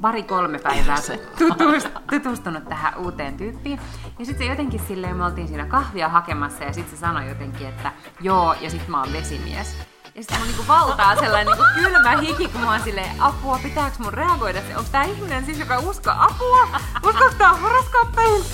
[0.00, 0.96] pari-kolme päivää
[1.38, 3.80] tutust, tutustunut tähän uuteen tyyppiin.
[4.18, 7.66] Ja sitten se jotenkin silleen, me oltiin siinä kahvia hakemassa ja sitten se sanoi jotenkin,
[7.66, 9.76] että joo, ja sitten mä oon vesimies.
[10.14, 13.96] Ja sitten mun niinku valtaa sellainen niinku kylmä hiki, kun mä oon silleen, apua, pitääkö
[13.98, 14.60] mun reagoida?
[14.76, 16.68] Onko tää ihminen siis, joka uskoo apua?
[17.04, 18.44] Uskoiko tää horoskooppeihin?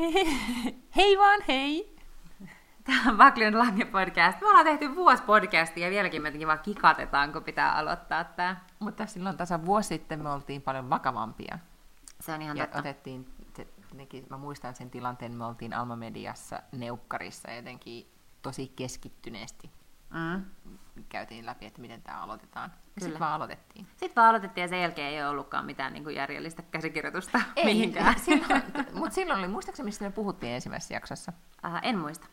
[0.96, 1.89] Hei vaan hei!
[2.90, 4.40] Tämä on Baklund Lange podcast.
[4.40, 8.56] Me ollaan tehty vuosi podcastia ja vieläkin me jotenkin vaan kikatetaan, kun pitää aloittaa tämä.
[8.78, 11.58] Mutta silloin tasa vuosi sitten me oltiin paljon vakavampia.
[12.20, 12.78] Se on ihan ja totta.
[12.78, 13.26] otettiin,
[13.56, 18.06] se, nekin, mä muistan sen tilanteen, me oltiin Alma Mediassa neukkarissa jotenkin
[18.42, 19.70] tosi keskittyneesti
[20.14, 20.44] Mm.
[21.08, 22.70] käytiin läpi, että miten tämä aloitetaan.
[22.70, 22.84] Kyllä.
[22.98, 23.86] sitten vaan aloitettiin.
[23.90, 28.14] Sitten vaan aloitettiin ja sen jälkeen ei ole ollutkaan mitään niin kuin järjellistä käsikirjoitusta mihinkään.
[28.92, 31.32] Mutta silloin oli, muistaakseni mistä me puhuttiin ensimmäisessä jaksossa?
[31.64, 32.26] Äh, en muista.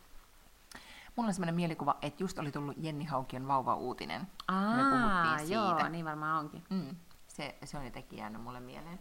[1.18, 4.28] Mulla on sellainen mielikuva, että just oli tullut Jenni Haukion vauva-uutinen.
[4.48, 5.90] Aa, me puhuttiin joo, siitä.
[5.90, 6.64] niin varmaan onkin.
[6.70, 6.96] Mm,
[7.28, 9.00] se, se on jotenkin jäänyt mulle mieleen.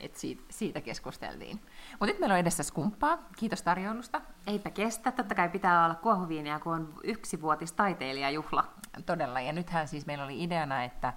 [0.00, 1.60] Et siitä, siitä keskusteltiin.
[1.90, 3.18] Mutta nyt meillä on edessä skumppaa.
[3.36, 4.20] Kiitos tarjoilusta.
[4.46, 8.64] Eipä kestä, totta kai pitää olla kuohuviinia, kun on yksivuotis taiteilijajuhla.
[9.06, 9.40] Todella.
[9.40, 11.12] Ja nythän siis meillä oli ideana, että,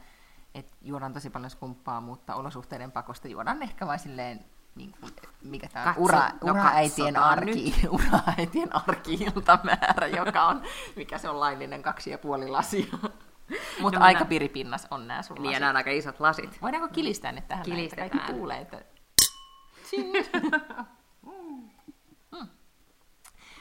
[0.56, 4.46] että juodaan tosi paljon skumppaa, mutta olosuhteiden pakosta juodaan ehkä vain silleen,
[4.78, 10.62] niin kuin, mikä tämä Katso- ura, no ura-äitien arki, ura-äitien arki-iltamäärä, joka on,
[10.96, 12.86] mikä se on laillinen kaksi ja puoli lasia.
[13.82, 16.62] Mutta No, aika minä- piripinnas on nämä sun Niin, nämä on aika isot lasit.
[16.62, 18.10] Voidaanko kilistää ne tähän näin, että Kilistetään.
[18.10, 18.82] kaikki kuulee, että...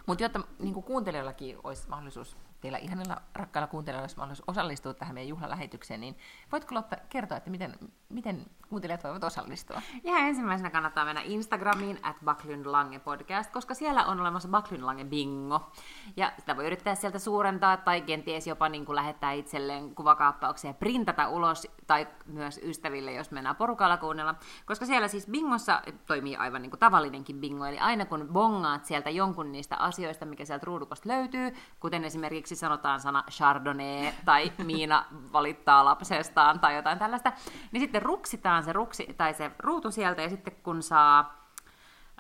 [0.07, 5.29] Mutta jotta niin kuuntelijoillakin olisi mahdollisuus, teillä ihanilla rakkailla kuuntelijoilla olisi mahdollisuus osallistua tähän meidän
[5.29, 6.19] juhlalähetykseen, niin
[6.53, 7.75] voitko Lotta kertoa, että miten,
[8.09, 9.83] miten kuuntelijat voivat osallistua?
[10.05, 12.17] Ja ensimmäisenä kannattaa mennä Instagramiin at
[12.65, 15.71] Lange podcast, koska siellä on olemassa Backlund Lange bingo.
[16.17, 20.75] Ja sitä voi yrittää sieltä suurentaa tai kenties jopa niin kuin lähettää itselleen kuvakaappauksia ja
[20.75, 24.35] printata ulos tai myös ystäville, jos mennään porukalla kuunnella.
[24.67, 29.11] Koska siellä siis bingossa toimii aivan niin kuin tavallinenkin bingo, eli aina kun bongaat sieltä
[29.11, 35.85] jonkun niistä asioista, mikä sieltä ruudukosta löytyy, kuten esimerkiksi sanotaan sana Chardonnay tai Miina valittaa
[35.85, 37.33] lapsestaan tai jotain tällaista,
[37.73, 41.45] niin sitten ruksitaan se, ruksi, tai se ruutu sieltä ja sitten kun saa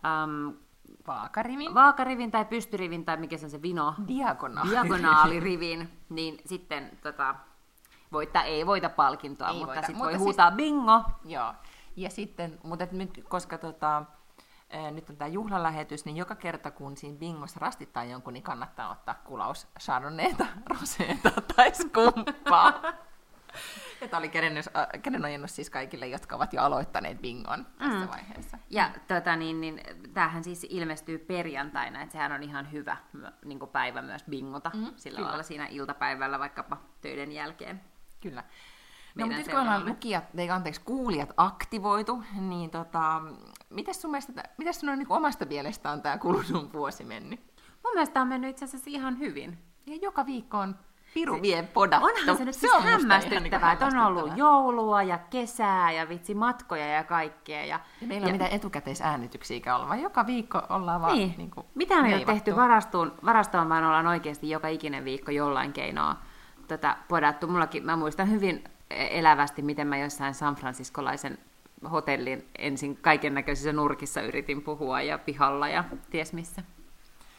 [0.04, 0.54] äm,
[1.06, 1.74] Vaakarivin?
[1.74, 4.70] vaakarivin tai pystyrivin tai mikä se on se vino, Diagonaali.
[4.70, 7.34] diagonaalirivin, niin sitten tota,
[8.12, 11.02] voittaa, ei voita palkintoa, Ei mutta voita, sitten mutta voi siis- huutaa bingo.
[11.24, 11.54] Joo.
[11.96, 14.02] Ja sitten, mutta et nyt, koska tota,
[14.70, 18.90] ää, nyt on tämä juhlalähetys, niin joka kerta kun siinä bingossa rastittaa jonkun, niin kannattaa
[18.90, 20.46] ottaa kulaus chardonnayta,
[20.80, 22.72] roseeta tai skumppaa.
[24.00, 28.08] Ja tämä oli kädenojennus, äh, kädenojennus siis kaikille, jotka ovat jo aloittaneet bingon tässä Mm.
[28.08, 28.58] vaiheessa.
[28.70, 29.80] Ja tota, niin, niin,
[30.14, 32.96] tämähän siis ilmestyy perjantaina, että sehän on ihan hyvä
[33.44, 35.28] niin päivä myös bingota Mm, sillä kyllä.
[35.28, 37.80] lailla siinä iltapäivällä vaikkapa töiden jälkeen.
[38.20, 38.44] Kyllä.
[39.14, 43.22] No, mutta nyt kun ollaan lukijat, ei, anteeksi, kuulijat aktivoitu, niin tota,
[43.70, 47.40] mitäs sun, mielestä, mitäs sun on niin omasta mielestä on tämä kulunut vuosi mennyt?
[47.84, 49.58] Mun mielestä on mennyt itse asiassa ihan hyvin.
[49.86, 50.76] Ja joka viikko on
[51.16, 52.06] piru vie podattu.
[52.06, 56.08] Onhan se nyt siis on musta ihan hämmästyttävää, että on ollut joulua ja kesää ja
[56.08, 57.64] vitsi matkoja ja kaikkea.
[57.64, 61.34] Ja, Ja meillä on mitään etukäteisäänityksiä ollut, vaan joka viikko ollaan vaan niin.
[61.36, 65.30] niin kuin Mitä me ei ole tehty varastoon, varastoon, vaan ollaan oikeasti joka ikinen viikko
[65.30, 66.16] jollain keinoa
[66.68, 67.46] tätä podattu.
[67.46, 71.38] Mullakin, mä muistan hyvin elävästi, miten mä jossain San Franciscolaisen
[71.90, 76.62] hotellin ensin kaiken näköisissä nurkissa yritin puhua ja pihalla ja ties missä.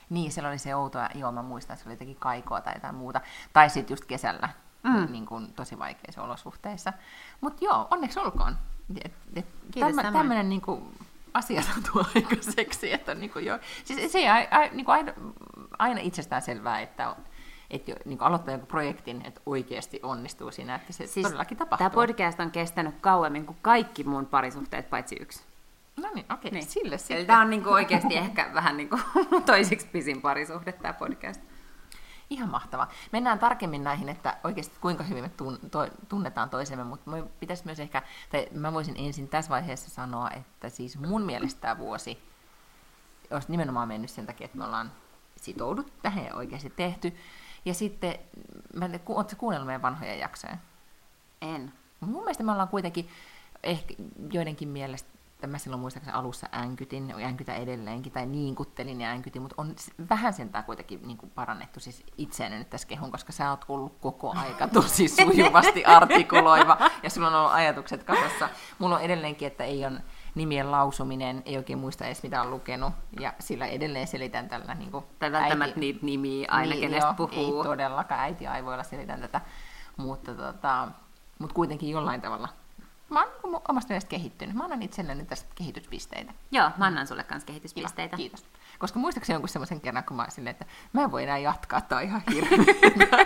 [0.09, 2.95] Niin, siellä oli se outo, joo mä muistan, että se oli jotenkin kaikoa tai jotain
[2.95, 3.21] muuta.
[3.53, 4.49] Tai sitten just kesällä,
[4.83, 5.11] mm.
[5.11, 6.93] niin kuin tosi vaikeissa olosuhteissa.
[7.41, 8.57] Mutta joo, onneksi olkoon.
[9.05, 9.45] Et, et,
[10.13, 10.97] tämmöinen niin kuin,
[11.33, 14.27] asia saatu aikaiseksi, että on, niin kuin, jo, siis se ei
[14.71, 15.13] niin kuin aina,
[15.79, 17.15] aina itsestään selvää, että
[17.69, 21.77] että jo, niin aloittaa jonkun projektin, että oikeasti onnistuu siinä, että se siis todellakin tapahtuu.
[21.77, 25.43] Tämä podcast on kestänyt kauemmin kuin kaikki mun parisuhteet, paitsi yksi.
[25.97, 26.59] No niin, okei, Niin.
[26.59, 26.71] niin.
[26.71, 27.27] sille Eli sitten.
[27.27, 28.99] tämä on niinku oikeasti ehkä vähän niinku
[29.45, 31.41] toiseksi pisin parisuhde tämä podcast.
[32.29, 32.91] Ihan mahtavaa.
[33.11, 35.31] Mennään tarkemmin näihin, että oikeasti kuinka hyvin me
[36.09, 38.01] tunnetaan toisemme, mutta me pitäisi myös ehkä,
[38.31, 42.21] tai mä voisin ensin tässä vaiheessa sanoa, että siis mun mielestä tämä vuosi
[43.31, 44.91] olisi nimenomaan mennyt sen takia, että me ollaan
[45.35, 47.13] sitouduttu tähän ja oikeasti tehty.
[47.65, 48.15] Ja sitten,
[48.73, 50.57] mä ootko kuunnellut meidän vanhoja jaksoja?
[51.41, 51.73] En.
[51.99, 53.09] Mun mielestä me ollaan kuitenkin
[53.63, 53.93] ehkä
[54.31, 55.16] joidenkin mielestä
[55.47, 59.75] mä silloin muistaakseni alussa änkytin, änkytä edelleenkin, tai niinkuttelin ja änkytin, mutta on
[60.09, 63.97] vähän sentään kuitenkin niin kuin parannettu siis itseäni nyt tässä kehun, koska sä oot ollut
[64.01, 68.49] koko aika tosi sujuvasti artikuloiva, ja sulla on ollut ajatukset kasassa.
[68.79, 70.01] Mulla on edelleenkin, että ei ole
[70.35, 74.91] nimien lausuminen, ei oikein muista edes mitä on lukenut, ja sillä edelleen selitän tällä niin
[74.91, 77.61] kuin Tai välttämättä niitä nimiä aina, niin, kenestä joo, puhuu.
[77.61, 79.41] Ei todellakaan äitiaivoilla selitän tätä,
[79.97, 80.87] mutta, tota,
[81.39, 82.49] mutta kuitenkin jollain tavalla.
[83.09, 84.55] Mä oon niin omasta mielestä kehittynyt.
[84.55, 86.33] Mä annan itselleni tästä kehityspisteitä.
[86.51, 88.17] Joo, mä annan sulle kanssa kehityspisteitä.
[88.17, 88.45] Kiva, kiitos.
[88.79, 91.97] Koska muistaakseni jonkun semmoisen kerran, kun mä silleen, että mä en voi enää jatkaa, tää
[91.97, 93.25] on ihan hirveä.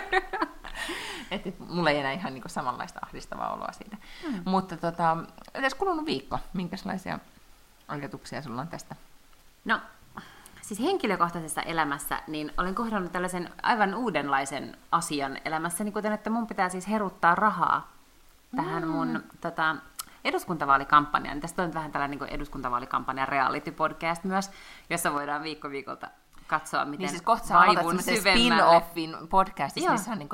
[1.30, 3.96] että mulla ei enää ihan niin samanlaista ahdistavaa oloa siitä.
[4.28, 4.42] Mm.
[4.44, 5.16] Mutta tota,
[5.52, 6.38] tässä kulunut viikko.
[6.52, 7.18] Minkälaisia
[7.88, 8.96] ajatuksia sulla on tästä?
[9.64, 9.80] No,
[10.62, 16.68] siis henkilökohtaisessa elämässä, niin olen kohdannut tällaisen aivan uudenlaisen asian elämässäni, kuten että mun pitää
[16.68, 17.91] siis heruttaa rahaa
[18.56, 19.22] tähän mun mm.
[19.40, 19.76] tota,
[20.24, 21.40] eduskuntavaalikampanjaan.
[21.40, 24.50] Tästä on vähän tällainen niin eduskuntavaalikampanjan reality-podcast myös,
[24.90, 26.10] jossa voidaan viikko viikolta
[26.46, 30.28] katsoa, miten niin siis kohta vaivun spin-offin podcastissa, missä on niin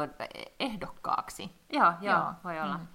[0.61, 1.50] ehdokkaaksi.
[1.73, 2.32] Joo, joo, joo.
[2.44, 2.79] voi olla.
[2.79, 2.87] Mm.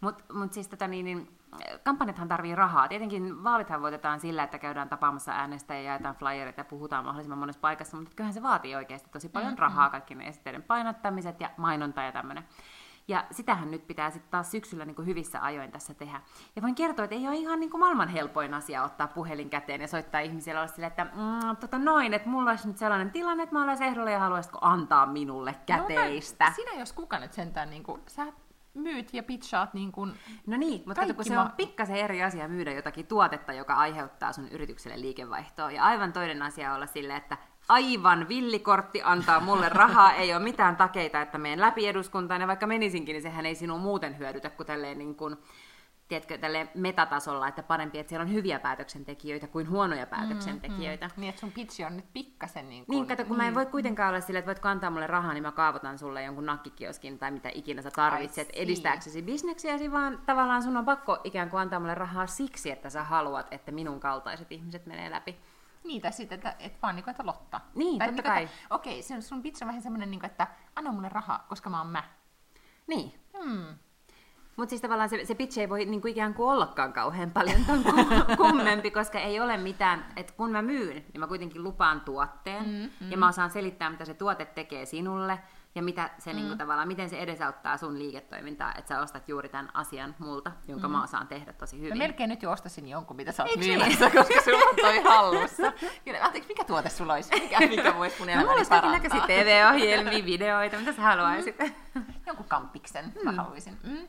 [0.00, 1.38] Mutta mut siis tota niin, niin
[1.82, 2.88] kampanjathan tarvii rahaa.
[2.88, 7.96] Tietenkin vaalithan voitetaan sillä, että käydään tapaamassa äänestäjiä, jaetaan flyerit ja puhutaan mahdollisimman monessa paikassa,
[7.96, 12.02] mutta kyllähän se vaatii oikeasti tosi paljon mm, rahaa, kaikki ne esitteiden painottamiset ja mainonta
[12.02, 12.44] ja tämmöinen.
[13.12, 16.20] Ja sitähän nyt pitää sitten taas syksyllä niin kuin hyvissä ajoin tässä tehdä.
[16.56, 19.80] Ja voin kertoa, että ei ole ihan niin kuin maailman helpoin asia ottaa puhelin käteen
[19.80, 23.42] ja soittaa ihmisille olla sille, että mm, tota noin, että mulla olisi nyt sellainen tilanne,
[23.42, 26.44] että mä olisin ehdolla ja haluaisitko antaa minulle käteistä.
[26.44, 28.26] No, sinä jos kuka nyt sentään, niin kuin, sä
[28.74, 30.12] myyt ja pitchaat niin kuin
[30.46, 34.48] No niin, mutta kun se on pikkasen eri asia myydä jotakin tuotetta, joka aiheuttaa sun
[34.48, 35.70] yritykselle liikevaihtoa.
[35.70, 37.36] Ja aivan toinen asia olla sille, että
[37.72, 42.66] aivan villikortti antaa mulle rahaa, ei ole mitään takeita, että menen läpi eduskuntaan, ja vaikka
[42.66, 45.36] menisinkin, niin sehän ei sinun muuten hyödytä kuin tälleen niin kuin,
[46.08, 51.06] tiedätkö, tälle metatasolla, että parempi, että siellä on hyviä päätöksentekijöitä kuin huonoja päätöksentekijöitä.
[51.06, 51.20] Mm, mm.
[51.20, 52.96] Niin, että sun pitchi on nyt pikkasen niin kuin...
[52.96, 53.42] Niin, kato, kun mm.
[53.42, 56.22] mä en voi kuitenkaan olla silleen, että voitko antaa mulle rahaa, niin mä kaavoitan sulle
[56.22, 61.50] jonkun nakkikioskin tai mitä ikinä sä tarvitset edistääksesi bisneksiäsi, vaan tavallaan sun on pakko ikään
[61.50, 65.36] kuin antaa mulle rahaa siksi, että sä haluat, että minun kaltaiset ihmiset menee läpi.
[65.84, 67.60] Niin, tai sitten, että, että vaan niin kuin, että Lotta.
[67.74, 68.48] Niin, tai totta kai.
[68.70, 70.46] Okei, okay, sun, pitch on vähän semmoinen, niin kuin, että
[70.76, 72.04] anna mulle rahaa, koska mä oon mä.
[72.86, 73.14] Niin.
[73.38, 73.64] Hmm.
[74.56, 77.84] Mutta siis tavallaan se, se pitch ei voi niinku ikään kuin ollakaan kauhean paljon ton
[78.36, 83.06] kummempi, koska ei ole mitään, että kun mä myyn, niin mä kuitenkin lupaan tuotteen, mm,
[83.06, 83.10] mm.
[83.10, 85.38] ja mä osaan selittää, mitä se tuote tekee sinulle,
[85.74, 86.36] ja mitä se, mm.
[86.36, 90.52] niin kuin, tavallaan, miten se edesauttaa sun liiketoimintaa, että sä ostat juuri tämän asian multa,
[90.68, 90.92] jonka mm.
[90.92, 91.92] mä osaan tehdä tosi hyvin.
[91.92, 93.78] Mä melkein nyt jo ostasin jonkun, mitä sä oot niin?
[93.78, 95.72] myymässä, koska sulla on toi hallussa.
[96.20, 97.40] Anteeksi, mikä tuote sulla olisi?
[97.40, 98.92] Mikä, mikä voisi mun elämäni no, parantaa?
[98.92, 101.58] näköisiä TV-ohjelmia, videoita, mitä sä haluaisit?
[101.94, 102.04] Mm.
[102.26, 103.24] Jonkun kampiksen mm.
[103.24, 103.78] mä haluaisin.
[103.84, 104.08] Mm.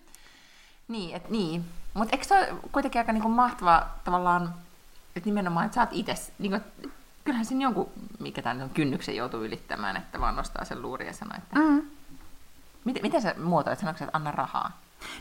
[0.88, 1.66] Niin, et, niin.
[1.94, 4.54] mutta eikö se ole kuitenkin aika niinku mahtava tavallaan,
[5.16, 6.60] että nimenomaan, että sä oot itse, niinku,
[7.24, 7.90] kyllähän siinä jonkun,
[8.20, 11.60] mikä tämän kynnyksen joutuu ylittämään, että vaan nostaa sen luuri ja sanoo, että...
[11.60, 11.82] Mm.
[12.84, 14.72] Miten, miten sä muotoilet, sanoiko että anna rahaa?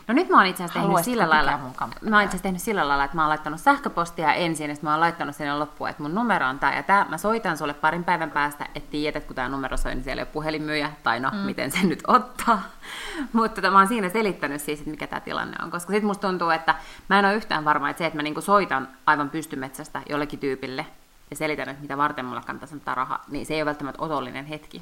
[0.07, 1.59] No nyt mä oon itse asiassa tehnyt sillä lailla,
[2.01, 4.91] mä oon itse tehnyt sillä lailla, että mä oon laittanut sähköpostia ensin, ja sitten mä
[4.91, 7.05] oon laittanut sinne loppuun, että mun numero on tää ja tää.
[7.09, 10.23] Mä soitan sulle parin päivän päästä, että tiedät, kun tää numero soi, niin siellä ei
[10.23, 11.37] ole puhelinmyyjä, tai no, mm.
[11.37, 12.61] miten se nyt ottaa.
[13.33, 16.27] Mutta tota, mä oon siinä selittänyt siis, että mikä tämä tilanne on, koska sitten musta
[16.27, 16.75] tuntuu, että
[17.09, 20.85] mä en ole yhtään varma, että se, että mä niinku soitan aivan pystymetsästä jollekin tyypille,
[21.33, 24.45] ja selitän, että mitä varten mulla kannattaisi antaa rahaa, niin se ei ole välttämättä otollinen
[24.45, 24.81] hetki.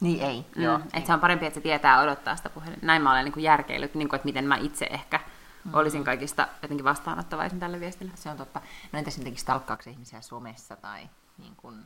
[0.00, 0.80] Niin ei, mm, joo.
[0.94, 2.86] Että se on parempi, että se tietää odottaa sitä puhelinta.
[2.86, 5.20] Näin mä olen niin kuin järkeillyt, niin kuin, että miten mä itse ehkä
[5.64, 5.74] mm.
[5.74, 8.12] olisin kaikista jotenkin vastaanottavaisin tälle viestille.
[8.14, 8.60] Se on totta.
[8.92, 11.08] No entäs jotenkin stalkkaako ihmisiä somessa tai
[11.38, 11.76] niin kuin,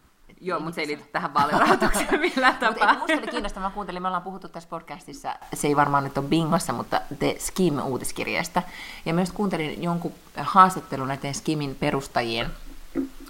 [0.41, 2.95] Joo, mutta se ei liity tähän vaalirahoitukseen millään tapaa.
[2.95, 6.27] Mutta oli kiinnostavaa, mä kuuntelin, me ollaan puhuttu tässä podcastissa, se ei varmaan nyt ole
[6.27, 8.63] bingossa, mutta The Skim-uutiskirjasta.
[9.05, 12.51] Ja myös kuuntelin jonkun haastattelun näiden Skimin perustajien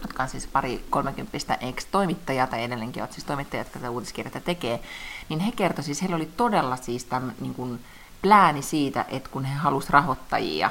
[0.03, 4.81] jotka on siis pari kolmekymppistä ex-toimittajaa, tai edelleenkin ovat siis toimittajat, jotka tätä uutiskirjaa tekee,
[5.29, 7.81] niin he kertoivat, siis heillä oli todella siis tämän, niin kuin,
[8.23, 10.71] plääni siitä, että kun he halusivat rahoittajia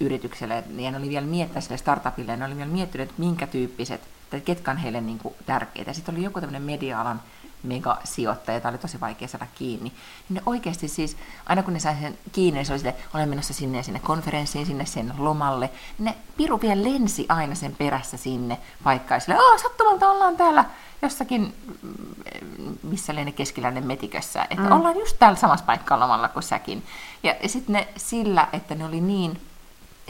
[0.00, 4.00] yritykselle, niin ne oli vielä miettiä sille startupille, ne oli vielä miettinyt, että minkä tyyppiset,
[4.30, 5.92] tai ketkä on heille niin kuin, tärkeitä.
[5.92, 7.22] Sitten oli joku tämmöinen media-alan
[7.62, 9.92] megasijoittaja, jota oli tosi vaikea saada kiinni.
[10.28, 13.28] Niin ne oikeasti siis, aina kun ne sai sen kiinni, niin se oli sille, olen
[13.28, 15.70] menossa sinne ja sinne konferenssiin, sinne sen lomalle.
[15.98, 19.20] Ne piru vielä lensi aina sen perässä sinne paikkaan.
[19.20, 20.64] Sille, Aa, sattumalta ollaan täällä
[21.02, 24.42] jossakin, mm, missä lienee keskiläinen metikössä.
[24.42, 24.72] Että mm.
[24.72, 26.84] ollaan just täällä samassa paikkaa lomalla kuin säkin.
[27.22, 29.40] Ja, ja sitten ne sillä, että ne oli niin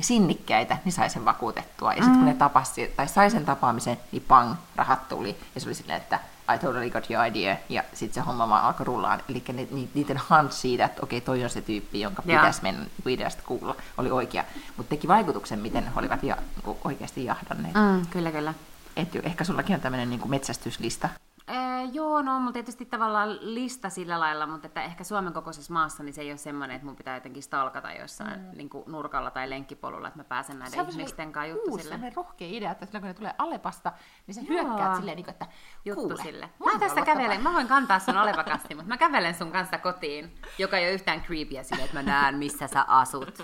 [0.00, 1.92] sinnikkäitä, niin sai sen vakuutettua.
[1.94, 5.36] Ja sitten kun ne tapasi, tai sai sen tapaamisen, niin pang, rahat tuli.
[5.54, 6.20] Ja se oli silleen, että
[6.54, 7.56] I totally got your idea.
[7.68, 9.20] Ja sitten se homma vaan alkoi rullaan.
[9.28, 12.38] Eli ni, ni, niiden hunch siitä, että okei, toi on se tyyppi, jonka Joo.
[12.38, 14.44] pitäisi mennä niinku ideasta kuulla, oli oikea.
[14.76, 17.74] Mutta teki vaikutuksen, miten he olivat ja, niinku oikeasti jahdanneet.
[17.74, 18.06] Mm.
[18.06, 18.54] Kyllä, kyllä.
[18.96, 21.08] Et ehkä sullakin on tämmöinen niinku metsästyslista.
[21.50, 25.72] Ee, joo, no on mulla tietysti tavallaan lista sillä lailla, mutta että ehkä Suomen kokoisessa
[25.72, 28.56] maassa niin se ei ole semmoinen, että mun pitää jotenkin stalkata jossain mm.
[28.56, 31.82] niin kuin nurkalla tai lenkkipolulla, että mä pääsen näiden ihmisten kanssa uusi, juttusille.
[31.82, 33.92] sellainen rohkea idea, että silloin kun ne tulee Alepasta,
[34.26, 34.48] niin sä Joo.
[34.48, 35.46] hyökkäät silleen, niin kuin, että
[35.84, 36.50] Juttu kuule, sille.
[36.64, 40.76] mä tuolla kävelen, mä voin kantaa sun olevakasti, mutta mä kävelen sun kanssa kotiin, joka
[40.78, 43.42] ei ole yhtään creepyä sille, että mä näen, missä sä asut.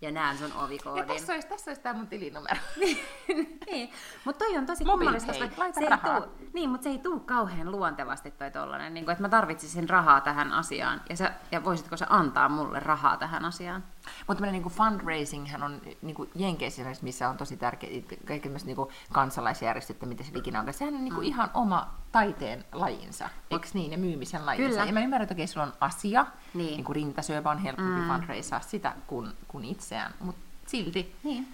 [0.00, 1.06] Ja näen sun Ja ovikoodin.
[1.06, 2.60] tässä olisi, tässä olisi tämä mun tilinumero.
[3.66, 3.90] niin,
[4.24, 6.20] mutta toi on tosi kummallista, hei, koska laita se ei, rahaa.
[6.20, 9.88] tuu, niin, mutta se ei tuu kauhean luontevasti toi tollanen, niin kuin, että mä tarvitsisin
[9.88, 11.02] rahaa tähän asiaan.
[11.10, 13.84] Ja, sä, ja voisitko sä antaa mulle rahaa tähän asiaan?
[14.26, 17.90] Mutta niin fundraising on niin kuin Jenkeissä, missä on tosi tärkeä,
[18.26, 18.76] kaikki niin
[19.12, 20.74] kansalaisjärjestöt, mitä se ikinä onkaan.
[20.74, 24.68] Sehän on niin kuin ihan oma taiteen lajinsa, eikö niin, ja myymisen lajinsa.
[24.68, 24.84] Kyllä.
[24.84, 26.66] Ja mä ymmärrän, että okei, sulla on asia, Niin.
[26.66, 26.84] niin.
[26.84, 28.08] kuin rintasyöpä on helpompi mm.
[28.08, 31.16] fundraisaa sitä kuin, kuin itseään, mutta silti.
[31.22, 31.48] Niin.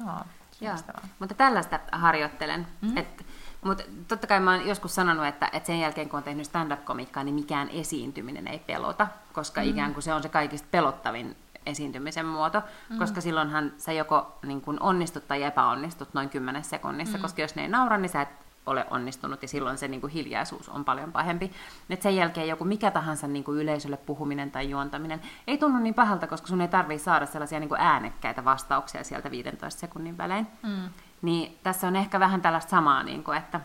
[0.00, 0.20] Joo,
[0.60, 0.74] Joo,
[1.18, 2.66] mutta tällaista harjoittelen.
[2.80, 2.96] Mm.
[2.96, 3.26] Et,
[3.62, 7.24] mutta totta kai mä oon joskus sanonut, että, että sen jälkeen kun on tehnyt stand-up-komikkaa,
[7.24, 9.68] niin mikään esiintyminen ei pelota, koska mm.
[9.68, 11.36] ikään kuin se on se kaikista pelottavin
[11.68, 12.98] esiintymisen muoto, mm.
[12.98, 17.22] koska silloinhan sä joko niin kun onnistut tai epäonnistut noin 10 sekunnissa, mm.
[17.22, 18.28] koska jos ne ei naura, niin sä et
[18.68, 21.52] ole onnistunut ja silloin se niin kuin hiljaisuus on paljon pahempi.
[21.90, 25.94] Et sen jälkeen joku mikä tahansa niin kuin yleisölle puhuminen tai juontaminen ei tunnu niin
[25.94, 30.46] pahalta, koska sun ei tarvitse saada sellaisia niin kuin äänekkäitä vastauksia sieltä 15 sekunnin välein.
[30.62, 30.88] Mm.
[31.22, 33.60] Niin tässä on ehkä vähän tällaista samaa, niin kuin, että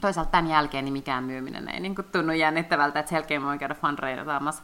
[0.00, 3.58] toisaalta tämän jälkeen niin mikään myyminen ei niin kuin tunnu jännittävältä, että sen jälkeen voin
[3.58, 4.62] käydä fundraisaamassa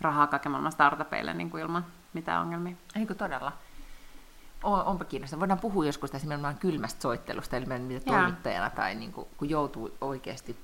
[0.00, 2.76] rahaa kaiken maailman startupeille niin kuin ilman mitään ongelmia.
[2.96, 3.52] Eikö todella?
[4.64, 5.40] O, onpa kiinnostavaa.
[5.40, 10.56] Voidaan puhua joskus nimenomaan kylmästä soittelusta, eli mitä toimittajana tai niin kuin, kun joutuu oikeasti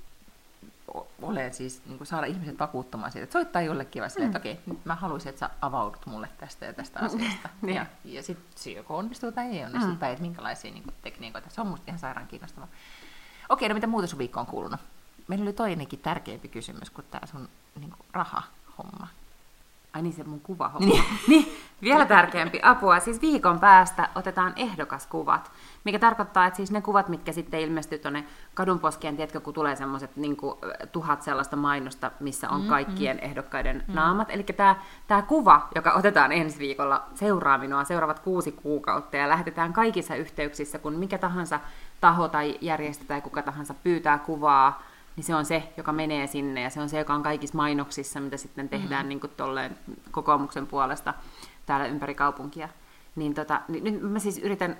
[1.22, 4.60] olemaan siis, niin kuin saada ihmiset vakuuttumaan siitä, että soittaa jollekin vaan silleen, että okei,
[4.66, 7.48] nyt mä haluaisin, että sä avaudut mulle tästä ja tästä asiasta.
[7.62, 7.76] Niin.
[7.76, 11.50] ja ja sitten se joko onnistuu tai ei onnistu, tai että minkälaisia niin kuin, tekniikoita.
[11.50, 12.68] Se on musta ihan sairaan kiinnostavaa.
[13.48, 14.80] Okei, no mitä muuta sun viikko on kuulunut?
[15.28, 17.48] Meillä oli toinenkin tärkeämpi kysymys kuin tämä sun
[17.80, 19.08] niin kuin, raha-homma.
[19.96, 21.04] Ai niin, se mun kuva niin.
[21.28, 23.00] niin, vielä tärkeämpi apua.
[23.00, 25.50] Siis viikon päästä otetaan ehdokaskuvat,
[25.84, 28.24] mikä tarkoittaa, että siis ne kuvat, mitkä sitten ilmestyy tuonne
[28.54, 30.36] kadunposkeen, tiedätkö, kun tulee semmoiset niin
[30.92, 34.30] tuhat sellaista mainosta, missä on kaikkien ehdokkaiden naamat.
[34.30, 34.76] Eli tämä,
[35.06, 40.78] tämä kuva, joka otetaan ensi viikolla, seuraa minua seuraavat kuusi kuukautta ja lähetetään kaikissa yhteyksissä,
[40.78, 41.60] kun mikä tahansa
[42.00, 44.82] taho tai järjestö tai kuka tahansa pyytää kuvaa,
[45.16, 48.20] niin se on se, joka menee sinne ja se on se, joka on kaikissa mainoksissa,
[48.20, 49.08] mitä sitten tehdään mm.
[49.08, 49.78] niin kuin tolleen
[50.10, 51.14] kokoomuksen puolesta
[51.66, 52.68] täällä ympäri kaupunkia.
[53.16, 54.76] Niin, tota, niin nyt mä siis yritän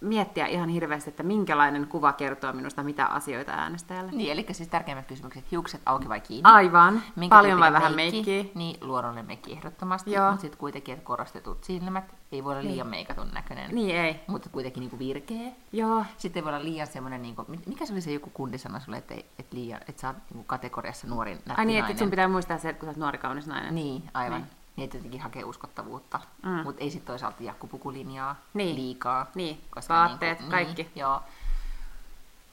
[0.00, 4.12] miettiä ihan hirveästi, että minkälainen kuva kertoo minusta mitä asioita äänestäjälle.
[4.12, 6.50] Niin, eli siis tärkeimmät kysymykset, hiukset auki vai kiinni?
[6.50, 7.02] Aivan.
[7.16, 8.30] Minkä Paljon vai vähän meikki?
[8.30, 8.52] meikkiä?
[8.54, 10.26] Niin, luonnollinen meikki ehdottomasti, Joo.
[10.30, 14.20] mutta sitten kuitenkin, että korostetut silmät, ei voi olla liian meikatun näköinen, Niin ei.
[14.26, 15.52] mutta kuitenkin niin kuin virkeä.
[15.72, 16.04] Joo.
[16.16, 18.80] Sitten ei voi olla liian semmoinen, niin kuin, mikä se oli se joku kundi sanoi
[18.80, 22.10] sulle, että, että, liian, että sä oot niin kategoriassa nuorin nätti Ai niin, että sun
[22.10, 23.74] pitää muistaa se, että kun sä oot nuori kaunis nainen.
[23.74, 24.40] Niin, aivan.
[24.40, 24.57] Niin.
[24.78, 26.48] Niin, että jotenkin hakee uskottavuutta, Mm.
[26.50, 26.62] mm.
[26.62, 28.76] mutta ei sitten toisaalta jakkupukulinjaa Niin.
[28.76, 29.26] liikaa.
[29.34, 30.82] Niin, vaatteet, kaikki.
[30.82, 31.20] Niin, joo.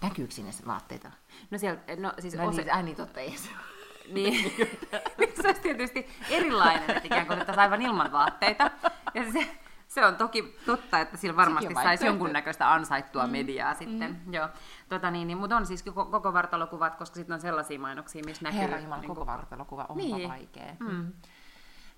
[0.02, 1.12] Näkyykö sinne se vaatteita?
[1.52, 2.62] No siellä, no siis No ose...
[2.62, 4.14] niin, ai niin, totta ei se ole.
[4.14, 4.52] Niin.
[5.42, 8.72] se olisi tietysti erilainen, että ikään kuin otettaisiin aivan ilman vaatteita.
[9.14, 14.22] Ja se, se on toki totta, että sillä varmasti saisi jonkunnäköistä ansaittua mediaa sitten.
[14.32, 14.48] Joo.
[14.90, 18.44] Tota niin, niin, mutta on siis koko, koko vartalokuvat, koska sitten on sellaisia mainoksia, missä
[18.44, 18.60] näkyy...
[18.60, 20.16] Herra Jumala, niinku- koko vartalokuva on Niin.
[20.16, 20.30] niin.
[20.30, 20.76] vaikea.
[20.80, 21.14] Mm.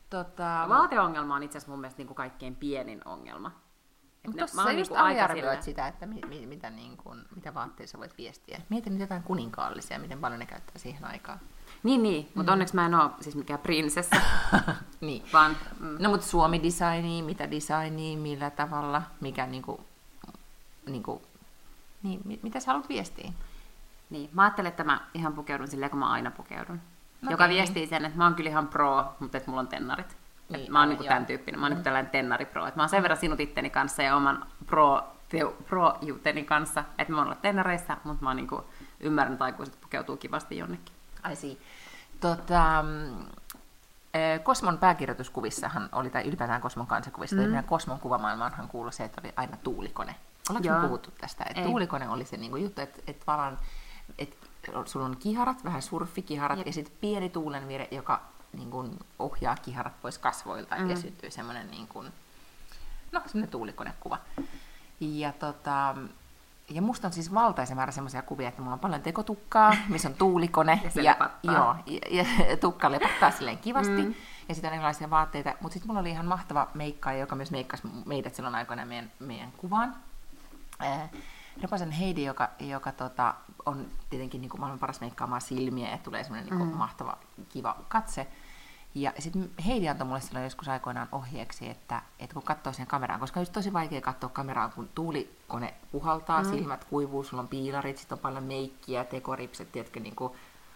[0.10, 3.52] Tota, Vaateongelma on itse asiassa mun mielestä niin kuin kaikkein pienin ongelma.
[4.26, 7.26] Mutta tuossa mä sä just niinku aika aliarvioit sitä, että mi, mi, mitä, niin kuin,
[7.36, 8.62] mitä vaatteita sä voit viestiä.
[8.70, 11.40] Mieti nyt jotain kuninkaallisia, miten paljon ne käyttää siihen aikaan.
[11.84, 14.16] Niin, niin, mutta onneksi mä en ole siis mikään prinsessa,
[15.02, 15.24] niin.
[15.34, 15.58] vaan...
[15.80, 19.86] Mm, No mutta Suomi-designi, mitä designi, millä tavalla, mikä niinku,
[20.86, 21.22] niinku,
[22.04, 23.32] niin, mi- mitä sä haluat viestiä?
[24.10, 26.82] Niin, mä ajattelen, että mä ihan pukeudun silleen, kun mä aina pukeudun.
[27.22, 27.56] No joka niin.
[27.56, 30.18] viestii sen, että mä oon kyllä ihan pro, mutta että mulla on tennarit.
[30.50, 31.84] Niin, Niin, mä oon niinku tämän tyyppinen, mä oon mm.
[31.84, 32.68] tällainen tennari-pro.
[32.68, 37.14] Että mä oon sen verran sinut itteni kanssa ja oman pro, teo, pro-juteni kanssa, että
[37.14, 38.64] mä oon ollut tennareissa, mutta mä oon niinku,
[39.00, 40.96] ymmärrän, että aikuiset pukeutuu kivasti jonnekin.
[41.24, 41.62] Ai si.
[42.20, 43.26] Tota, mm,
[44.14, 47.42] eh, Kosmon pääkirjoituskuvissahan oli, tai ylipäätään Kosmon kansakuvissa, mm.
[47.42, 50.16] tai meidän Kosmon kuvamaailmaanhan kuului se, että oli aina tuulikone.
[50.50, 51.46] Ollaanko puhuttu tästä?
[51.50, 53.26] Että tuulikone oli se niinku juttu, että, että
[54.18, 54.47] että
[54.86, 56.68] sulla on kiharat, vähän surfikiharat, Jep.
[56.68, 58.22] ja sitten pieni tuulenvire, joka
[58.54, 60.90] niin kuin ohjaa kiharat pois kasvoilta, mm.
[60.90, 62.08] ja syntyy semmoinen niin kuin,
[63.12, 64.18] no semmoinen tuulikonekuva.
[65.00, 65.96] Ja tota,
[66.70, 70.16] ja musta on siis valtaisen määrä semmoisia kuvia, että mulla on paljon tekotukkaa, missä on
[70.16, 70.82] tuulikone.
[70.96, 71.56] Ja ja, lepattaa.
[71.56, 71.76] joo,
[72.12, 74.02] ja, ja tukka lepattaa silleen kivasti.
[74.02, 74.14] Mm.
[74.50, 75.54] Ja sitten on erilaisia vaatteita.
[75.62, 79.52] Mutta sitten mulla oli ihan mahtava meikkaaja, joka myös meikkasi meidät silloin aikoina meidän, meidän
[79.58, 79.96] kuvaan.
[80.80, 81.10] Ää,
[81.62, 83.34] Repasen Heidi, joka, joka tota,
[83.66, 86.78] on tietenkin niin kuin maailman paras meikkaamaan silmiä ja tulee semmoinen niin kuin Mm.
[86.78, 87.18] mahtava,
[87.50, 88.28] kiva katse.
[88.96, 93.20] Ja sitten Heidi antoi mulle silloin joskus aikoinaan ohjeeksi, että, että kun katsoo sen kameraan,
[93.20, 96.50] koska on just tosi vaikea katsoa kameraan, kun tuulikone puhaltaa, mm.
[96.50, 100.34] silmät kuivuu, sulla on piilarit, sitten on paljon meikkiä, tekoripset, tiedätkö, niin kuin,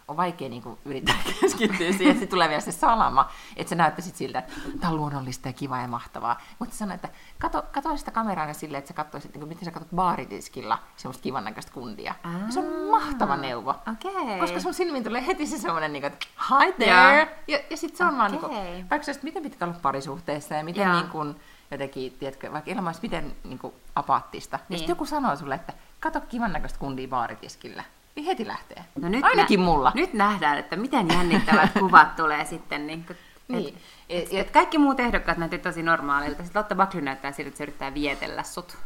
[0.08, 3.74] on vaikea niin kuin, yrittää keskittyä siihen, että sit tulee vielä se salama, että se
[3.74, 6.40] näyttäisi siltä, että tämä on luonnollista ja kivaa ja mahtavaa.
[6.58, 9.70] Mutta sanoin, että kato, kato sitä kameraa silleen, että sä katsoisit, niin kuin, miten sä
[9.70, 12.14] katsot baaritiskillä semmoista kivan näköistä kundia.
[12.46, 13.70] Ja se on mahtava neuvo.
[13.92, 14.38] Okei.
[14.40, 17.36] Koska sun silmiin tulee heti se semmoinen, niin kuin, että hi there!
[17.48, 20.64] Ja, ja sitten se on vaan, niin kuin, vaikka sä miten pitkä olla parisuhteessa ja
[20.64, 20.92] miten Joo.
[21.00, 21.36] niin kuin,
[21.70, 24.78] jotenkin, tiedätkö, vaikka elämä olisi miten niin kuin, apaattista, niin, Niin.
[24.78, 27.84] sitten joku sanoo sulle, että kato kivan näköistä kundia baaritiskillä,
[28.16, 28.84] niin heti lähtee.
[29.00, 29.92] No nyt Ainakin nä- mulla.
[29.94, 32.86] Nyt nähdään, että miten jännittävät kuvat tulee sitten.
[32.86, 33.16] Niin, kuin,
[33.48, 33.74] Niin.
[34.08, 36.42] Et, Et- et, kaikki muut ehdokkaat näytti tosi normaalilta.
[36.42, 38.76] Sitten Lotta Backlund näyttää siltä, että se yrittää vietellä sut.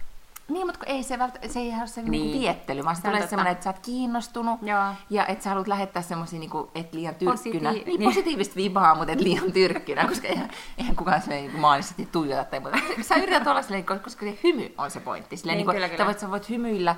[0.48, 2.10] Niin, mutta ei se, vält- se ei ole se niin.
[2.10, 2.22] Niin.
[2.22, 3.30] Niinku viettely, vaan se Se on tulee totta.
[3.30, 4.84] semmoinen, että sä oot kiinnostunut Joo.
[5.10, 7.70] ja että sä haluat lähettää semmoisia, niin et liian tyrkkynä.
[7.70, 8.02] Positiiv- niin, niin.
[8.10, 12.60] positiivista vibaa, mutta et liian tyrkkynä, koska eihän, eihän kukaan silleen niin maanisesti tuijota tai
[12.60, 12.78] muuta.
[13.02, 15.36] Sä yrität olla silleen, koska se hymy on se pointti.
[15.36, 16.04] Silleen, Niin, niin, kyllä, kyllä.
[16.06, 16.96] Voit, sä voit hymyillä,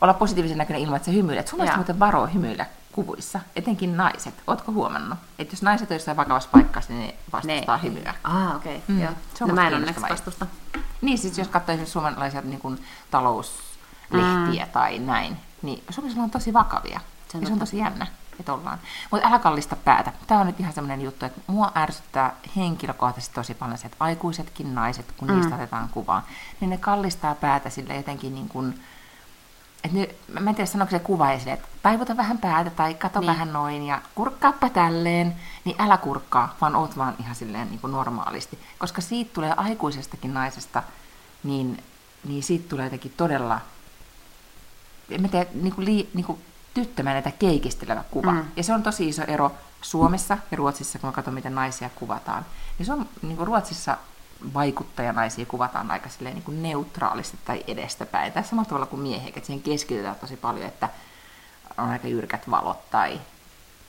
[0.00, 1.48] olla positiivisen näköinen ilman, että sä hymyilet.
[1.48, 4.34] Sun mielestä muuten varoa hymyillä kuvuissa, etenkin naiset.
[4.46, 5.18] Ootko huomannut?
[5.38, 8.14] Että jos naiset on jossain vakavassa paikassa, niin ne vastustaa hymyä.
[8.24, 8.82] Ah, okei.
[8.88, 8.94] Mm.
[8.94, 9.02] Mm.
[9.02, 9.12] Joo.
[9.34, 10.46] Se on no, mä en onneksi vastusta.
[11.00, 14.72] Niin, siis jos katsoo esimerkiksi suomalaisia niin kuin, talouslehtiä mm.
[14.72, 17.00] tai näin, niin Suomessa on tosi vakavia.
[17.28, 18.06] Se on ja se on tosi jännä,
[18.40, 18.78] että ollaan.
[19.10, 20.12] Mutta älä kallista päätä.
[20.26, 24.74] Tämä on nyt ihan semmoinen juttu, että mua ärsyttää henkilökohtaisesti tosi paljon se, että aikuisetkin
[24.74, 25.34] naiset, kun mm.
[25.34, 26.26] niistä otetaan kuvaa,
[26.60, 28.80] niin ne kallistaa päätä sille jotenkin niin kuin,
[29.86, 33.20] että ne, mä en tiedä sanoiko se kuva esille, että taivuta vähän päätä tai kato
[33.20, 33.26] niin.
[33.26, 37.92] Vähän noin ja kurkkaappa tälleen, niin älä kurkkaa, vaan oot vaan ihan silleen niin kuin
[37.92, 38.58] normaalisti.
[38.78, 40.82] Koska siitä tulee aikuisestakin naisesta,
[41.42, 41.82] niin,
[42.24, 43.60] niin siitä tulee jotenkin todella,
[45.10, 46.42] en mä tiedä, niin kuin, lii, niin kuin
[46.74, 48.32] tyttömäinen tai keikistelevä kuva.
[48.32, 48.44] Mm.
[48.56, 49.52] Ja se on tosi iso ero
[49.82, 52.46] Suomessa ja Ruotsissa, kun mä katson, miten naisia kuvataan.
[52.78, 53.96] Niin se on niin kuin Ruotsissa
[54.54, 58.32] vaikuttajanaisia kuvataan aika silleen niin kuin neutraalisti tai edestäpäin.
[58.32, 60.88] Tai samalla tavalla kuin miehiä, että siihen keskitytään tosi paljon, että
[61.78, 63.20] on aika jyrkät valot tai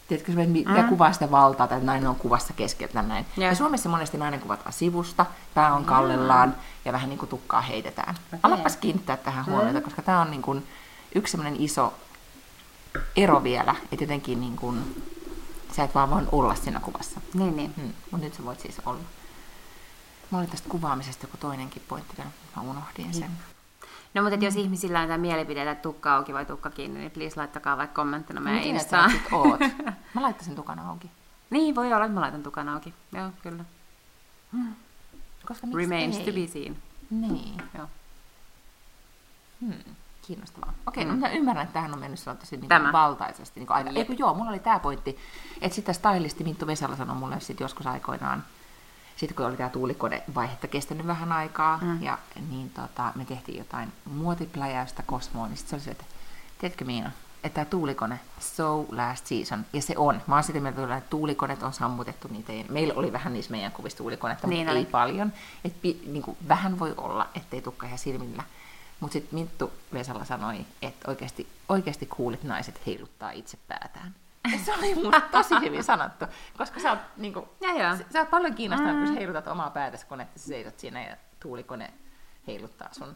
[0.08, 0.90] tiedätkö, mikä mm.
[0.90, 3.26] kuvaa sitä valtaa, tai että nainen on kuvassa keskeltä näin.
[3.38, 3.48] Ja.
[3.48, 6.56] Ja Suomessa monesti nainen kuvataan sivusta, pää on kallellaan
[6.86, 8.16] ja vähän niin kuin tukkaa heitetään.
[8.28, 8.40] Okei.
[8.44, 10.68] Alapas kiinnittää tähän huomiota, koska tämä on niin kuin
[11.16, 11.94] yksi sellainen iso
[13.16, 15.04] ero vielä, että jotenkin niin kuin,
[15.76, 17.22] sä et vaan voi olla siinä kuvassa.
[17.34, 17.74] Niin, niin.
[17.78, 17.94] Hmm.
[18.12, 19.00] Mutta nyt sä voit siis olla.
[20.32, 23.32] Mulla oli tästä kuvaamisesta joku toinenkin pointti mutta mä unohdin sen.
[24.14, 27.12] No mutta et jos ihmisillä on jotain mielipiteitä, että tukka auki vai tukka kiinni, niin
[27.12, 29.12] please laittakaa vaikka kommenttina meidän Miten Instaan.
[29.12, 29.60] sit oot?
[30.14, 31.12] Mä laittaisin tukan auki.
[31.50, 32.94] niin, voi olla, että mä laitan tukan auki.
[33.14, 33.66] Joo, kyllä.
[35.46, 36.26] Koska miksi Remains ei?
[36.26, 36.78] to be seen.
[37.10, 37.62] Niin.
[37.78, 37.88] Joo.
[39.62, 39.74] Hmm.
[40.28, 40.74] Kiinnostavaa.
[40.88, 41.12] Okei, Mm.
[41.12, 41.16] mm.
[41.20, 42.92] no mä ymmärrän, että tähän on mennyt silloin tosi niin Tämä.
[42.92, 43.60] valtaisesti.
[43.60, 43.90] Niin aina.
[43.92, 43.98] Jep.
[43.98, 45.18] Ei, kun joo, mulla oli tämä pointti,
[45.62, 48.44] että sitä stylisti Minttu Vesala sanoi mulle sit joskus aikoinaan,
[49.18, 52.04] sitten kun oli tämä tuulikonevaihetta kestänyt vähän aikaa, Mm.
[52.04, 52.18] ja
[52.50, 56.04] niin tota, me tehtiin jotain muotipläjäystä Kosmoon, niin sitten se oli se, että
[56.60, 57.12] tiedätkö Miina,
[57.44, 60.22] että tämä tuulikone, so last season, ja se on.
[60.28, 63.72] Mä oon sitä mieltä, että tuulikoneet on sammutettu, niitä ei, meillä oli vähän niissä meidän
[63.72, 64.80] kuvissa tuulikonetta, Niin mutta oli.
[64.80, 65.34] ei paljon.
[65.66, 68.44] Et, niin kuin, vähän voi olla, ettei tukka ihan silmillä.
[69.00, 74.16] Mutta sitten Minttu Vesala sanoi, että oikeasti, oikeasti kuulit naiset heiluttaa itse päätään.
[74.66, 76.26] Se oli musta tosi hyvin sanottu,
[76.58, 77.98] koska sä oot, niin kuin, Ja joo.
[77.98, 79.00] sä, sä oot paljon kiinnostunut, mm.
[79.00, 81.94] kun sä heilutat omaa päätäsi, kun että sä seisot siinä ja tuulikone
[82.48, 83.16] heiluttaa sun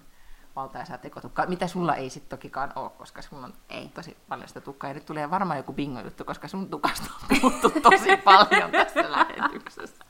[0.55, 3.89] valtaisaa tekotukkaa, mitä sulla ei sitten tokikaan ole, koska sulla on Ei.
[3.93, 4.89] tosi paljon sitä tukkaa.
[4.89, 10.00] Ja nyt tulee varmaan joku bingo-juttu, koska sun tukasta on puhuttu tosi paljon tässä lähetyksessä.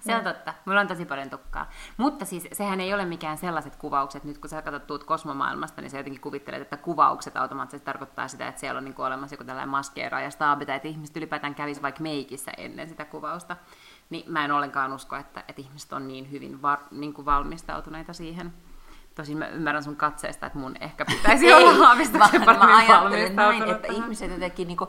[0.00, 0.54] Se on totta.
[0.64, 1.70] Mulla on tosi paljon tukkaa.
[1.96, 4.24] Mutta siis sehän ei ole mikään sellaiset kuvaukset.
[4.24, 8.48] Nyt kun sä katsot tuut kosmomaailmasta, niin sä jotenkin kuvittelet, että kuvaukset automaattisesti tarkoittaa sitä,
[8.48, 12.02] että siellä on niin olemassa joku tällainen maskeera ja staabita, että ihmiset ylipäätään kävisi vaikka
[12.02, 13.56] meikissä ennen sitä kuvausta.
[14.10, 18.12] Niin mä en ollenkaan usko, että, että ihmiset on niin hyvin var, niin kuin valmistautuneita
[18.12, 18.52] siihen.
[19.14, 23.36] Tosin mä ymmärrän sun katseesta, että mun ehkä pitäisi olla aavistuksen mä, mä paremmin ajattelen
[23.36, 23.84] näin, valmistautunut.
[23.84, 24.88] että ihmiset jotenkin, niinku,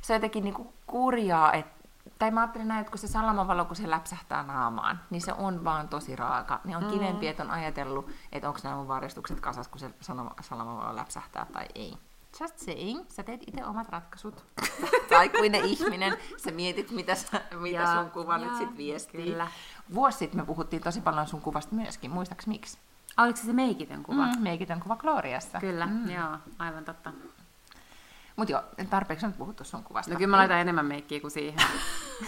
[0.00, 1.75] se on jotenkin niinku kurjaa, että
[2.18, 5.64] tai mä ajattelen näin, että kun se salamavalo, kun se läpsähtää naamaan, niin se on
[5.64, 6.60] vaan tosi raaka.
[6.64, 6.90] Niin on mm.
[6.90, 9.90] kivempi, että on ajatellut, että onko nämä mun varjostukset kasas, kun se
[10.40, 11.98] salamavalo läpsähtää tai ei.
[12.40, 14.44] Just saying, sä teet itse omat ratkaisut.
[15.18, 19.24] Aikuinen ihminen, sä mietit, mitä, sä, mitä Jaa, sun kuva nyt jaa, sit viestii.
[19.24, 19.48] kyllä.
[19.94, 22.78] Vuosi sitten me puhuttiin tosi paljon sun kuvasta myöskin, muistaks miksi?
[23.16, 24.26] Oliko se se meikitön kuva?
[24.26, 25.60] Mm, meikitön kuva Gloriassa.
[25.60, 26.10] Kyllä, mm.
[26.10, 27.12] joo, aivan totta.
[28.36, 30.12] Mutta joo, tarpeeksi on nyt puhuttu sun kuvasta.
[30.12, 31.60] No kyllä mä laitan enemmän meikkiä kuin siihen.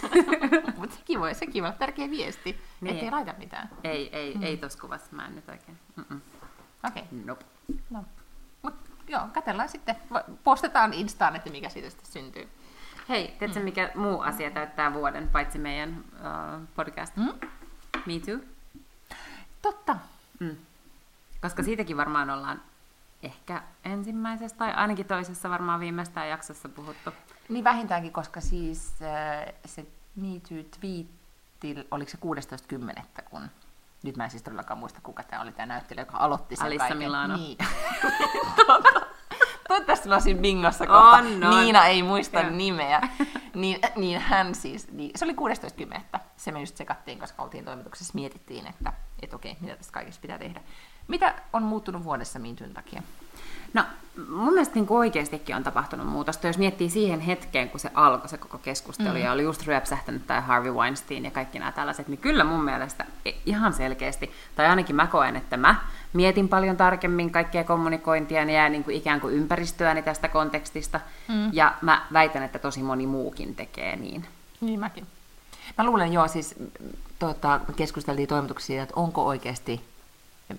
[0.77, 2.95] Mutta sekin voi, sekin voi olla tärkeä viesti, Niin.
[2.95, 3.69] ettei laita mitään.
[3.83, 4.43] ei, ei, mm.
[4.43, 5.77] ei tossa kuvassa, mä en nyt oikein.
[6.87, 7.19] Okei, okay.
[7.25, 7.45] Nope.
[7.89, 8.05] no.
[8.61, 8.73] Mut
[9.07, 9.95] joo, katsellaan sitten.
[10.43, 12.49] Postataan Instaan, että mikä siitä sitten syntyy.
[13.09, 17.17] Hei, tiedätkö mikä muu asia täyttää vuoden, paitsi meidän uh, podcast?
[17.17, 17.33] Mm?
[18.05, 18.37] Me Too?
[19.61, 19.95] Totta.
[20.39, 20.55] Mm.
[21.41, 22.61] Koska siitäkin varmaan ollaan
[23.23, 27.11] ehkä ensimmäisessä tai ainakin toisessa varmaan viimeistään jaksossa puhuttu.
[27.49, 32.17] Niin vähintäänkin, koska siis äh, se Me Too-twiitti, oliko se
[33.17, 33.23] 16.10.
[33.29, 33.41] kun
[34.03, 36.79] nyt mä en siis todellakaan muista, kuka tämä oli tämä näyttelijä, joka aloitti sen Alissa
[36.79, 36.97] kaiken.
[36.97, 37.37] Milano.
[37.37, 37.57] Niin.
[38.67, 39.09] Totta.
[39.69, 41.09] Toivottavasti mä olisin bingossa kohta.
[41.09, 41.49] On, on.
[41.49, 42.49] Niina ei muista Joo.
[42.49, 43.01] nimeä.
[43.53, 45.33] Niin, niin hän siis, niin, se oli
[46.13, 46.19] 16.10.
[46.37, 50.37] Se me just sekattiin, koska oltiin toimituksessa, mietittiin, että et okei, mitä tästä kaikesta pitää
[50.37, 50.61] tehdä.
[51.09, 53.01] Mitä on muuttunut vuodessa Mintyn takia?
[53.73, 53.83] No,
[54.29, 56.47] mun mielestä niin oikeastikin on tapahtunut muutosta.
[56.47, 59.17] Jos miettii siihen hetkeen, kun se alkoi se koko keskustelu, mm.
[59.17, 63.05] ja oli just ryöpsähtänyt tämä Harvey Weinstein ja kaikki nämä tällaiset, niin kyllä mun mielestä
[63.27, 65.75] i- ihan selkeästi, tai ainakin mä koen, että mä
[66.13, 71.49] mietin paljon tarkemmin kaikkea kommunikointia ja niin kuin ikään kuin ympäristöäni tästä kontekstista, mm.
[71.53, 74.25] ja mä väitän, että tosi moni muukin tekee niin.
[74.61, 75.07] Niin mäkin.
[75.77, 76.55] Mä luulen joo, siis
[77.19, 79.81] tota, keskusteltiin toimituksessa siitä, että onko oikeasti,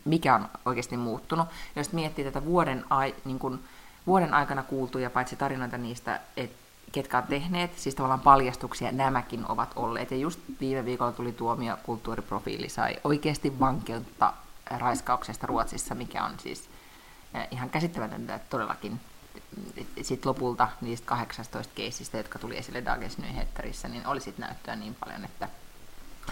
[0.05, 1.49] mikä on oikeasti muuttunut.
[1.77, 3.61] Jos miettii tätä vuoden, ai, niin kun,
[4.07, 6.53] vuoden aikana kuultuja, paitsi tarinoita niistä, et,
[6.93, 10.11] ketkä on tehneet, siis tavallaan paljastuksia, nämäkin ovat olleet.
[10.11, 14.33] Ja just viime viikolla tuli tuomio, kulttuuriprofiili sai oikeasti vankeutta
[14.79, 16.71] raiskauksesta Ruotsissa, mikä on siis
[17.35, 19.01] eh, ihan käsittämätöntä, että todellakin
[20.03, 24.97] sitten lopulta niistä 18 keisistä, jotka tuli esille Dagens Nyheterissä, niin oli sit näyttöä niin
[25.01, 25.49] paljon, että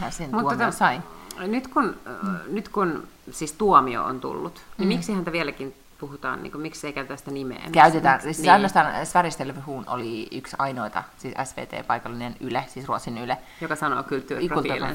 [0.00, 1.00] hän sen Mutta tuomion tota- sai.
[1.46, 2.38] Nyt kun, mm.
[2.54, 4.94] nyt kun siis tuomio on tullut, niin Mm.
[4.94, 7.60] miksi häntä vieläkin puhutaan, niin kuin, miksi ei käytetä sitä nimeä?
[7.72, 8.52] Käytetään, siis niin.
[8.52, 14.04] ainoastaan Sveriges Television oli yksi ainoita, siis SVT-paikallinen Yle, siis Ruotsin Yle, Joka sanoo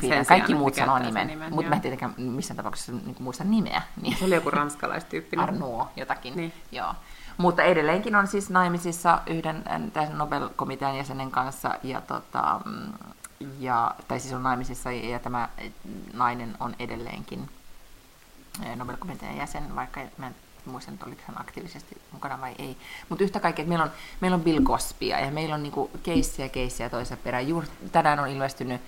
[0.02, 3.82] sen Kaikki muut sanoo sen nimen, mutta mä en tietenkään missään tapauksessa niin muista nimeä.
[4.02, 4.18] Niin.
[4.18, 5.44] Se oli joku ranskalaistyyppinen.
[5.44, 6.36] Arnaud jotakin.
[6.36, 6.54] Niin.
[6.72, 6.94] Joo.
[7.38, 9.64] Mutta edelleenkin on siis naimisissa yhden
[9.94, 12.94] tämän Nobel-komitean jäsenen kanssa, ja tota, mm,
[13.60, 15.50] ja, tai siis on naimisissa, ja tämä
[16.14, 17.50] nainen on edelleenkin
[18.66, 22.78] äh, Nobel-komitean jäsen, vaikka mä en muista nyt, oliko hän aktiivisesti mukana vai ei.
[23.10, 23.92] Mutta yhtä kaikkea, että meillä on,
[24.22, 27.48] meillä on Bill Cosbya ja meillä on niinku keissiä keissiä toisen perään.
[27.48, 28.82] Juuri tänään on ilmestynyt,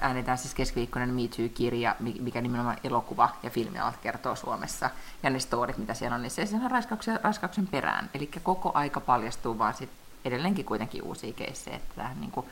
[0.00, 4.90] äänetään siis keskiviikkoinen Me Too-kirja, mi- mikä nimenomaan elokuva ja filmialat kertoo Suomessa.
[5.22, 8.10] Ja ne storit, mitä siellä on, niin se on raiskauksen, raiskauksen perään.
[8.14, 9.90] Eli koko aika paljastuu vaan sit
[10.24, 11.76] edelleenkin kuitenkin uusia keissejä.
[11.76, 12.48] Että tämähän niinku,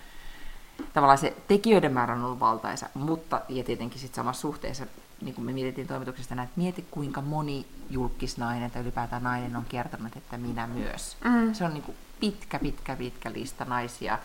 [0.93, 4.87] tavallaan se tekijöiden määrä on ollut valtaisa, mutta ja tietenkin sitten samassa suhteessa,
[5.21, 9.65] niin kuin me mietittiin toimituksesta, näin, että mieti kuinka moni julkisnainen tai ylipäätään nainen on
[9.65, 11.17] kertonut, että minä myös.
[11.25, 11.55] Mm.
[11.55, 14.19] Se on niin kuin pitkä, pitkä, pitkä lista naisia.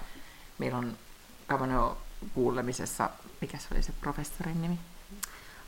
[0.58, 0.98] Meillä on
[1.48, 1.98] Kavano
[2.34, 3.10] kuulemisessa,
[3.42, 4.80] mikä se oli se professorin nimi?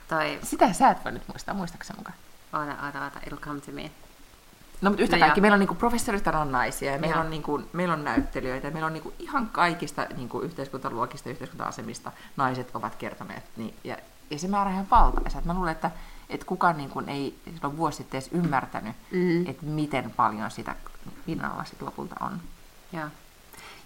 [0.08, 2.17] Tai, Sitä sä et voi nyt muistaa, muistaakseni mukaan?
[2.54, 3.91] oota, oota, oota, it'll come to me.
[4.82, 7.62] No, mutta yhtä No kaikki, meillä on niinku professorista on naisia, ja meillä on, niinku,
[7.74, 12.96] meillä on näyttelijöitä, ja meillä on niinku ihan kaikista niinku yhteiskuntaluokista ja yhteiskunta-asemista naiset ovat
[12.96, 13.44] kertoneet.
[13.58, 13.98] Niin, ja,
[14.30, 15.40] ja se määrä on ihan valtaisa.
[15.40, 15.92] Et Mä luulen, että,
[16.30, 19.48] että kukaan niinku ei silloin vuosi sitten edes ymmärtänyt, Mm.
[19.48, 20.76] että miten paljon sitä
[21.26, 22.40] pinnalla sit lopulta on.
[22.94, 23.08] Joo.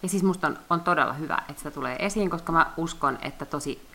[0.03, 3.45] Ja siis musta on, on todella hyvä, että sitä tulee esiin, koska mä uskon, että
[3.45, 3.87] tosi,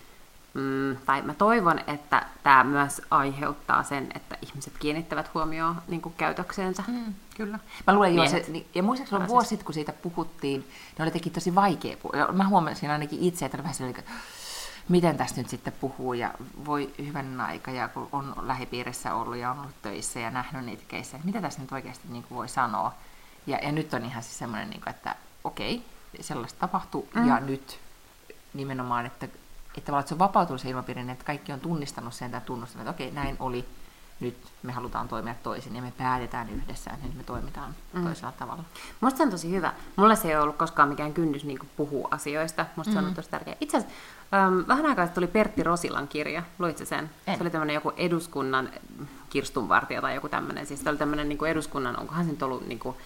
[0.57, 6.15] mm, tai mä toivon, että tämä myös aiheuttaa sen, että ihmiset kiinnittävät huomioon niin kuin
[6.19, 6.85] käytökseensä.
[6.89, 7.59] Mm, kyllä.
[7.87, 8.49] Mä luulen jo, se, Miehet.
[8.49, 9.33] niin- ja muistaakseni Rasist.
[9.33, 12.33] vuosi sitten, kun siitä puhuttiin, niin oli teki tosi vaikea puhua.
[12.33, 14.13] Mä huomasin ainakin itse, että vähän sellainen, että
[14.89, 16.35] miten tästä nyt sitten puhuu, ja
[16.67, 20.83] voi hyvän aika, ja kun on lähipiirissä ollut ja on ollut töissä ja nähnyt niitä
[20.89, 22.95] keissejä, mitä tässä nyt oikeasti niin kuin voi sanoa.
[23.47, 25.15] Ja, ja nyt on ihan siis semmoinen, niin kuin, että
[25.45, 25.83] okei,
[26.21, 27.29] sellaista tapahtuu, mm.
[27.29, 27.79] ja nyt
[28.55, 29.29] nimenomaan, että,
[29.77, 32.41] että tavallaan että se on vapautunut se ilmapiiri, niin että kaikki on tunnistanut sen tai
[32.41, 33.65] tunnustanut, että okei, näin oli,
[34.21, 38.05] nyt me halutaan toimia toisin, ja me päätetään yhdessä, että nyt me toimitaan mm.
[38.05, 38.65] toisella tavalla.
[39.01, 39.73] Musta se on tosi hyvä.
[39.97, 42.67] Mulle se ei ole ollut koskaan mikään kynnys niin puhua asioista.
[42.77, 43.57] Musta se on ollut tosi tärkeää.
[43.61, 43.97] Itse asiassa
[44.35, 46.43] äm, vähän aikaa sitten tuli Pertti Rosilan kirja.
[46.59, 47.11] Luitko sen?
[47.27, 47.37] En.
[47.37, 48.71] Se oli tämmöinen joku eduskunnan
[49.31, 50.67] kirstunvartija tai joku tämmöinen.
[50.67, 52.97] Siis se oli tämmöinen niin eduskunnan, onkohan se nyt ollut niin kuin,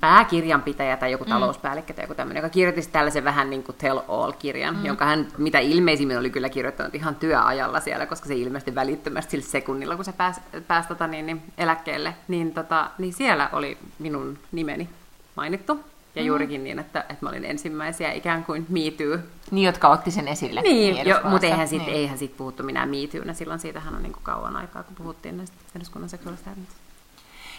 [0.00, 4.76] pääkirjanpitäjä tai joku talouspäällikkö tai joku tämmöinen, joka kirjoitti tällaisen vähän niin kuin tell all-kirjan,
[4.76, 4.86] mm.
[4.86, 9.44] jonka hän mitä ilmeisimmin oli kyllä kirjoittanut ihan työajalla siellä, koska se ilmestyi välittömästi sillä
[9.44, 14.38] sekunnilla, kun se pääsi, pääsi tota, niin, niin, eläkkeelle, niin, tota, niin siellä oli minun
[14.52, 14.88] nimeni
[15.36, 15.80] mainittu.
[16.14, 16.26] Ja mm.
[16.26, 19.30] juurikin niin, että, että mä olin ensimmäisiä ikään kuin miityy.
[19.50, 20.60] Niin, jotka otti sen esille.
[20.60, 21.96] Niin, jo, mutta eihän siitä niin.
[21.96, 23.32] eihän sit puhuttu minä miityynä.
[23.32, 26.50] Silloin siitähän on niin kuin kauan aikaa, kun puhuttiin näistä eduskunnan seksuaalista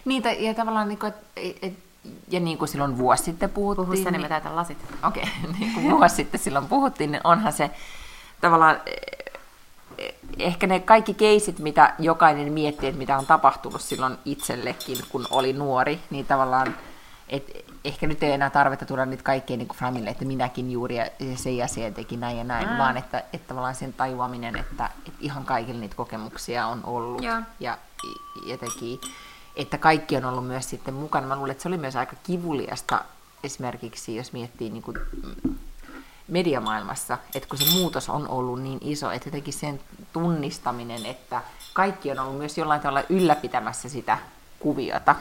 [0.05, 1.73] Niin, ja tavallaan, niin kuin, että et,
[2.27, 3.85] ja niin kuin silloin vuosi sitten puhuttiin.
[3.85, 4.77] Puhu niin, mä lasit.
[5.07, 7.71] Okei, okay, niin kuin vuosi sitten silloin puhuttiin, niin onhan se
[8.41, 14.97] tavallaan eh, ehkä ne kaikki keisit, mitä jokainen miettii, että mitä on tapahtunut silloin itsellekin,
[15.09, 16.75] kun oli nuori, niin tavallaan,
[17.29, 21.05] että ehkä nyt ei enää tarvetta tuoda niitä kaikkea niin framille, että minäkin juuri ja
[21.35, 22.77] se ja se teki näin ja näin, mm.
[22.77, 27.41] vaan että, että tavallaan sen tajuaminen, että, että ihan kaikille niitä kokemuksia on ollut ja,
[27.59, 27.77] ja
[28.45, 28.99] jotenkin
[29.55, 31.27] että kaikki on ollut myös sitten mukana.
[31.27, 33.05] Mä luulen, että se oli myös aika kivuliasta
[33.43, 35.55] esimerkiksi, jos miettii niin kuin mm,
[36.27, 39.79] mediamaailmassa, että kun se muutos on ollut niin iso, että jotenkin sen
[40.13, 41.41] tunnistaminen, että
[41.73, 44.17] kaikki on ollut myös jollain tavalla ylläpitämässä sitä
[44.59, 45.15] kuviota.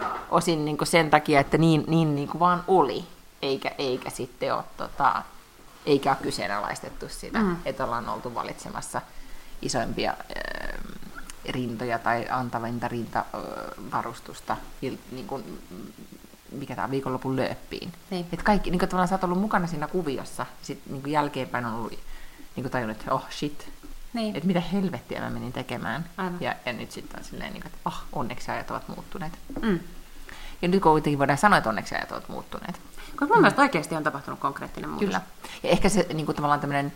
[0.00, 0.08] Joo.
[0.30, 3.04] Osin niin kuin sen takia, että niin, niin, niin kuin vaan oli,
[3.42, 5.22] eikä, eikä sitten ole, tota,
[5.86, 7.56] eikä ole kyseenalaistettu sitä, mm.
[7.64, 9.02] että ollaan oltu valitsemassa
[9.62, 10.14] isoimpia
[11.48, 15.62] rintoja tai antavinta rintavarustusta, niin kuin,
[16.52, 17.92] mikä tämä viikonlopun lööppiin.
[18.10, 18.26] Niin.
[18.32, 21.74] Et kaikki, niin kuin tavallaan sä oot ollut mukana siinä kuviossa, sitten niin jälkeenpäin on
[21.74, 21.92] ollut
[22.56, 23.68] niin kuin tajunnut, että oh shit,
[24.12, 24.36] niin.
[24.36, 26.04] että mitä helvettiä mä menin tekemään.
[26.40, 29.32] Ja, ja nyt sitten on silleen, niin kuin, että oh, onneksi ajat ovat muuttuneet.
[29.62, 29.80] Mm.
[30.62, 32.80] Ja nyt kuitenkin voidaan sanoa, että onneksi ajat ovat muuttuneet.
[33.10, 33.40] Koska mun mm.
[33.40, 35.06] mielestä oikeasti on tapahtunut konkreettinen muutos.
[35.06, 35.20] Kyllä.
[35.62, 36.92] Ja ehkä se niin kuin, tavallaan tämmöinen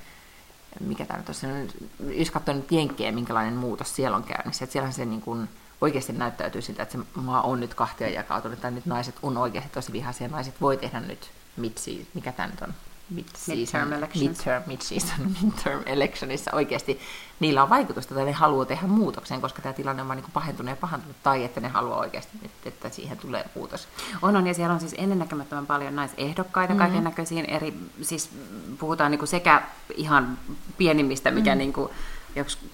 [0.80, 1.68] mikä tämä nyt on,
[2.14, 5.48] jos katsoo nyt Jenkkejä, minkälainen muutos siellä on käynnissä, että siellä se niin kuin
[5.80, 9.70] oikeasti näyttäytyy siltä, että se maa on nyt kahtia jakautunut, tai nyt naiset on oikeasti
[9.70, 12.74] tosi vihaisia, naiset voi tehdä nyt mitsi, mikä tämä nyt on,
[13.10, 14.28] midterm elections.
[14.28, 17.00] Midterm, mid-season, midterm electionissa oikeasti
[17.40, 20.70] niillä on vaikutusta tai ne haluaa tehdä muutoksen, koska tämä tilanne on vain niin pahentunut
[20.70, 23.88] ja pahentunut, tai että ne haluaa oikeasti, että siihen tulee muutos.
[24.22, 26.86] On, on, ja siellä on siis ennennäkemättömän paljon naisehdokkaita, mm-hmm.
[26.86, 28.30] kaiken näköisiin eri, siis
[28.78, 29.62] puhutaan niin kuin sekä
[29.94, 30.38] ihan
[30.78, 31.58] pienimmistä, mikä mm-hmm.
[31.58, 31.90] niin kuin,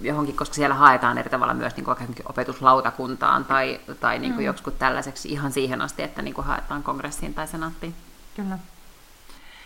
[0.01, 4.47] johonkin, koska siellä haetaan eri tavalla myös niin kuin opetuslautakuntaan tai, tai niin kuin mm.
[4.47, 7.95] joskus tällaiseksi ihan siihen asti, että niin kuin haetaan kongressiin tai senaattiin.
[8.37, 8.59] Kyllä.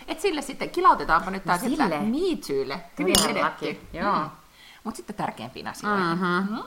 [0.09, 1.85] Et sille sitten kilautetaanpa nyt taas, sille.
[1.85, 2.81] että miitsyille.
[2.99, 3.81] Hyvin vedetty.
[3.93, 4.19] Joo.
[4.19, 4.31] Mm.
[4.85, 6.07] Mutta sitten tärkeimpiin asioihin.
[6.07, 6.27] Mm-hmm.
[6.27, 6.63] Mm-hmm.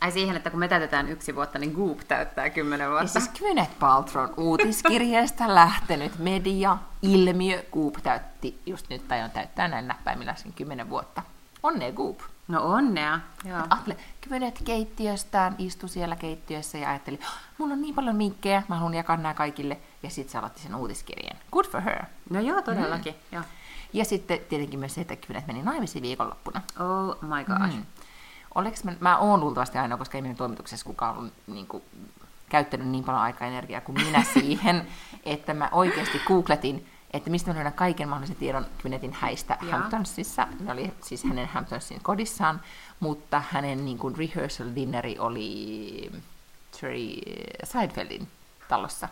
[0.00, 3.04] Ai siihen, että kun me täytetään yksi vuotta, niin Goop täyttää kymmenen vuotta.
[3.04, 9.68] Ja siis Gwyneth Paltrow uutiskirjeestä lähtenyt media, ilmiö, Goop täytti just nyt, tai on täyttää
[9.68, 11.22] näin näppäimillä sen kymmenen vuotta.
[11.62, 12.20] Onnea Goop.
[12.48, 13.20] No onnea.
[13.44, 13.60] Joo.
[13.70, 13.96] Atle,
[14.28, 17.20] Gwyneth keittiöstään istui siellä keittiössä ja ajatteli,
[17.58, 19.78] mulla on niin paljon minkkejä, mä haluan jakaa nämä kaikille.
[20.02, 21.36] Ja sitten se aloitti sen uutiskirjeen.
[21.52, 22.04] Good for her.
[22.30, 23.14] No joo, todellakin.
[23.14, 23.20] Mm.
[23.32, 23.44] Joo.
[23.92, 26.62] Ja sitten tietenkin myös se, että Gwyneth meni naimisiin viikonloppuna.
[26.80, 27.76] Oh my gosh.
[27.76, 27.86] Mm.
[28.54, 31.82] Oleks mä, mä oon luultavasti ainoa, koska ei meidän toimituksessa kukaan ollut niin kuin,
[32.48, 34.86] käyttänyt niin paljon aikaa energiaa kuin minä siihen,
[35.24, 39.76] että mä oikeasti googletin, että mistä mä löydän kaiken mahdollisen tiedon Gwynethin häistä ja.
[39.76, 40.48] Hamptonsissa.
[40.60, 42.60] Ne oli siis hänen Hamptonsin kodissaan,
[43.00, 46.10] mutta hänen niin kuin, rehearsal dinneri oli
[46.80, 46.98] Terry
[47.64, 48.28] Seinfeldin
[48.68, 49.08] talossa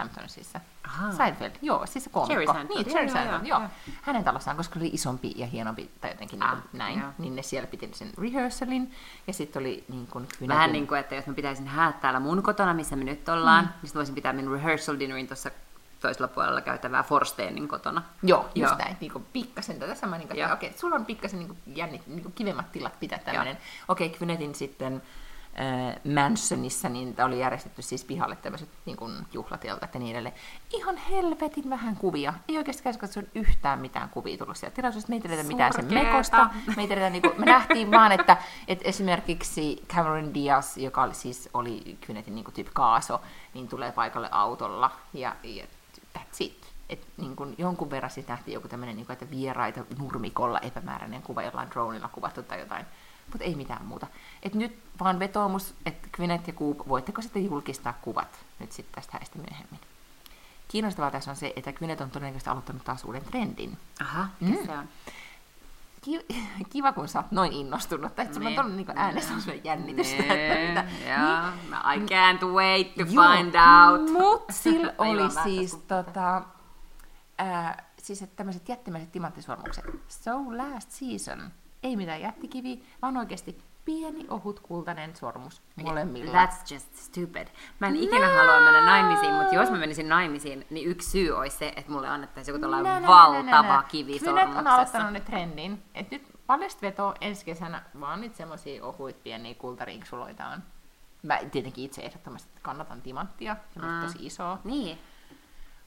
[0.00, 0.60] Hamptonsissa.
[0.84, 1.12] Aha.
[1.12, 2.32] Seinfeld, joo, siis se koomikko.
[2.32, 2.84] Jerry Seinfeld.
[2.84, 3.60] Niin, Jerry Seinfeld, joo, joo.
[3.60, 3.94] joo.
[4.02, 7.10] Hänen talossaan, koska oli isompi ja hienompi tai jotenkin ah, niin näin, joo.
[7.18, 8.92] niin ne siellä piti sen rehearsalin.
[9.26, 10.28] Ja sitten oli niin kuin...
[10.48, 13.64] Vähän niin kuin, että jos mä pitäisin häät täällä mun kotona, missä me nyt ollaan,
[13.64, 13.70] mm.
[13.82, 15.50] niin voisin pitää minun rehearsal dinnerin tuossa
[16.00, 18.02] toisella puolella käytävää Forsteenin kotona.
[18.22, 18.78] Joo, just Joo.
[18.78, 18.96] näin.
[19.00, 22.22] Niin kuin pikkasen tätä samaa, niin okei, okay, sulla on pikkasen niin kuin jännit, niin
[22.22, 23.58] kuin kivemmat tilat pitää tämmöinen.
[23.88, 25.02] Okei, okay, Kvynetin sitten
[26.14, 30.34] Mansonissa, niin oli järjestetty siis pihalle tämmöiset niin kuin juhlatieltä ja niin edelleen.
[30.72, 32.34] Ihan helvetin vähän kuvia.
[32.48, 35.10] Ei oikeastaan katsoa yhtään mitään kuvia tullut sieltä tilaisuudesta.
[35.10, 36.50] Me ei tiedetä mitään sen mekosta.
[36.76, 38.36] Me, ei tiedetä, niin kuin, me nähtiin vaan, että,
[38.68, 43.20] että esimerkiksi Cameron Diaz, joka oli, siis oli Kynetin niin tyyppi kaaso,
[43.54, 45.64] niin tulee paikalle autolla ja, ja
[46.18, 46.70] that's it.
[46.88, 51.42] Et niin kun jonkun verran sitten nähtiin joku tämmöinen, niin että vieraita nurmikolla epämääräinen kuva
[51.42, 52.86] jollain dronilla kuvattu tai jotain
[53.32, 54.06] mutta ei mitään muuta.
[54.42, 59.12] Et nyt vaan vetoomus, että Gwyneth ja Coop, voitteko sitten julkistaa kuvat nyt sitten tästä
[59.12, 59.80] häistä myöhemmin.
[60.68, 63.78] Kiinnostavaa tässä on se, että Gwyneth on todennäköisesti aloittanut taas uuden trendin.
[64.00, 64.66] Aha, mm.
[64.66, 64.88] se on?
[66.72, 68.14] Kiva, kun sä oot noin innostunut.
[68.14, 68.60] Tai että niin.
[68.60, 70.22] on niin äänessä on jännitystä.
[70.22, 70.32] Niin.
[70.32, 71.54] Että, yeah.
[71.62, 72.02] niin.
[72.02, 74.10] I can't wait to Joo, find out.
[74.12, 76.42] Mutta sillä oli siis, tota,
[77.38, 79.84] ää, siis tämmöiset jättimäiset timanttisormukset.
[80.08, 81.50] So last season
[81.82, 86.32] ei mitään jättikivi, vaan oikeasti pieni, ohut, kultainen sormus molemmilla.
[86.32, 87.48] That's just stupid.
[87.78, 91.56] Mä en ikinä halua mennä naimisiin, mutta jos mä menisin naimisiin, niin yksi syy olisi
[91.56, 94.74] se, että mulle annettaisiin joku tällainen valtava kivi Kynet on sormuksessa.
[94.74, 100.46] aloittanut nyt trendin, että nyt paljasta veto ensi kesänä vaan niitä semmosia ohuit pieniä kultarinksuloita
[100.46, 100.62] on.
[101.22, 104.00] Mä tietenkin itse ehdottomasti kannatan timanttia, se on Mm.
[104.00, 104.58] tosi iso.
[104.64, 104.98] Niin.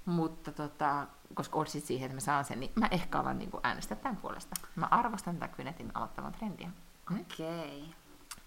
[0.05, 3.97] Mutta tota, koska odotit siihen, että mä saan sen, niin mä ehkä alan niin äänestää
[3.97, 4.55] tämän puolesta.
[4.75, 6.69] Mä arvostan tätä Kynetin aloittavan trendiä.
[7.09, 7.19] Mm.
[7.19, 7.93] Okei.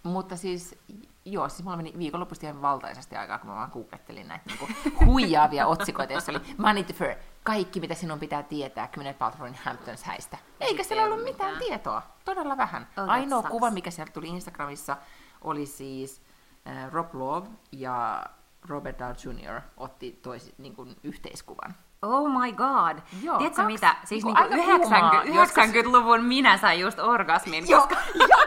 [0.03, 0.79] Mutta siis,
[1.25, 4.68] joo, siis mulla meni viikonlopusta ihan valtaisesti aikaa, kun mä vaan googlettelin näitä niinku
[5.05, 10.05] huijaavia otsikoita, joissa oli Money to Fur, kaikki mitä sinun pitää tietää Gwyneth Paltrowin Hamptons
[10.05, 10.38] häistä.
[10.61, 11.68] Eikä siellä ollut mitään mitään.
[11.68, 12.88] tietoa, todella vähän.
[12.96, 13.51] Oh, Ainoa sucks.
[13.51, 14.96] kuva, mikä sieltä tuli Instagramissa,
[15.42, 16.22] oli siis
[16.68, 18.27] äh, Rob Love ja
[18.68, 19.61] Robert Downey Jr.
[19.77, 21.75] otti toisi, niin kuin, yhteiskuvan.
[22.02, 22.98] Oh my god.
[23.22, 23.96] Joo, Tiedätkö kaksi mitä?
[24.04, 27.68] Siis niinku aika kuumaa, 90, 90-luvun minä sain just orgasmin.
[27.68, 28.46] Joo, koska- joo.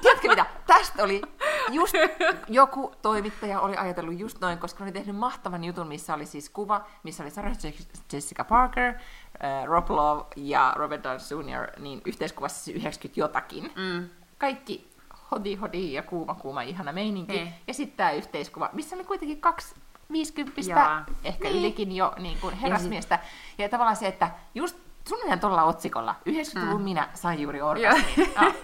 [0.00, 0.46] Tiedätkö mitä?
[0.66, 1.22] Tästä oli
[1.70, 1.94] just
[2.48, 6.84] joku toimittaja oli ajatellut just noin, koska oli tehnyt mahtavan jutun, missä oli siis kuva,
[7.02, 7.56] missä oli Sarah
[8.12, 11.20] Jessica Parker, äh, Rob Love ja Robert Downey
[11.52, 11.80] Jr.
[11.80, 13.72] niin yhteiskuvassa siis 90 jotakin.
[13.76, 14.08] Mm.
[14.38, 14.90] Kaikki
[15.30, 17.32] hodi hodi ja kuuma kuuma ihana meininki.
[17.32, 17.54] Niin.
[17.66, 19.74] Ja sitten tämä yhteiskuva, missä oli kuitenkin kaksi
[20.14, 21.04] 50 Jaa.
[21.24, 21.58] ehkä Niin.
[21.58, 23.18] ylikin jo niin kuin herrasmiestä.
[23.58, 24.76] Ja, tavallaan se, että just
[25.08, 26.84] suunnilleen tuolla otsikolla, 90-luvun Mm.
[26.84, 28.32] minä sain juuri Joo, orgasmin.
[28.36, 28.54] Ah.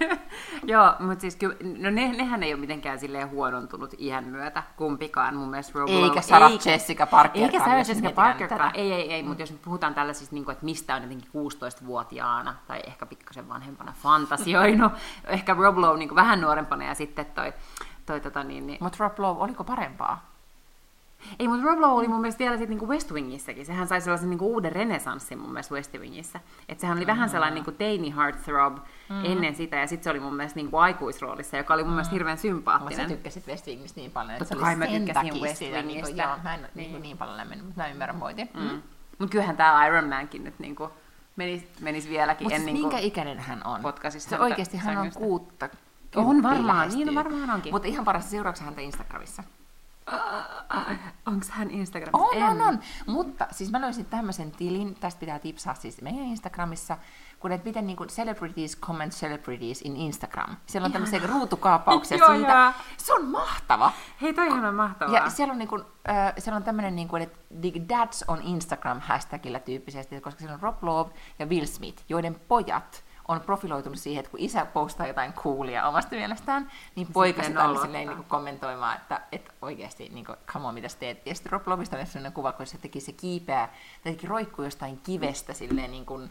[0.63, 5.37] Joo mutta siis kyllä, no ne, nehän ei ole mitenkään silleen huonontunut iän myötä kumpikaan
[5.37, 5.79] mun mielestä.
[5.79, 7.43] Rob Eikä Sarah eikä- Jessica Parker.
[7.43, 8.11] Eikä Sarah Jessica
[8.49, 8.71] tätä.
[8.75, 12.55] ei, ei, ei, mutta jos nyt puhutaan tällaisista, niin kuin, että mistä on jotenkin 16-vuotiaana
[12.67, 14.93] tai ehkä pikkasen vanhempana fantasioinut,
[15.25, 17.53] ehkä Rob Lowe niin kuin vähän nuorempana ja sitten toi,
[18.07, 20.30] toi tota niin, niin Mutta Rob Lowe, oliko parempaa?
[21.39, 23.67] Ei, mutta Rob Lowe oli mun mielestä vielä sitten niinku West Wingissäkin.
[23.67, 26.41] Sehän sai sellaisen niinku uuden renesanssin mun mielestä West Wingissä.
[26.69, 28.79] Että sehän oli vähän sellainen niinku teini heartthrob
[29.09, 29.25] Mm.
[29.25, 32.33] ennen sitä, ja sitten se oli mun mielestä niinku aikuisroolissa, joka oli mun mielestä hirveän
[32.35, 33.09] Mutta sä sympaattinen.
[33.09, 35.73] tykkäsit West Wingistä niin paljon, että Totta se oli mä sen tykkäsin takia West niin
[35.73, 36.23] kuin, Wingistä.
[36.23, 36.93] joo, mä en niin, Niin.
[36.93, 38.49] niin, niin paljon lämmennyt, mutta mä ymmärrän pointin.
[38.55, 38.61] Mm.
[38.63, 38.83] Mm.
[39.19, 40.91] Mutta kyllähän tämä Iron Mankin nyt niinku
[41.37, 42.89] menis, menis vieläkin Mutta siis niinku...
[42.89, 43.81] minkä ikäinen hän on?
[44.19, 45.69] Se oikeasti hän on kuutta.
[46.17, 47.73] On varmaan, niin varmaan onkin.
[47.73, 49.45] Mutta ihan parasta seuraavaksi häntä Instagramissa.
[51.27, 52.29] Onko hän Instagramissa?
[52.29, 52.43] On, En.
[52.43, 52.81] on, on.
[53.07, 56.97] Mutta siis mä löysin tämmöisen tilin, tästä pitää tipsaa siis meidän Instagramissa,
[57.41, 60.57] kun et miten niinku celebrities comment celebrities in Instagram.
[60.67, 62.53] Siellä on tämmöisiä ruutukaapauksia Joo, siitä.
[62.53, 62.73] joo.
[62.97, 63.93] Se on mahtava.
[64.23, 65.15] Hei, toi on mahtavaa.
[65.15, 65.77] Ja siellä on, niinku,
[66.09, 67.39] äh, siellä on tämmöinen, niinku, että
[67.89, 73.05] dads on Instagram hashtagillä tyyppisesti, koska siellä on Rob Love ja Will Smith, joiden pojat
[73.31, 77.85] on profiloitunut siihen, että kun isä postaa jotain coolia omasta mielestään, niin poika sitä nolottaa.
[77.85, 81.27] silleen niin kommentoimaan, että, että oikeasti, niin kuin, come on, mitä sä teet.
[81.27, 83.67] Ja sitten Rob Lovista on sellainen kuva, kun se teki se kiipeää,
[84.05, 86.31] tai teki roikkuu jostain kivestä silleen niin kuin,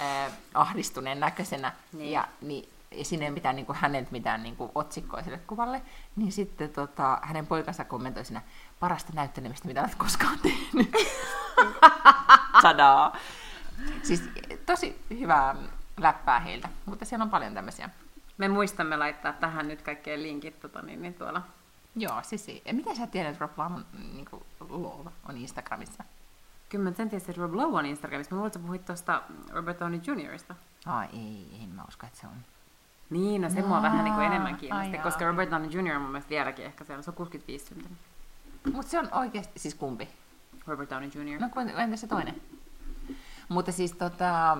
[0.00, 2.12] äh, ahdistuneen näköisenä, Niin.
[2.12, 5.82] ja niin, ja siinä ei mitään niin kuin, häneltä mitään niin kuin, otsikkoa sille kuvalle,
[6.16, 8.42] niin sitten tota, hänen poikansa kommentoi siinä
[8.80, 10.92] parasta näyttelemistä, mitä olet koskaan tehnyt.
[12.62, 13.16] Tadaa!
[14.02, 14.22] Siis
[14.66, 15.56] tosi hyvää
[15.96, 17.90] läppää heiltä, mutta siellä on paljon tämmöisiä.
[18.38, 21.42] Me muistamme laittaa tähän nyt kaikkeen linkit tota, niin, niin tuolla.
[21.96, 26.04] Joo, siis ja miten sä tiedät, että Rob Love on, niin kuin, Love on Instagramissa?
[26.68, 28.34] Kyllä mä sen tiesin, että Rob Lowe on Instagramissa.
[28.34, 29.22] Mä luulen, että sä puhuit tuosta
[29.52, 30.54] Robert Downey Juniorista.
[30.86, 32.32] Ai ei, en mä usko, että se on.
[33.10, 35.02] Niin, no se mua vähän niin kuin enemmän ai kiinnosti, jaa.
[35.02, 35.94] koska Robert Downey Jr.
[35.96, 37.98] on mun mielestä vieläkin ehkä siellä, se on 65 syntynyt.
[38.72, 40.08] Mutta se on oikeasti, siis kumpi?
[40.66, 41.40] Robert Downey Jr.
[41.40, 42.42] No kun- entä se toinen?
[43.48, 44.58] Mutta siis tota...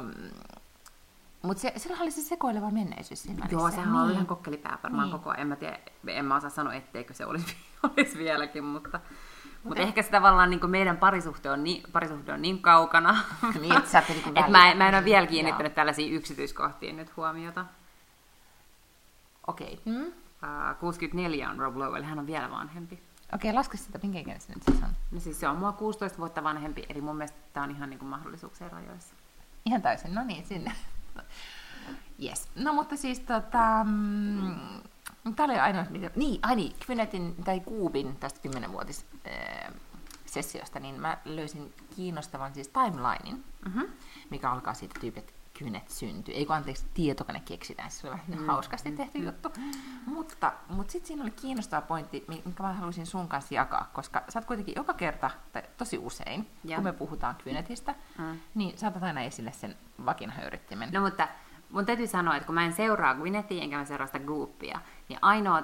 [1.43, 4.01] Mutta se, oli se sekoileva menneisyys siinä Joo, sehän niin.
[4.03, 5.13] oli ihan kokkelipää varmaan Niin.
[5.13, 5.19] niin.
[5.19, 5.41] koko ajan.
[5.41, 7.57] En mä, tiedä, en mä osaa sanoa, etteikö se olisi,
[7.97, 9.01] olisi vieläkin, mutta,
[9.65, 13.17] mutta ehkä se tavallaan niin meidän parisuhde on niin, parisuhde on niin kaukana,
[13.61, 13.99] Niin, että sä
[14.37, 15.31] et mä, en- mä en ole vielä Joo.
[15.31, 17.65] kiinnittänyt tällaisiin yksityiskohtiin nyt huomiota.
[19.47, 19.81] Okei.
[19.87, 19.95] Okay.
[19.95, 20.07] Mm?
[20.07, 23.03] Uh, 64 on Rob Lowe, eli hän on vielä vanhempi.
[23.35, 24.89] Okei, laske sitä, minkä ikäinen se nyt siis on.
[25.11, 27.99] No siis se on mua 16 vuotta vanhempi, eli mun mielestä tämä on ihan niin
[27.99, 29.15] kuin mahdollisuuksien rajoissa.
[29.67, 30.73] Ihan täysin, no niin, sinne.
[32.23, 32.49] Yes.
[32.55, 33.85] No mutta siis tota...
[33.85, 34.81] Mm,
[35.37, 36.11] Tämä oli ainoa, mitä...
[36.17, 39.73] Niin, ai niin, Kvynetin tai Kuubin tästä 10-vuotis äh,
[40.27, 43.87] sessiosta, niin mä löysin kiinnostavan siis timelinein, Mm-hmm.
[44.31, 45.25] mikä alkaa siitä tyyppi,
[45.65, 46.35] kynet syntyy.
[46.35, 47.91] Ei kun anteeksi, tietokone keksitään.
[47.91, 48.47] Se oli vähän mm.
[48.47, 49.53] hauskasti tehty juttu.
[50.07, 54.39] Mutta, mutta sitten siinä oli kiinnostava pointti, minkä mä haluaisin sun kanssa jakaa, koska sä
[54.39, 56.77] oot kuitenkin joka kerta, tai tosi usein, Ja.
[56.77, 58.39] kun me puhutaan kynetistä, Mm.
[58.55, 60.93] niin saatat aina esille sen vakinahöyryttimen.
[60.93, 61.29] No mutta
[61.71, 65.19] mun täytyy sanoa, että kun mä en seuraa Gwynettiä enkä mä seuraa sitä Goopia, niin
[65.23, 65.63] ainoa,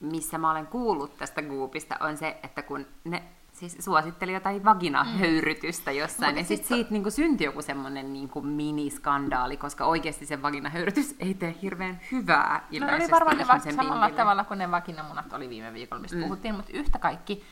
[0.00, 3.22] missä mä olen kuullut tästä Goopista, on se, että kun ne
[3.56, 9.56] siis suositteli jotain vaginahöyrytystä jossain, Mut ja sitten siitä niinku syntyi joku semmoinen niinku miniskandaali,
[9.56, 13.04] koska oikeasti se vaginahöyrytys ei tee hirveän hyvää No ilmeisesti.
[13.04, 14.10] oli varmaan ne va- samalla pimpille.
[14.22, 16.22] tavalla kuin ne vakinamunat oli viime viikolla, mistä mm.
[16.22, 17.44] puhuttiin, mutta yhtä kaikki.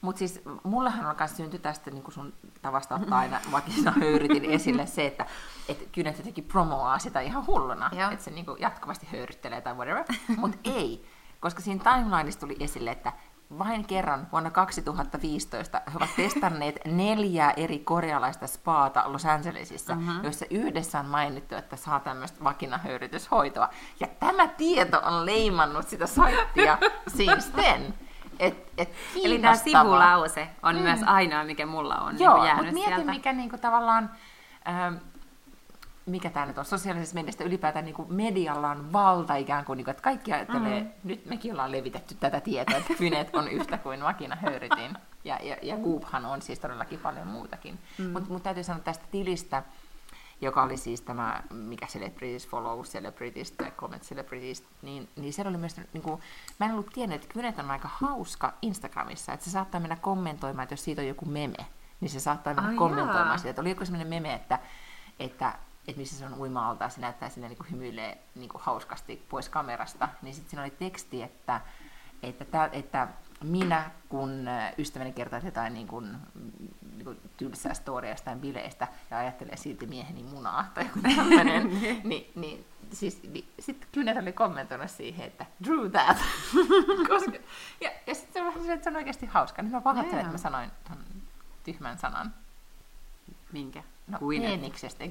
[0.00, 5.06] Mutta siis mullahan on myös synty tästä niin sun tavasta ottaa aina vakinahöyrytin esille se,
[5.06, 5.26] että
[5.68, 10.04] et Kynet jotenkin promoaa sitä ihan hulluna, että se niin jatkuvasti höyryttelee tai whatever.
[10.36, 11.04] Mutta ei,
[11.40, 13.12] koska siinä timelineissa tuli esille, että
[13.58, 20.22] vain kerran vuonna 2015 he ovat testanneet neljää eri korealaista spaata Los Angelesissa, uh-huh.
[20.22, 23.68] joissa yhdessä on mainittu, että saa tämmöistä vakinahöyrytyshoitoa.
[24.00, 26.78] Ja tämä tieto on leimannut sitä saittia
[27.16, 27.94] siisten.
[28.38, 28.88] Et, et
[29.24, 30.82] Eli tämä sivulause on mm.
[30.82, 33.10] myös ainoa, mikä mulla on Joo, niin jäänyt mutta mieti, sieltä.
[33.10, 34.10] mikä niinku tavallaan,
[34.68, 34.94] ähm,
[36.06, 40.02] mikä tämä nyt on, sosiaalisessa mediassa ylipäätään niinku medialla on valta ikään kuin, niinku, että
[40.02, 40.90] kaikki ajattelee, mm.
[41.04, 44.98] nyt mekin ollaan levitetty tätä tietoa, että kynet on yhtä kuin vakinahöyrytin.
[45.24, 47.78] Ja, ja, ja Goophan on siis todellakin paljon muutakin.
[47.98, 48.10] Mm.
[48.10, 49.62] Mutta mut täytyy sanoa tästä tilistä,
[50.40, 55.58] joka oli siis tämä, mikä Celebrities Follow Celebrities tai Comment Celebrities, niin, niin siellä oli
[55.58, 56.20] myös, niin kuin,
[56.60, 60.62] mä en ollut tiennyt, että Kynet on aika hauska Instagramissa, että se saattaa mennä kommentoimaan,
[60.62, 61.66] että jos siitä on joku meme,
[62.00, 63.38] niin se saattaa mennä Ai kommentoimaan jaa.
[63.38, 63.50] sitä.
[63.50, 64.58] Että oli joku sellainen meme, että,
[65.20, 65.54] että,
[65.88, 69.48] että missä se on uima se näyttää sinne niin kuin hymyilee niin kuin hauskasti pois
[69.48, 71.60] kamerasta, niin sitten siinä oli teksti, että,
[72.22, 73.08] että, että, että
[73.44, 76.16] minä, kun äh, ystäväni kertoo jotain niin kuin,
[76.92, 81.70] niin kuin tylsää storia jostain bileistä ja ajattelee silti mieheni munaa tai joku tämmöinen,
[82.04, 86.16] niin, niin siis, niin, sitten Kynet oli kommentoinut siihen, että drew that.
[87.08, 87.32] Koska,
[87.80, 89.62] ja ja sitten se se, on oikeasti hauska.
[89.62, 90.98] Niin mä pahoittelen, että mä sanoin ton
[91.64, 92.34] tyhmän sanan.
[93.52, 93.82] Minkä?
[94.06, 95.04] No, Kuin peeniksestä.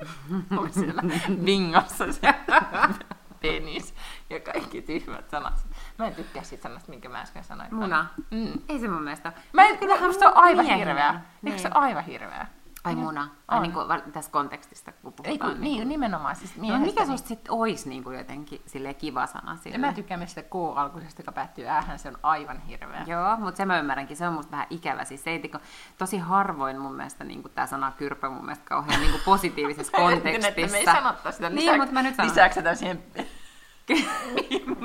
[0.58, 1.02] Onko siellä
[1.44, 2.34] bingossa se
[3.42, 3.94] penis
[4.30, 5.66] ja kaikki tyhmät sanat.
[5.98, 7.74] Mä en tykkää siitä sanasta, minkä mä äsken sanoin.
[7.74, 8.06] Muna.
[8.30, 8.52] Mm.
[8.68, 9.32] Ei se mun mielestä.
[9.52, 11.12] Mä en, Kyllähän musta on aivan hirveä.
[11.12, 11.52] Niin.
[11.52, 12.46] Eikö se ole aivan hirveä?
[12.84, 13.28] Ai muna.
[13.48, 13.62] Ai On.
[13.62, 15.52] niin kuin tässä kontekstista, kun Ei puhutaan.
[15.52, 19.26] kun, niin, nimenomaan siis No, mikä niin- susta sitten olisi niin kuin jotenkin silleen kiva
[19.26, 19.78] sana sille?
[19.78, 23.04] Mä tykkään myös sitä K-alkuisesta, joka päättyy äähän, se on aivan hirveä.
[23.06, 25.04] Joo, mutta se mä ymmärränkin, se on musta vähän ikävä.
[25.04, 25.58] Siis se ei, niinku-
[25.98, 30.48] tosi harvoin mun mielestä niin tämä sana kyrpä mun mielestä kauhean niin kuin positiivisessa kontekstissa.
[30.48, 32.30] Että me ei sanottaa sitä Niin, mutta mä nyt sanon.
[32.30, 33.02] Lisäksi sitä siihen...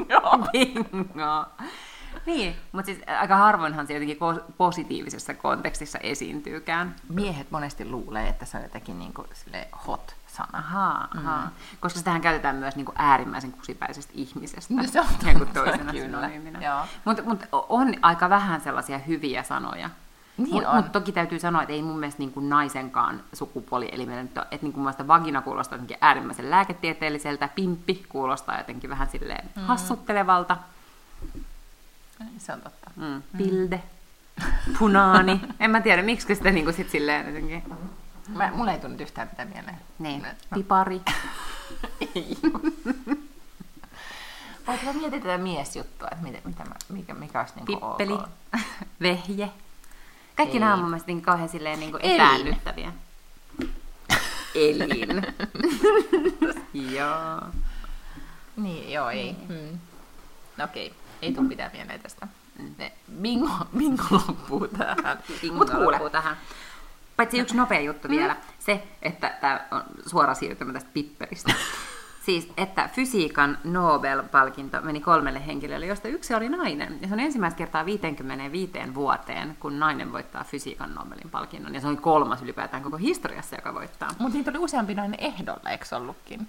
[0.10, 0.38] Joo.
[0.52, 1.46] Bingo.
[2.26, 4.18] Niin, mutta siis aika harvoinhan se jotenkin
[4.57, 6.95] positiivisessa kontekstissa esiintyykään.
[7.09, 9.28] Miehet monesti luulee, että se on jotenkin niin kuin
[9.88, 10.49] hot sana.
[10.53, 11.51] Ahaa, ahaa.
[11.80, 14.74] Koska sitähän käytetään myös niin kuin äärimmäisen kusipäisestä ihmisestä.
[14.74, 16.05] No se on Niin kuin totta, toisena kyllä.
[16.05, 16.86] synonyyminä.
[17.05, 19.89] Mutta mut on aika vähän sellaisia hyviä sanoja.
[20.38, 23.22] Niin Mutta mut toki täytyy sanoa, että ei mun mielestä niin kuin naisenkaan
[24.24, 29.09] nyt ole, että niin kuin mielestä vagina kuulostaa jotenkin äärimmäisen lääketieteelliseltä, pimppi kuulostaa jotenkin vähän
[29.09, 29.61] silleen mm.
[29.61, 30.57] hassuttelevalta,
[32.38, 32.91] Se on totta.
[32.95, 33.24] mm.
[33.38, 33.84] pilde,
[34.80, 35.41] punaani.
[35.59, 37.63] en mä tiedä, miksi sitä niin kuin sit silleen jotenkin,
[38.28, 39.78] Mä, mulla ei tullut yhtään mitään mieleen.
[39.99, 40.28] niin, No.
[40.55, 41.01] pipari.
[42.16, 42.38] Ei.
[44.68, 48.28] Voitko miettiä tätä miesjuttua, että mitä, mitä mä, mikä, mikä olisi niin Pippeli, ok?
[49.01, 49.49] vehje.
[50.36, 50.59] Kaikki Ei.
[50.59, 52.16] nämä on mun mielestä niin kauhean silleen niin Elin.
[52.16, 52.93] etäännyttäviä.
[54.55, 55.24] Elin.
[56.97, 57.41] Joo.
[58.57, 59.36] Niin, joo, ei.
[59.49, 59.80] Mm.
[60.57, 60.93] No okei,
[61.26, 62.28] ei tule mitään mieleen tästä.
[62.78, 65.18] Ne, bingo, bingo loppuu tähän.
[65.42, 66.38] Bingo Mut kuule, loppuu tähän.
[67.16, 68.12] Paitsi yksi nopea juttu mm.
[68.16, 71.54] vielä, se, että tämä on suora siirtymä tästä pipperistä.
[72.26, 76.98] siis, että fysiikan Nobel-palkinto meni kolmelle henkilölle, josta yksi oli nainen.
[77.02, 81.74] Ja se on ensimmäistä kertaa 55 vuoteen, kun nainen voittaa fysiikan Nobelin palkinnon.
[81.74, 84.10] Ja se oli kolmas ylipäätään koko historiassa, joka voittaa.
[84.20, 86.48] mutta niitä oli useampi nainen ehdolla, eikö ollutkin?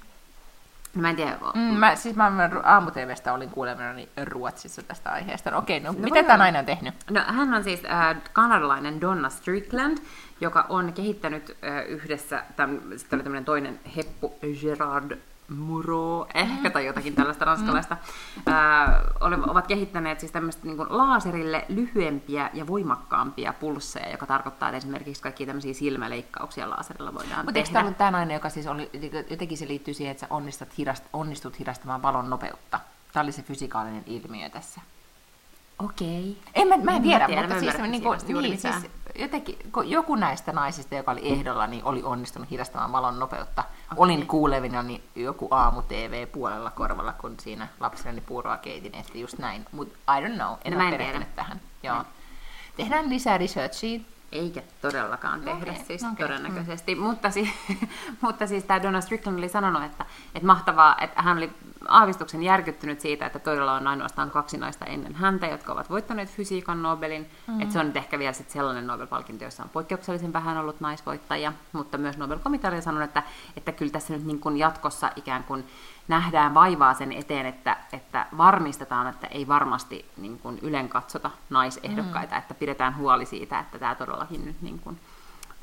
[0.96, 2.32] Mä en tiedä, Mm, mä, siis mä
[2.64, 2.90] aamu
[3.34, 5.50] oli kuulemani Ruotsissa tästä aiheesta.
[5.50, 6.94] No, okei, no, no mitä tämä nainen on tehnyt?
[7.10, 9.98] No, hän on siis äh, kanadalainen Donna Strickland,
[10.40, 15.18] joka on kehittänyt äh, yhdessä, tämän, sitten oli tämmöinen toinen heppu, Gerard
[15.48, 17.96] Muro, ehkä, tai jotakin tällaista ranskalaista,
[18.48, 18.54] äh,
[19.20, 25.22] ole- ovat kehittäneet siis tämmöistä niin laaserille lyhyempiä ja voimakkaampia pulsseja, joka tarkoittaa, että esimerkiksi
[25.22, 27.72] kaikki tämmöisiä silmäleikkauksia laaserilla voidaan Mutta eikö tehdä.
[27.72, 28.90] tämä ollut tämä nainen, joka siis oli,
[29.30, 32.80] jotenkin se liittyy siihen, että sä onnistut, hirast, onnistut hidastamaan valon nopeutta.
[33.12, 34.80] Tämä oli se fysikaalinen ilmiö tässä.
[35.78, 36.38] Okei.
[36.54, 38.74] En mä, mä en tiedä, mä tiedä, mutta mä siis, niin kuin, niin, siis.
[39.18, 43.62] Jotenkin, joku näistä naisista, joka oli ehdolla, niin oli onnistunut hidastamaan valon nopeutta.
[43.62, 44.04] Okay.
[44.04, 49.38] Olin kuulevina niin joku aamu TV puolella korvalla, kun siinä lapselleni puuroa keitin, että just
[49.38, 49.66] näin.
[49.72, 51.60] Mutta I don't know, en No ole perehtynyt tähän.
[51.82, 52.04] Joo.
[52.76, 54.00] Tehdään lisää researchia.
[54.32, 56.94] Eikä todellakaan tehdä Okei, siis okei, todennäköisesti.
[57.06, 57.48] Mutta, siis,
[58.20, 61.50] mutta siis tämä Donald Strickland oli sanonut, että, että mahtavaa, että hän oli
[61.88, 66.82] aavistuksen järkyttynyt siitä, että todella on ainoastaan kaksi naista ennen häntä, jotka ovat voittaneet fysiikan
[66.82, 67.30] Nobelin.
[67.46, 67.60] Mm.
[67.60, 71.52] Että se on nyt ehkä vielä sit sellainen Nobel-palkinto, jossa on poikkeuksellisen vähän ollut naisvoittajia,
[71.72, 73.22] mutta myös Nobel-komitea oli sanonut, että,
[73.56, 75.66] että kyllä tässä nyt niin kuin jatkossa ikään kuin
[76.08, 82.34] nähdään vaivaa sen eteen, että, että varmistetaan, että ei varmasti niin kuin ylen katsota naisehdokkaita,
[82.34, 82.38] mm.
[82.38, 85.00] että pidetään huoli siitä, että tämä todellakin nyt niin kuin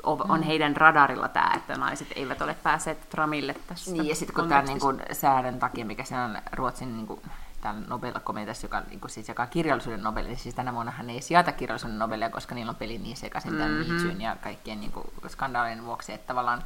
[0.03, 0.43] on mm.
[0.43, 4.61] heidän radarilla tämä, että naiset eivät ole päässeet Tramille tässä Niin, ja sitten kun tämä
[4.61, 7.21] niin kuin, säädön takia, mikä se on Ruotsin niin kuin,
[7.61, 11.21] tämän Nobel-komiteassa, joka niin kuin, siis jakaa kirjallisuuden Nobelin, niin siis tänä vuonna hän ei
[11.21, 14.21] sijata kirjallisuuden Nobelia, koska niillä on peli niin sekaisin tämän mm-hmm.
[14.21, 16.63] ja kaikkien niin kuin, skandaalien vuoksi, että tavallaan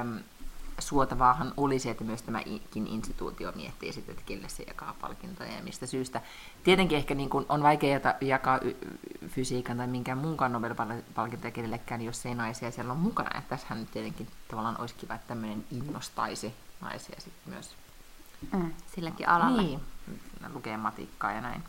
[0.00, 0.18] äm,
[0.78, 5.86] suotavaahan olisi, että myös tämäkin instituutio miettii sitten, että kelle se jakaa palkintoja ja mistä
[5.86, 6.20] syystä.
[6.64, 8.60] Tietenkin ehkä niin kuin on vaikea jakaa
[9.28, 13.38] fysiikan tai minkään muunkaan Nobel-palkintoja kenellekään, jos ei naisia siellä on mukana.
[13.38, 17.70] Että tässähän nyt tietenkin tavallaan olisi kiva, että tämmöinen innostaisi naisia sitten myös.
[18.52, 19.62] Mm, silläkin alalla.
[19.62, 19.80] Niin,
[20.52, 21.62] lukee matikkaa ja näin.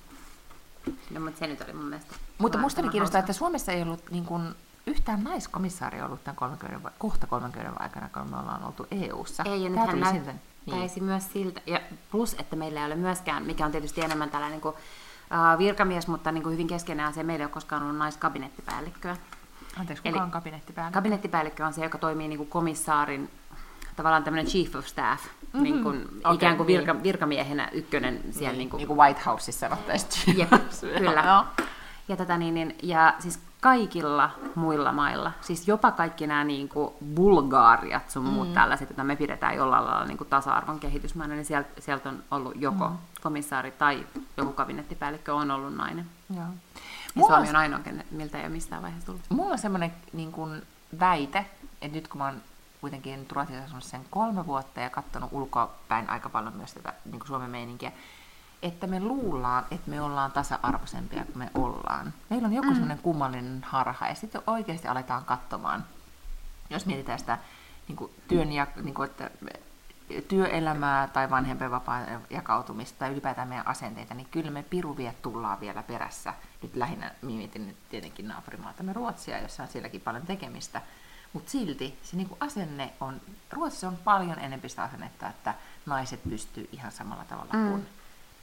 [1.09, 2.15] No, mutta se nyt oli mun mielestä...
[2.37, 4.55] Mutta musta oli kiinnostaa, että Suomessa ei ollut niin kuin,
[4.87, 9.43] yhtään naiskomissaaria ollut tämän 30, kohta 30 aikana, kun me ollaan oltu EU-ssa.
[9.43, 11.03] Ei, ja Tämä nythän tuli näyttäisi siltä, niin.
[11.03, 11.79] myös siltä, ja
[12.11, 16.31] plus, että meillä ei ole myöskään, mikä on tietysti enemmän tällainen kuin, uh, virkamies, mutta
[16.31, 19.17] niin kuin hyvin keskeinen asia, meillä ei ole koskaan ollut naiskabinettipäällikköä.
[19.79, 20.97] Anteeksi, kuka Eli- on kabinettipäällikkö?
[20.97, 23.29] Kabinettipäällikkö on se, joka toimii niin kuin komissaarin,
[23.95, 25.63] tavallaan tämmöinen chief of staff, mm-hmm.
[25.63, 26.77] niin kuin, Okei, ikään kuin niin.
[26.77, 28.51] virka, virkamiehenä ykkönen siellä.
[28.51, 30.37] Niin, niin, kuin, niin kuin White Houseissa sanottaisiin.
[30.37, 30.49] Jep,
[30.97, 31.21] kyllä.
[31.21, 31.65] Joo.
[32.07, 36.93] Ja, tätä niin, niin, ja siis kaikilla muilla mailla, siis jopa kaikki nämä niin kuin
[37.15, 38.53] Bulgaariat sun muut mm.
[38.53, 42.53] tällaiset, joita me pidetään jollain lailla niin kuin tasa-arvon kehitysmaina, niin sieltä, sieltä on ollut
[42.55, 42.97] joko mm.
[43.21, 44.07] komissaari tai
[44.37, 46.05] joku kabinettipäällikkö on ollut nainen.
[46.29, 46.39] Joo.
[46.39, 46.47] Ja
[47.15, 47.79] Mulla Suomi on- ainoa,
[48.11, 49.21] miltä ei ole missään vaiheessa tullut.
[49.29, 50.61] Mulla on semmoinen niin kuin
[50.99, 51.45] väite,
[51.81, 52.41] että nyt kun mä oon
[52.81, 57.27] kuitenkin Ruotsissa asunut sen kolme vuotta ja katsonut ulkopäin aika paljon myös tätä niin kuin
[57.27, 57.91] Suomen meininkiä,
[58.63, 62.13] että me luullaan, että me ollaan tasa-arvoisempia kuin me ollaan.
[62.29, 62.73] Meillä on joku mm.
[62.73, 65.85] semmoinen kummallinen harha ja sitten oikeasti aletaan katsomaan,
[66.69, 67.37] jos mietitään sitä
[67.87, 69.29] niin kuin työn ja, niin kuin, että
[70.27, 76.33] työelämää tai vanhempienvapaan jakautumista tai ylipäätään meidän asenteita, niin kyllä me piruviet tullaan vielä perässä.
[76.61, 80.81] Nyt lähinnä mietin nyt tietenkin naapurimaatamme Ruotsia, jossa on sielläkin paljon tekemistä.
[81.33, 85.53] Mutta silti se niinku asenne on, Ruotsissa on paljon enemmän sitä asennetta, että
[85.85, 87.83] naiset pystyy ihan samalla tavalla Mm.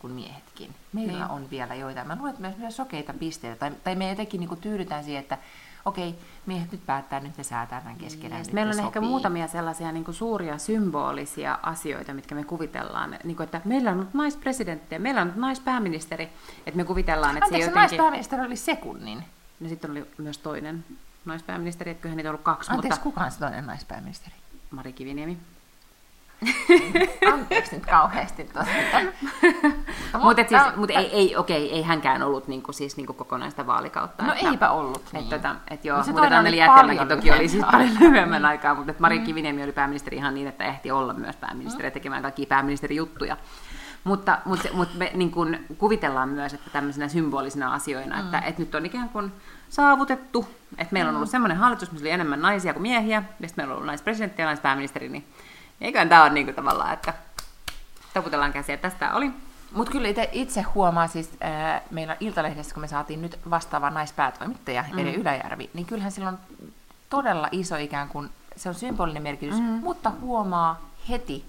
[0.01, 0.75] Kuin, miehetkin.
[0.93, 1.31] Meillä Niin.
[1.31, 4.57] on vielä joitain, mä luulen, että myös, myös sokeita pisteitä, tai, tai me jotenkin niinku
[4.57, 5.39] tyydytään siihen, että
[5.85, 6.15] okei,
[6.47, 8.45] miehet nyt päättää, nyt ne säätää tämän keskenään.
[8.45, 9.09] Sit meillä on ne ehkä sopii.
[9.09, 13.17] muutamia sellaisia niin kuin suuria symbolisia asioita, mitkä me kuvitellaan.
[13.25, 16.29] Niin kuin, että meillä on nyt naispresidentti ja meillä on nyt naispääministeri.
[16.67, 17.97] Että me kuvitellaan, että Anteeksi, se se jotenkin...
[17.99, 19.25] naispääministeri oli sekunnin.
[19.61, 20.85] No sitten oli myös toinen
[21.25, 24.35] naispääministeri, että kyllähän niitä on ollut kaksi, Anteeksi, mutta kuka on se toinen naispääministeri?
[24.71, 25.39] Mari Kiviniemi.
[27.33, 28.73] Anteeksi nyt kauheasti tuosta.
[30.23, 34.25] Mutta siis, mut ei, ei, okei, ei hänkään ollut niinku, siis niinku kokonaista vaalikautta.
[34.25, 34.97] No että, eipä ollut.
[34.97, 35.29] Että, Niin.
[35.31, 38.91] tota, et joo, No se mutta Anneli paljon toki oli siis paljon lyhyemmän aikaa, mutta
[38.91, 42.47] että Mari Kiviniemi oli pääministeri ihan niin, että ehti olla myös pääministeri ja tekemään kaikkia
[42.47, 43.37] pääministerijuttuja.
[44.05, 48.75] Mutta, mutta, mutta me niin kuin kuvitellaan myös, että tämmöisenä symbolisina asioina, että, että nyt
[48.75, 49.33] on ikään kuin
[49.69, 53.53] saavutettu, että meillä on ollut semmoinen hallitus, missä oli enemmän naisia kuin miehiä, ja sitten
[53.57, 55.25] meillä on ollut naispresidentti ja naispääministeri, niin
[55.81, 57.15] eiköhän tämä ole niin kuin tavallaan, että
[58.15, 59.31] taputellaan käsiä, että tästä oli.
[59.73, 64.85] Mutta kyllä itse, itse huomaa siis, ää, meillä Iltalehdessä, kun me saatiin nyt vastaava naispäätoimittaja,
[64.93, 64.99] mm.
[64.99, 66.39] Eri Yläjärvi, niin kyllähän sillä on
[67.11, 69.63] todella iso ikään kuin, se on symbolinen merkitys, mm.
[69.63, 71.45] mutta huomaa heti,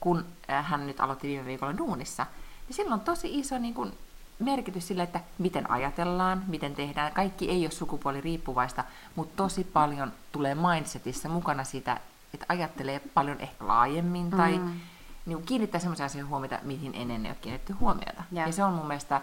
[0.00, 2.26] kun ää, hän nyt aloitti viime viikolla duunissa,
[2.68, 3.92] niin sillä on tosi iso niin kuin,
[4.38, 7.12] merkitys sille, että miten ajatellaan, miten tehdään.
[7.12, 8.84] Kaikki ei ole sukupuoliriippuvaista,
[9.16, 12.00] mutta tosi paljon tulee mindsetissä mukana sitä,
[12.34, 14.80] että ajattelee paljon ehkä laajemmin tai Mm.
[15.26, 18.22] niin kiinnittää sellaisia asioita huomiota, mihin ennen ei ole kiinnitetty huomiota.
[18.32, 18.46] Jaa.
[18.46, 19.20] Ja se on mun mielestä,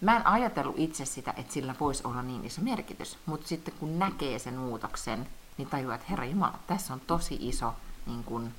[0.00, 3.98] mä en ajatellut itse sitä, että sillä voisi olla niin iso merkitys, mutta sitten kun
[3.98, 5.26] näkee sen muutoksen,
[5.58, 7.74] niin tajuaa, että herra Jumala, tässä on tosi iso
[8.06, 8.54] niin kuin,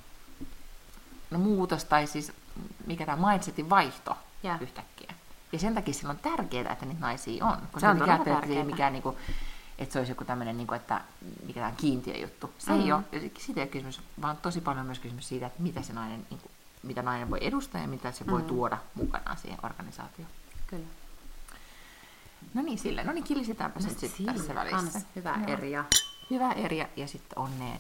[1.32, 2.32] no, muutos tai siis
[2.88, 4.58] mikä tämä mindsetin vaihto Jaa.
[4.62, 5.14] yhtäkkiä.
[5.52, 7.58] Ja sen takia sillä on tärkeää, että niitä naisia on.
[7.58, 8.64] Koska Se on todella tärkeetä.
[8.64, 9.16] mikään, niin kuin,
[9.80, 11.02] että se olisi joku tämmöinen, niin kuin, että
[11.48, 12.54] mikä tämä kiintiöjuttu.
[12.58, 12.82] Se Mhm.
[12.82, 13.04] ei ole,
[13.38, 16.40] siitä ei ole kysymys, vaan tosi paljon myös kysymys siitä, että mitä se nainen, niin
[16.40, 16.52] kuin,
[16.84, 18.48] mitä nainen voi edustaa ja mitä se voi Mhm.
[18.48, 20.32] tuoda mukanaan siihen organisaatioon.
[20.68, 20.86] Kyllä.
[22.54, 23.04] No niin, sille.
[23.04, 24.92] No niin, killistetäänpä se nyt sitten tässä välissä.
[24.92, 25.58] Kans hyvä Joo.
[25.58, 25.72] eri.
[25.72, 25.86] Ja...
[26.30, 27.80] Hyvä eri ja, sitten onne,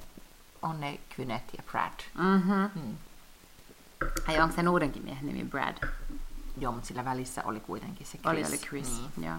[0.62, 2.00] onne Kynette ja Brad.
[2.18, 2.70] Mm-hmm.
[2.82, 2.98] Hmm.
[4.28, 5.78] Ai onko sen uudenkin miehen nimi Brad?
[6.58, 8.26] Joo, mutta sillä välissä oli kuitenkin se Chris.
[8.26, 8.88] Oli, oli Chris.
[9.18, 9.26] Niin.
[9.26, 9.36] Joo.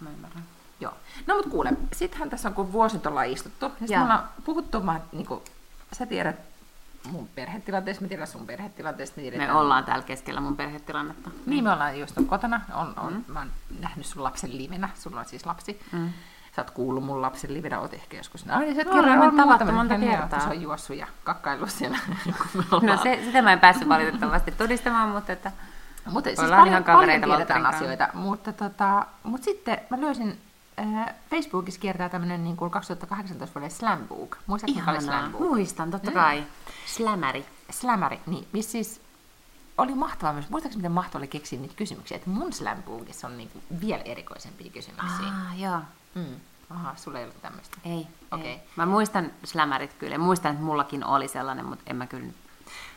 [0.00, 0.44] Mä ymmärrän.
[0.80, 0.92] Joo.
[1.26, 4.28] No mut kuule, sittenhän tässä on kun vuosi nyt ollaan istuttu, ja sitten me ollaan
[4.44, 5.40] puhuttu, mä, niin kuin,
[5.92, 6.36] sä tiedät
[7.08, 9.46] mun perhetilanteesta, mä tiedän sun perhetilanteesta, me.
[9.46, 11.30] Me ollaan täällä keskellä mun perhetilannetta.
[11.46, 13.24] Niin, me ollaan just kotona, on, on, mm.
[13.32, 13.50] mä oon
[13.80, 15.80] nähnyt sun lapsen livenä, sulla on siis lapsi.
[15.92, 16.12] Mm.
[16.56, 18.46] Sä oot kuullut mun lapsen livenä, oot ehkä joskus.
[18.46, 20.40] No, niin sä et Ollaan kerran on tavattu monta joo, kertaa.
[20.40, 21.98] Se on juossut ja kakkaillut siellä.
[22.82, 25.52] No se, sitä mä en päässyt valitettavasti todistamaan, mutta että...
[26.10, 30.38] Mutta siis paljon, ihan paljon tiedetään asioita, mutta, tota, mutta sitten mä löysin,
[31.30, 34.36] Facebookissa kiertää tämmöinen niin kuin 2018 vuoden Slam Book.
[34.46, 35.28] Muistatko, mikä oli?
[35.48, 36.14] Muistan, totta Mm.
[36.14, 36.44] kai.
[36.86, 37.46] Slämäri.
[37.70, 39.00] Slamäri, niin, missä siis
[39.78, 43.38] oli mahtavaa myös, muistaakseni miten mahtavaa oli keksiä niitä kysymyksiä, että mun Slam Bookissa on
[43.38, 45.26] niin kuin vielä erikoisempia kysymyksiä.
[45.26, 45.80] Ah, joo.
[46.14, 46.34] Mm.
[46.70, 47.76] Aha, sulla ei ollut tämmöistä.
[47.84, 48.46] Ei, Okei.
[48.46, 48.60] ei.
[48.76, 50.14] Mä muistan slämärit kyllä.
[50.14, 52.26] ja Muistan, että mullakin oli sellainen, mutta en mä kyllä...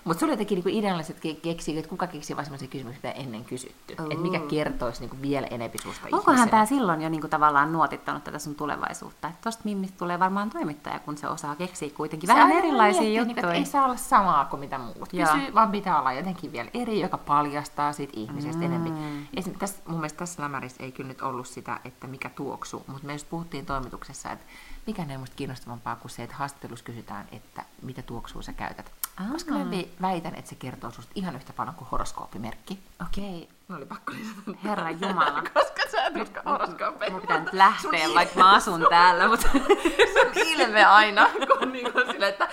[0.04, 3.46] Mutta sulla jotenkin niinku ideaaliset ke- keksii, että kuka keksii vaan sellaisia kysymyksiä, mitä ennen
[3.46, 3.96] kysytty.
[4.00, 4.06] Oo.
[4.06, 6.52] Että mikä kertoisi niinku vielä enempi susta Onkohan ihmisenä.
[6.52, 9.28] tämä silloin jo niinku tavallaan nuotittanut tätä sun tulevaisuutta?
[9.28, 13.18] Että tosta Mimmistä tulee varmaan toimittaja, kun se osaa keksiä kuitenkin Se vähän erilaisia miettii,
[13.18, 13.48] juttuja.
[13.54, 15.28] Niin, ei saa olla samaa kuin mitä muut Joo.
[15.34, 18.68] kysyy, vaan pitää olla jotenkin vielä eri, joka paljastaa siitä ihmisestä Mm.
[18.70, 18.76] mm.
[18.76, 19.28] enemmän.
[19.38, 23.08] Esim, tässä, mun mielestä tässä lämärissä ei kyllä nyt ollut sitä, että mikä tuoksu, mutta
[23.08, 24.46] me just puhuttiin toimituksessa, että
[24.88, 28.92] mikä ei musta kiinnostavampaa kuin se, että haastattelussa kysytään, että mitä tuoksua sä käytät.
[29.20, 29.28] Aa.
[29.32, 29.66] Koska mä
[30.02, 32.80] väitän, että se kertoo susta ihan yhtä paljon kuin horoskooppimerkki.
[33.08, 34.60] Okei, No oli pakko lisätä.
[34.64, 35.44] Herra Jumala.
[35.54, 37.12] Koska sä et usko horoskooppeja.
[37.12, 39.50] Mun pitää nyt lähteä, vaikka mä asun täällä, mutta...
[40.14, 42.50] sun ilme aina, kun niinku sille, että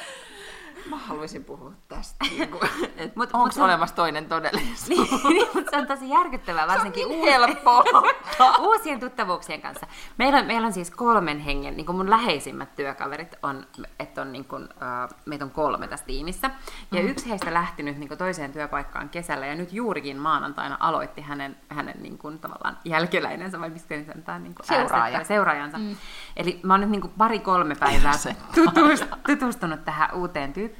[0.90, 2.24] mä haluaisin puhua tästä.
[2.96, 4.88] Että Mut- onko mut se- olemassa toinen todellisuus?
[5.28, 7.20] niin, mutta se on tosi järkyttävää, varsinkin niin
[8.60, 9.86] uusien, tuttavuuksien kanssa.
[10.18, 13.66] Meillä on, meillä on siis kolmen hengen, niin kuin mun läheisimmät työkaverit on,
[13.98, 16.50] että on niin kuin, uh, meitä on kolme tässä tiimissä.
[16.92, 17.08] Ja Mm.
[17.08, 21.56] yksi heistä lähti nyt niin kuin toiseen työpaikkaan kesällä ja nyt juurikin maanantaina aloitti hänen,
[21.68, 25.24] hänen niin kuin, tavallaan jälkeläinensä, vai mistä nyt sanotaan, niin kuin Seuraaja.
[25.24, 25.78] seuraajansa.
[25.78, 25.96] Mm.
[26.36, 28.36] Eli mä oon nyt niin kuin pari-kolme päivää Se.
[28.54, 30.79] tutust, tutustunut tähän uuteen tyyppiin.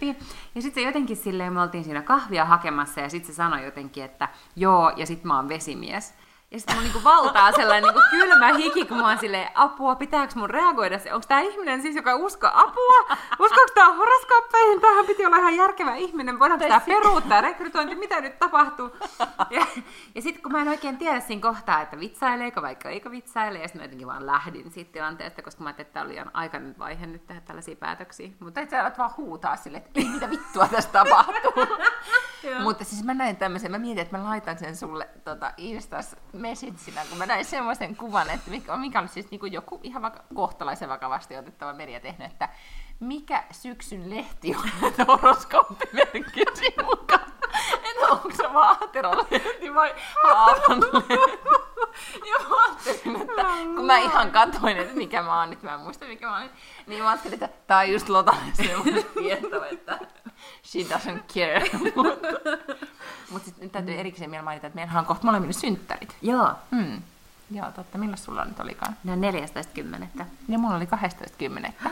[0.55, 4.05] Ja sitten se jotenkin silleen, me oltiin siinä kahvia hakemassa ja sitten se sanoi jotenkin,
[4.05, 6.14] että joo, ja sitten mä oon vesimies.
[6.53, 10.32] Ja sitten mun niinku valtaa sellainen niinku kylmä hiki, kun mä oon silleen, apua, pitääkö
[10.36, 10.98] mun reagoida?
[10.98, 11.14] se?
[11.14, 13.16] Onko tämä ihminen siis, joka uskoo apua?
[13.38, 14.80] Uskoako tämä horoskooppeihin?
[14.80, 16.38] Tämähän piti olla ihan järkevä ihminen.
[16.38, 17.94] Voidaanko tämä peruuttaa rekrytointi?
[17.94, 18.90] Mitä nyt tapahtuu?
[19.51, 19.66] Ja,
[20.14, 23.68] ja sitten kun mä en oikein tiedä siinä kohtaa, että vitsaileeko vaikka eikö vitsaile, ja
[23.68, 26.74] sitten mä jotenkin vaan lähdin siitä tilanteesta, koska mä ajattelin, että tämä oli liian aikainen
[26.78, 28.28] vaihe nyt tehdä tällaisia päätöksiä.
[28.40, 31.53] Mutta Tai sä alat vaan huutaa sille, että ei mitä vittua tässä tapahtuu.
[32.62, 37.05] Mutta siis mä näin tämmöisen, mä mietin, että mä laitan sen sulle tota, Instas messageina,
[37.09, 40.88] kun mä näin semmoisen kuvan, että mikä, mikä oli siis niin joku ihan vaka, kohtalaisen
[40.88, 42.49] vakavasti otettava media tehnyt, että
[43.01, 46.45] mikä syksyn lehti on, horoskooppimerkki
[46.84, 47.30] mukaan.
[47.90, 49.94] Että onko se vaaterolehti vai
[50.24, 51.14] haavanlehti?
[52.14, 53.42] Ja mä ajattelin, että
[53.76, 56.42] kun mä ihan katoin, että mikä mä oon nyt, mä en muista mikä mä oon
[56.42, 56.53] nyt,
[56.86, 59.98] niin mä ajattelin, että tää on just Lotalle semmoinen tieto, että
[60.64, 61.70] she doesn't care.
[61.94, 62.26] Mutta
[63.30, 66.16] mut sitten nyt täytyy erikseen vielä mainita, että meillähän on kohta molemmille synttärit.
[66.22, 67.03] joo, Hmm.
[67.55, 67.98] Joo, totta.
[67.98, 68.96] Millä sulla nyt olikaan?
[69.05, 69.20] ne on
[70.18, 70.24] 14.10.
[70.48, 71.72] Ja mulla oli 12.10.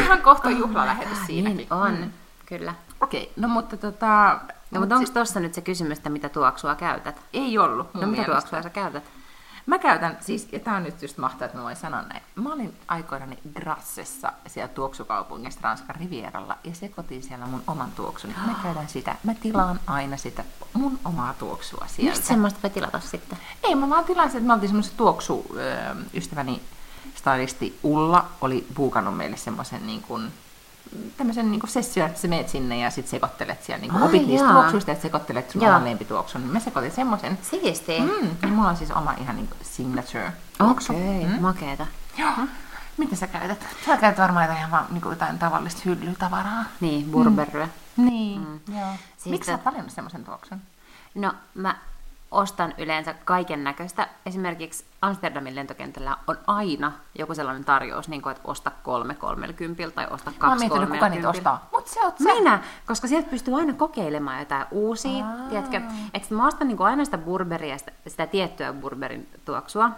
[0.00, 1.56] Ihan kohta juhlalähetys siinäkin.
[1.56, 2.12] Niin on, Mm.
[2.46, 2.74] kyllä.
[3.02, 4.40] Okei, no mutta tota...
[4.70, 7.20] No, mutta onko tuossa nyt se kysymys, että mitä tuoksua käytät?
[7.32, 9.04] Ei ollut mun No mitä tuoksua sä käytät?
[9.66, 12.22] Mä käytän, siis, ja tää on nyt just mahtavaa, että mä voin sanoa näin.
[12.34, 18.34] Mä olin aikoinani Grassessa siellä tuoksukaupungissa Ranskan Rivieralla ja sekoitin siellä mun oman tuoksun.
[18.46, 22.10] Mä käytän sitä, mä tilaan aina sitä mun omaa tuoksua sieltä.
[22.10, 23.38] Mistä semmoista voi tilata sitten?
[23.62, 26.62] Ei, mä vaan tilasin, että me oltiin semmoisessa tuoksu, ö, ystäväni
[27.14, 30.32] stylisti Ulla oli buukannut meille semmoisen niin kuin,
[31.16, 34.26] tämmöisen niin session, että sä meet sinne ja sit sekoittelet siellä, niin kuin Ai opit
[34.26, 34.52] niistä jaa.
[34.52, 36.40] tuoksuista ja sekoittelet sun oman lempituoksun.
[36.40, 37.38] Niin Mä sekoitin semmoisen.
[37.42, 38.02] Siistiä.
[38.02, 40.92] Mm, ja mulla on siis oma ihan niin signature tuoksu.
[40.92, 41.40] Okei, okay.
[41.40, 41.86] makeeta.
[42.18, 42.32] Joo.
[42.96, 43.66] Miten sä käytät?
[43.86, 46.64] Sä käytät varmaan jotain, ihan vaan, niin kuin jotain tavallista hyllytavaraa.
[46.80, 47.68] Niin, burberryä.
[47.96, 48.60] Niin, mm.
[48.78, 48.88] joo.
[49.16, 50.60] Siis Miksi sä oot valinnut semmoisen tuoksun?
[51.14, 51.76] No, mä
[52.32, 54.08] ostan yleensä kaiken näköistä.
[54.26, 60.06] Esimerkiksi Amsterdamin lentokentällä on aina joku sellainen tarjous, niin kuin, että osta kolme kolmelkympiltä tai
[60.10, 61.68] osta Mä kaksi miettinyt, kuka niitä ostaa.
[61.72, 62.24] Mut se oot sä.
[62.24, 65.48] Minä, koska sieltä pystyy aina kokeilemaan jotain uusia, Aa.
[65.48, 65.80] tiedätkö?
[66.22, 69.90] Sit mä ostan niinku aina sitä burberia, sitä, sitä tiettyä burberin tuoksua.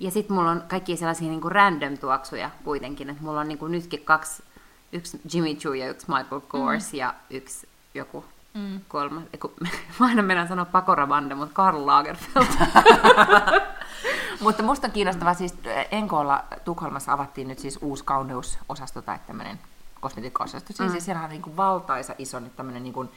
[0.00, 4.04] Ja sitten mulla on kaikki sellaisia niinku random tuoksuja kuitenkin, että mulla on niinku nytkin
[4.04, 4.42] kaksi,
[4.92, 6.98] yksi Jimmy Choo ja yksi Michael Kors mm.
[6.98, 8.24] ja yksi joku
[8.54, 8.80] mm.
[8.88, 9.52] kolmas, eiku,
[10.00, 12.46] mä aina mennään sanoa Pakorabande, mutta Karl Lagerfeld.
[14.40, 15.54] Mutta musta on kiinnostavaa, siis
[15.90, 19.58] Enkolla Tukholmassa avattiin nyt siis uusi kauneusosasto tai tämmöinen
[20.00, 20.72] kosmetiikkaosasto.
[20.72, 21.00] Siis mm.
[21.00, 23.08] siellä on niin kuin valtaisa iso nyt tämmöinen niin kuin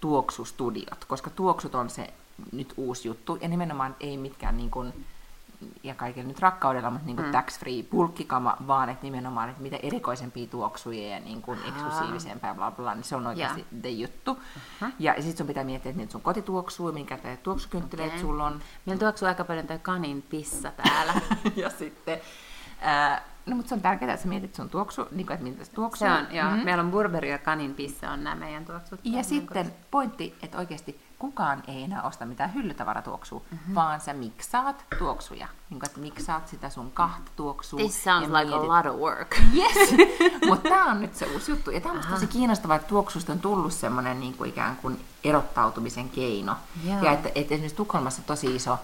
[0.00, 2.12] tuoksustudiot, koska tuoksut on se
[2.52, 5.04] nyt uusi juttu ja nimenomaan ei mitkään niin kuin
[5.82, 7.32] ja kaikilla nyt rakkaudella, mutta niin kuin Mm.
[7.32, 12.70] tax-free pulkkikama, vaan että nimenomaan, että mitä erikoisempia tuoksuja ja niin kuin eksklusiivisempää ja bla
[12.70, 14.34] bla, niin se on oikeasti the juttu.
[14.80, 14.90] Mhm.
[14.98, 18.20] Ja sitten sun pitää miettiä, että niitä sun kotituoksuu, minkä te tuoksukynttilöitä Okei.
[18.20, 18.60] sulla on.
[18.86, 21.14] Meillä tuoksuu aika paljon toi kanin pissa täällä.
[21.56, 22.20] ja sitten,
[22.80, 25.64] ää, no mutta se on tärkeää, että sä mietit sun tuoksu, niin kuin, että miltä
[25.64, 26.08] se tuoksuu.
[26.08, 26.50] Se on, joo.
[26.50, 26.64] Mhm.
[26.64, 29.00] Meillä on Burberry ja kanin pissa on nämä meidän tuoksut.
[29.04, 33.54] Ja Meidän sitten pointti, että oikeasti kukaan ei enää osta mitään hyllytavaratuoksua, Mhm.
[33.60, 33.74] mm-hmm.
[33.74, 35.46] vaan sä miksaat tuoksuja.
[35.70, 37.78] Niin kuin, että miksaat sitä sun kahta tuoksua.
[37.80, 39.36] This sounds like a mietit- lot of work.
[39.54, 39.90] Yes!
[40.48, 41.70] Mutta tämä on nyt se uusi juttu.
[41.70, 46.08] Ja tämä on tosi kiinnostavaa, että tuoksusta on tullut semmoinen niin kuin ikään kuin erottautumisen
[46.10, 46.56] keino.
[46.84, 47.02] Joo.
[47.02, 48.78] Ja että, että esimerkiksi Tukholmassa tosi iso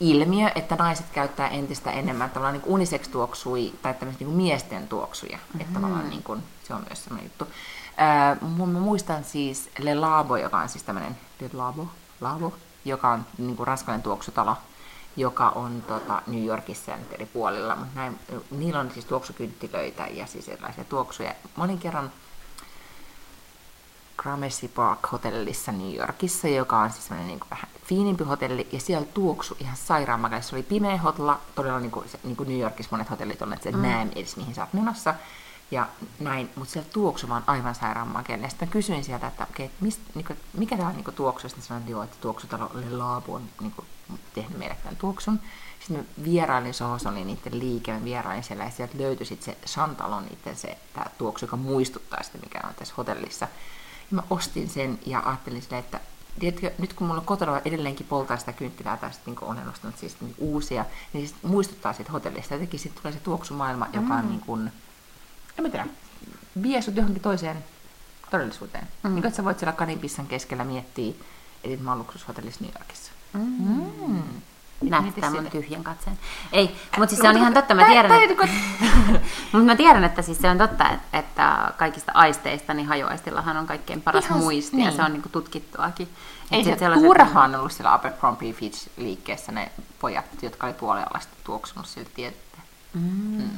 [0.00, 5.36] ilmiö, että naiset käyttää entistä enemmän tavallaan niin unisex-tuoksui tai tämmöistä niin miesten tuoksuja.
[5.36, 5.60] Mm-hmm.
[5.60, 7.48] Että tavallaan niin kuin, se on myös semmoinen juttu.
[7.96, 11.86] Ää, mu- mä muistan siis Le Labo, joka on siis tämmöinen Le Labo,
[12.20, 12.52] Labo,
[12.84, 14.56] joka on niin kuin ranskalainen tuoksutalo,
[15.16, 18.18] joka on tota, New Yorkissa ja eri puolilla, mutta näin,
[18.50, 21.34] niillä on siis tuoksukynttilöitä ja siis erilaisia tuoksuja.
[21.56, 22.12] Monin kerran
[24.16, 29.06] Gramercy Park hotellissa New Yorkissa, joka on siis semmoinen niin vähän fiinimpi hotelli, ja siellä
[29.14, 30.40] tuoksu ihan sairaan makea.
[30.40, 33.52] Se oli pimeä hotella, todella niin kuin, se, niin kuin New Yorkissa monet hotellit on,
[33.52, 33.82] että sä et mm.
[33.82, 35.14] näe edes mihin sä oot menossa.
[35.70, 35.88] Ja
[36.20, 38.44] näin, mutta siellä tuoksu vaan aivan sairaan makealle.
[38.44, 41.48] Ja sitten mä kysyin sieltä, että okay, mist, niin kuin, mikä tämä on niin tuoksu?
[41.48, 43.86] Sitten sanoin, että joo, että tuoksutalo Le Labo on niin kuin,
[44.34, 45.40] tehnyt meille tämän tuoksun.
[45.78, 49.66] Sitten mä vierailin Sohossa, oli niiden liike, mä vierailin siellä ja sieltä löytyi sitten se
[49.66, 53.48] Chantalon niiden se tämä tuoksu, joka muistuttaa sitä, mikä on tässä hotellissa.
[54.10, 56.00] Ja mä ostin sen ja ajattelin silleen, että
[56.40, 60.20] tiedätkö, nyt kun mulla kotona edelleenkin poltaa sitä kynttilää tai sitten niin olen ostanut siis
[60.20, 62.54] niin uusia, niin se muistuttaa siitä hotellista.
[62.54, 64.72] Jotenkin sitten tulee se tuoksumaailma, joka on niin kuin,
[65.58, 65.86] en mä tiedä,
[66.62, 67.64] vie sut johonkin toiseen
[68.30, 68.88] todellisuuteen.
[69.02, 69.08] Mm.
[69.08, 71.14] Niin kuin, että sä voit siellä kaninpissan keskellä miettiä,
[71.64, 73.12] että mä oon luksushotellissa New Yorkissa.
[73.32, 74.22] Mm.
[74.82, 76.18] Näyttää mun tyhjän katseen.
[76.52, 78.48] Ei, mutta siis se on ihan totta, mä tiedän, että,
[79.52, 84.02] mutta mä tiedän, että siis se on totta, että, kaikista aisteista, niin hajoaistillahan on kaikkein
[84.02, 84.96] paras Ihan muisti, ja niin.
[84.96, 86.08] se on niinku tutkittuakin.
[86.50, 91.86] Ei se sellaiset- turhaan ollut siellä Abercrombie Fitch liikkeessä ne pojat, jotka oli puolialasta tuoksunut
[91.86, 92.58] siltä tiedettä.
[92.94, 93.00] Mm.
[93.02, 93.50] Mm.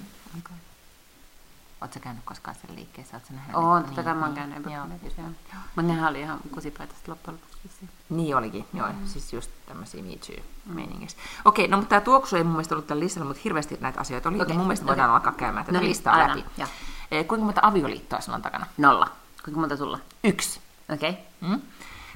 [1.77, 1.87] Okay.
[1.89, 3.17] Oletko käynyt koskaan sen liikkeessä?
[3.17, 3.57] Oletko nähnyt?
[3.57, 4.83] Oon, totta kai mä oon niin, käynyt Joo.
[4.83, 5.31] Abercrombieissa, joo.
[5.77, 7.89] Mutta nehän oli ihan kusipaitasta loppujen lopuksi.
[8.09, 8.89] Niin olikin, joo.
[8.89, 9.07] Mm.
[9.07, 11.19] Siis just tämmöisiä Me Too-meiningissä.
[11.45, 14.29] Okei, no mutta tämä tuoksu ei mun mielestä ollut tällä listalla, mutta hirveästi näitä asioita
[14.29, 14.41] oli.
[14.43, 14.57] Okay.
[14.57, 14.89] Mun mielestä okei.
[14.89, 16.51] voidaan alkaa käymään tätä No niin, listaa aletaan, läpi.
[16.59, 16.69] joo.
[17.11, 18.67] Eh, Kuinka monta avioliittoa sulla on takana?
[18.77, 19.09] Nolla.
[19.45, 19.99] Kuinka monta sulla?
[20.25, 20.61] Yksi.
[20.95, 21.23] Okei, okay.
[21.41, 21.63] Mm?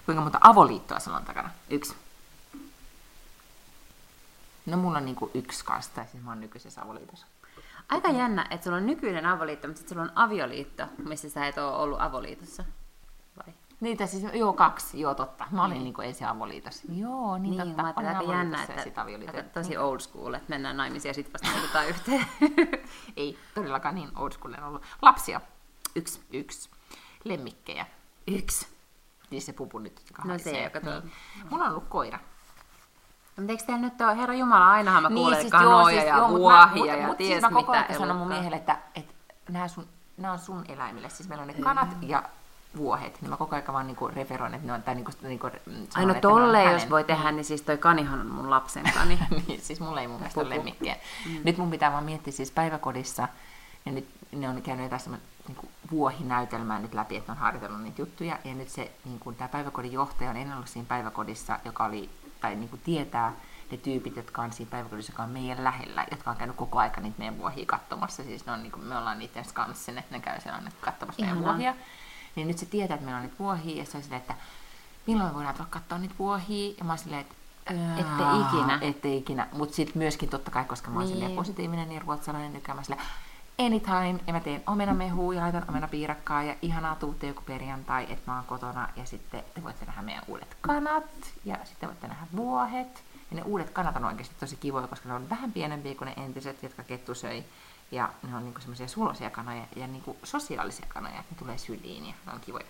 [0.07, 1.51] Kuinka monta avoliittoa sulla on takana?
[1.71, 1.95] yksi.
[4.67, 7.27] No mulla on niinku yksi kanssa, tai siis mä oon nykyisessä avoliitossa.
[7.91, 11.59] Aika jännä, että sulla on nykyinen avoliitto, mutta sitten sulla on avioliitto, missä sä et
[11.59, 12.65] ole ollut avoliitossa.
[13.37, 13.55] Vai?
[13.81, 15.47] Niitä siis, joo kaksi, joo totta.
[15.51, 16.83] Mä olin niinku ensin avoliitossa.
[16.93, 17.83] Joo, niin, Niin, totta.
[17.83, 19.41] mä ajattelin Olin aika jännä, sit että, avioliitossa.
[19.41, 22.27] että tosi old school, että mennään naimisiin ja sitten vasta muutetaan yhteen.
[23.17, 24.83] Ei todellakaan niin old school en ollut.
[25.03, 25.41] Lapsia.
[25.97, 26.21] Yksi.
[26.33, 26.71] Yksi.
[27.25, 27.87] Lemmikkejä.
[28.27, 28.67] Yksi.
[29.31, 31.13] Niin se pupu nyt, joka No se, joka tuo- niin.
[31.51, 32.19] Mulla on ollut koira.
[33.41, 36.93] Mutta eikö teillä nyt ole, herra Jumala, ainahan mä kuulen siis kanoja ja mut vuohia
[36.93, 39.15] mä, ja mut, ties siis mä koko mitä ajan sanon mun miehelle, että, että
[39.49, 39.87] nämä, sun,
[40.17, 41.09] nämä on sun eläimille.
[41.09, 42.23] Siis meillä on ne kanat ja
[42.77, 43.19] vuohet.
[43.21, 45.87] Niin mä koko ajan vaan niinku referoin, että ne on, tai niinku, niinku, mm, sanon,
[45.95, 46.91] Ai no että ne on tolleen, jos hänen.
[46.91, 49.19] voi tehdä, niin siis toi kanihan on mun lapsen kani.
[49.47, 50.97] niin, siis mulla ei mun mielestä ole lemmikkiä.
[51.27, 51.37] Mm.
[51.45, 53.29] Nyt mun pitää vaan miettiä siis päiväkodissa,
[53.87, 57.83] ja nyt ne on käynyt jotain semmoinen niin vuohinäytelmää nyt läpi, että ne on harjoitellut
[57.83, 61.59] niitä juttuja, ja nyt se, niin kuin, tämä päiväkodin johtaja on ennen ollut siinä päiväkodissa,
[61.65, 62.11] joka oli,
[62.41, 63.33] tai niin kuin tietää
[63.71, 67.01] ne tyypit, jotka on siinä päiväkodissa, joka on meidän lähellä, jotka on käynyt koko aika
[67.01, 70.21] niitä meidän vuohia katsomassa, siis ne on, niin kuin, me ollaan niiden skanssin, että ne
[70.21, 71.75] käy siellä katsomassa meidän vuohia.
[72.37, 74.35] Niin nyt se tietää, että meillä on niitä vuohia, ja se on silleen, että
[75.07, 77.35] milloin voidaan tulla katsoa niitä vuohia, ja mä oon silleen, että
[77.97, 78.79] Ette ikinä.
[78.81, 79.49] Ette ikinä.
[79.53, 81.21] Mutta sitten myöskin totta kai, koska mä oon Niin.
[81.21, 81.37] niin.
[81.37, 83.07] positiivinen niin ruotsalainen, nykyään mä silleen,
[83.59, 88.37] anytime, ja mä teen omenamehua ja laitan omenapiirakkaa ja ihanaa tuutte joku perjantai, että mä
[88.37, 91.05] oon kotona ja sitten te voitte nähdä meidän uudet kanat
[91.45, 93.05] ja sitten voitte nähdä vuohet.
[93.31, 96.25] Ja ne uudet kanat on oikeasti tosi kivoja, koska ne on vähän pienempiä kuin ne
[96.25, 97.45] entiset, jotka kettu söi.
[97.91, 102.15] Ja ne on niinku semmoisia sulosia kanoja ja niinku sosiaalisia kanoja, ne tulee syliin ja
[102.27, 102.67] ne on kivoja.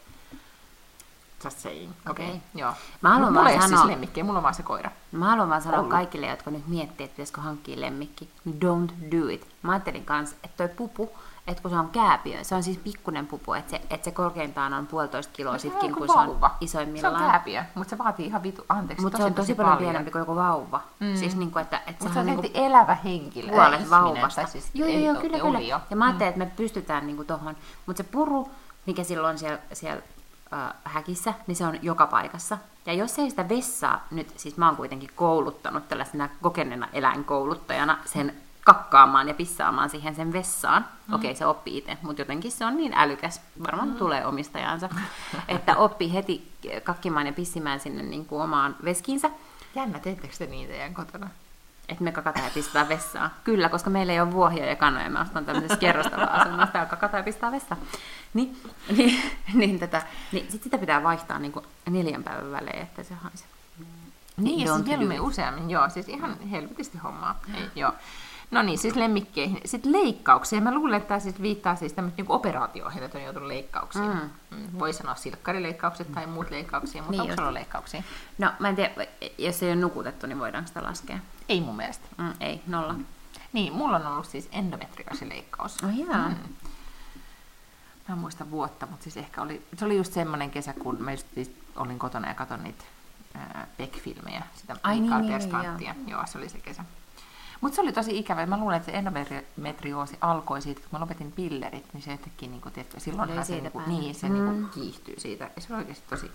[1.45, 1.91] Just saying.
[1.91, 2.27] Okei, Okei.
[2.29, 2.41] okay.
[2.55, 2.73] joo.
[3.01, 4.91] Mä haluan mulla vaan ei sanoa- siis lemmikkiä, mulla on vaan se koira.
[5.13, 5.91] Mä haluan vaan sanoa Ollut.
[5.91, 8.29] kaikille, jotka nyt miettii, että pitäisikö hankkia lemmikki.
[8.49, 9.47] Don't do it.
[9.63, 11.11] Mä ajattelin kanssa, että toi pupu,
[11.47, 14.75] että kun se on kääpiö, se on siis pikkunen pupu, että se, että se korkeintaan
[14.75, 16.49] on puolitoista kiloa No sitkin, kun se on vauva.
[16.49, 17.31] Se on isoimmillaan.
[17.31, 20.37] kääpiö, mutta se vaatii ihan vitu, anteeksi, Mutta se on tosi paljon pienempi kuin joku
[20.37, 20.81] vauva.
[21.01, 21.17] Mm.
[21.17, 23.53] Siis niin kuin, että, että se on niin silti elävä henkilö.
[23.53, 24.47] puolet vauvasta.
[24.47, 25.61] Siis joo, joo, joo, kyllä, kyllä.
[25.61, 27.57] Ja mä ajattelin, että me pystytään niinku tohon.
[27.87, 28.51] Mutta se puru,
[28.87, 30.03] mikä silloin siellä, siellä
[30.53, 32.59] äh, häkissä, niin se on joka paikassa.
[32.87, 38.35] Ja jos ei sitä vessaa nyt, siis mä oon kuitenkin kouluttanut tällaisena kokeneena eläinkouluttajana sen
[38.65, 40.87] kakkaamaan ja pissaamaan siihen sen vessaan.
[41.09, 41.15] Mm.
[41.15, 43.95] Okei, se oppii itse, mutta jotenkin se on niin älykäs, varmaan mm.
[43.95, 44.89] tulee omistajansa,
[45.49, 46.53] että oppii heti
[46.85, 49.31] kakkimaan ja pissimään sinne niin kuin omaan veskinsä.
[49.75, 51.31] Jännä, teettekö te niitä teidän kotona?
[51.91, 53.31] Että me kakataan ja pistää vessaan.
[53.45, 57.25] Kyllä, koska meillä ei ole vuohia ja kanoja, me ostan tämmöisessä kerrostava-asunnossa, ja kakataan ja
[57.25, 57.81] pistää vessaan.
[58.35, 58.63] Niin,
[58.97, 59.23] niin,
[59.55, 63.49] niin, tätä, niin sit sitä pitää vaihtaa niin kuin neljän päivän välein, että se haisee.
[64.37, 67.41] Niin, ja siis mieluummin useammin, joo, siis ihan helvetisti hommaa.
[67.55, 67.93] Ei, joo.
[68.51, 69.61] No niin, siis lemmikkeihin.
[69.65, 70.61] Sitten leikkauksia.
[70.61, 74.05] Mä luulen, että tämä siis viittaa siis tämmöisiin niin operaatioihin, että on joutunut leikkauksiin.
[74.05, 74.31] Mm.
[74.51, 74.79] mm.
[74.79, 78.03] Voi sanoa silkkarileikkaukset tai muut leikkauksia, mutta niin onko sulla leikkauksia?
[78.39, 79.07] No mä en tiedä,
[79.39, 81.19] jos ei ole nukutettu, niin voidaanko sitä laskea?
[81.49, 82.07] Ei mun mielestä.
[82.19, 82.93] Mm, ei, nolla.
[82.93, 83.05] Mm.
[83.53, 85.77] Niin, mulla on ollut siis endometriosileikkaus.
[85.85, 86.29] Oh, yeah.
[86.29, 86.37] mm.
[88.09, 91.13] Mä en muista vuotta, mutta siis ehkä oli, se oli just semmoinen kesä, kun mä
[91.13, 92.85] just siis olin kotona ja katson niitä
[93.79, 95.95] Beck-filmejä, sitä Ai, niin, niin, niin, joo.
[96.07, 96.85] joo, se oli se kesä.
[97.61, 98.47] Mutta se oli tosi ikävä.
[98.47, 102.61] Mä luulen, että se endometrioosi alkoi siitä, kun mä lopetin pillerit, niin se jotenkin, niin
[102.61, 104.35] kuin, tiedätkö, silloinhan se, niin, kuin, niin, se mm.
[104.35, 105.51] niin kuin, kiihtyy siitä.
[105.57, 106.31] Ja se oli oikeasti tosi,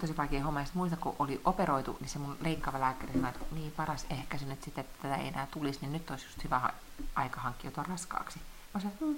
[0.00, 0.60] tosi vaikea homma.
[0.60, 4.46] Ja muista, kun oli operoitu, niin se mun leikkaava lääkäri sanoi, että niin paras ehkäisy
[4.46, 6.70] nyt sitten, että tätä ei enää tulisi, niin nyt olisi just hyvä
[7.14, 8.40] aika hankkiutua raskaaksi.
[8.74, 9.16] Mä sanoin, hmm,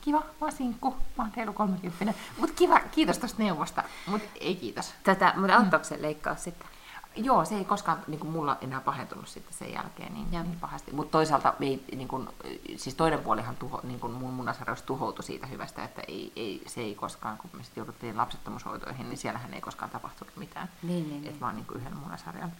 [0.00, 2.14] kiva, mä oon sinkku, mä oon reilu 30.
[2.38, 4.94] Mutta kiva, kiitos tuosta neuvosta, mutta ei kiitos.
[5.02, 6.68] Tätä, mutta auttaako se leikkaus sitten?
[7.16, 10.92] Joo, se ei koskaan niin kuin mulla enää pahentunut sitten sen jälkeen niin, niin pahasti.
[10.92, 12.28] Mutta toisaalta ei, niin kuin,
[12.76, 16.80] siis toinen puolihan tuho, niin kuin mun munasarjaus tuhoutui siitä hyvästä, että ei, ei, se
[16.80, 20.68] ei koskaan, kun me sitten jouduttiin lapsettomuushoitoihin, niin siellähän ei koskaan tapahtunut mitään.
[20.82, 22.52] Niin, niin, että vaan niin kuin yhden munasarjan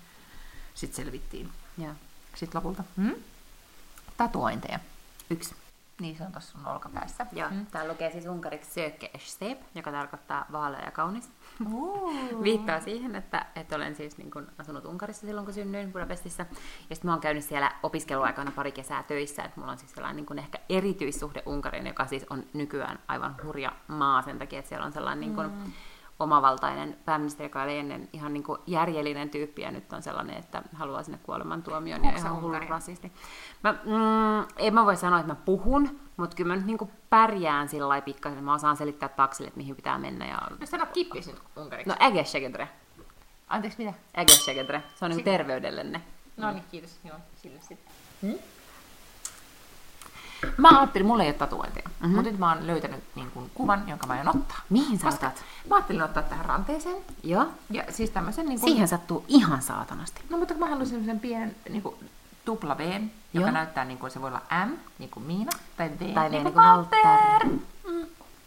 [0.75, 1.51] sitten selvittiin.
[1.79, 1.95] Ja.
[2.35, 2.85] Sitten lopulta.
[2.97, 3.15] Hmm?
[4.17, 4.79] Tatuointeja.
[5.31, 5.55] Yksi.
[6.01, 7.27] Niin, se on tuossa sun olkapäässä.
[7.33, 7.67] Joo, mm.
[7.67, 9.11] täällä lukee siis unkariksi söke
[9.75, 11.31] joka tarkoittaa vaalea ja kaunis.
[12.43, 16.43] Viittaa siihen, että, että olen siis niin kuin asunut Unkarissa silloin, kun synnyin Budapestissa.
[16.91, 20.17] Ja sitten mä oon käynyt siellä opiskeluaikana pari kesää töissä, että mulla on siis sellainen
[20.17, 24.69] niin kuin ehkä erityissuhde Unkarin, joka siis on nykyään aivan hurja maa sen takia, että
[24.69, 25.73] siellä on sellainen niin kuin, mm.
[26.19, 29.63] omavaltainen pääministeri, joka oli ennen ihan niin kuin järjellinen tyyppi.
[29.63, 33.13] Ja nyt on sellainen, että haluaa sinne kuolemantuomion ja ihan hullu rasisti.
[33.65, 36.91] Mä, mm, en mä voi sanoa, että mä puhun, mutta kyllä mä nyt niin kuin
[37.11, 38.45] pärjään sillä lailla pikkasen.
[38.45, 40.27] Mä osaan selittää taksille, että mihin pitää mennä.
[40.27, 40.39] Ja...
[40.61, 41.89] No sano kippis nyt unkariksi.
[41.89, 42.69] No ägesegedre.
[43.49, 43.99] Anteeksi, mitä?
[44.19, 44.83] Ägesegedre.
[44.95, 46.03] Se on niin terveydellenne.
[46.37, 46.99] No niin, kiitos.
[47.05, 47.93] Joo, sille sitten.
[48.23, 48.39] Hmm?
[50.57, 52.15] Mä ajattelin, mulla ei ole tatuointeja, mm-hmm.
[52.15, 54.61] mutta nyt mä oon löytänyt niin kuin, kuvan, jonka mä aion ottaa.
[54.71, 55.45] Mihin sä otat?
[55.69, 57.03] Mä ajattelin ottaa tähän ranteeseen.
[57.23, 57.47] Joo.
[57.71, 58.47] Ja siis tämmöisen...
[58.47, 58.71] Niin kuin...
[58.71, 60.21] Siihen sattuu ihan saatanasti.
[60.31, 61.95] No mutta mä haluaisin semmoisen pienen niin kuin,
[62.45, 62.81] tupla V,
[63.33, 63.51] joka Joo.
[63.51, 66.45] näyttää niin kuin se voi olla M, niin kuin Miina, tai V, tai v niin,
[66.45, 67.47] niin kuin Walter.
[67.89, 68.07] Mm.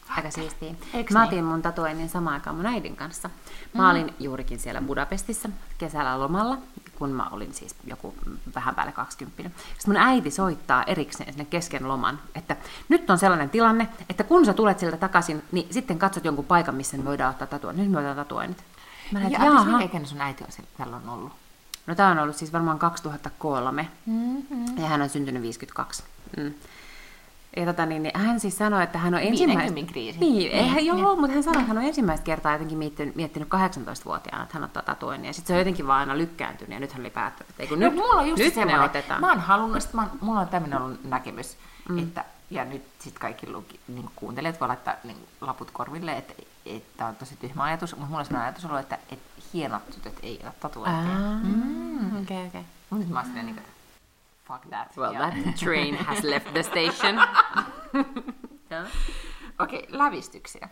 [0.09, 0.73] Aika siistiä.
[0.93, 1.45] Eks mä otin niin?
[1.45, 3.29] mun tatuoinnin samaan aikaan mun äidin kanssa.
[3.73, 3.89] Mä mm.
[3.89, 6.57] olin juurikin siellä Budapestissa kesällä lomalla
[6.95, 8.15] kun mä olin siis joku
[8.55, 9.43] vähän päälle 20.
[9.43, 12.55] Sitten mun äiti soittaa erikseen sinne kesken loman, että
[12.89, 16.75] nyt on sellainen tilanne, että kun sä tulet sieltä takaisin, niin sitten katsot jonkun paikan,
[16.75, 17.73] missä me voidaan ottaa tatua.
[17.73, 18.63] Nyt me otetaan tatuoinnit.
[19.11, 21.33] Mä näin, ja mikä ikäinen sun äiti on siellä on ollut?
[21.88, 23.88] No tää on ollut siis varmaan 2003.
[24.05, 24.77] Mm-hmm.
[24.77, 26.03] Ja hän on syntynyt 52.
[26.38, 26.53] Mm.
[27.57, 29.81] Ja tota, niin, niin, hän siis sanoi, että hän on ensimmäistä...
[29.88, 30.19] kriisi.
[30.19, 31.19] Niin, eihän, niin, joo, niin.
[31.19, 34.83] mutta hän sanoi, että hän on ensimmäistä kertaa jotenkin miettinyt, miettinyt 18-vuotiaana, että hän ottaa
[34.83, 35.27] tatuoinnin.
[35.27, 37.79] Ja sitten se on jotenkin vaan aina lykkääntynyt ja nyt hän oli päättänyt, että kun
[37.79, 39.21] no, nyt, mulla on just nyt me otetaan.
[39.21, 41.57] Mä oon halunnut, että mä, mulla on tämmöinen ollut näkemys,
[41.89, 41.99] mm.
[41.99, 46.33] että ja nyt sitten kaikki luki, niin kuuntelijat voi laittaa niin laput korville, että
[46.97, 50.19] tämä on tosi tyhmä ajatus, mutta mulla on sellainen ajatus ollut, että, että hienot tytöt
[50.23, 51.19] ei ota tatuointeja.
[51.43, 52.21] Mm.
[52.21, 52.65] Okei, okei.
[52.89, 53.61] Mutta nyt mä oon silleen, niin
[54.47, 54.97] fuck that.
[54.97, 55.33] Well, yeah.
[55.43, 57.15] that train has left the station.
[59.59, 60.69] Okei, okay, lävistyksiä.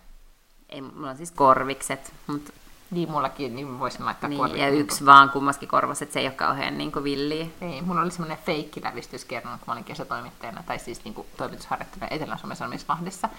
[0.69, 2.53] Ei, mulla on siis korvikset, mutta...
[2.91, 4.73] Niin, mullakin, niin voisin laittaa niin, korvikset.
[4.73, 7.45] Ja yksi vaan kummaskin korvas, että se ei ole kauhean niin kuin villiä.
[7.61, 12.15] Ei, mulla oli semmoinen feikkilävistys kerran, kun mä olin kesätoimittajana, tai siis niin kuin toimitusharjoittajana
[12.15, 13.29] Etelä-Suomen Sanomissa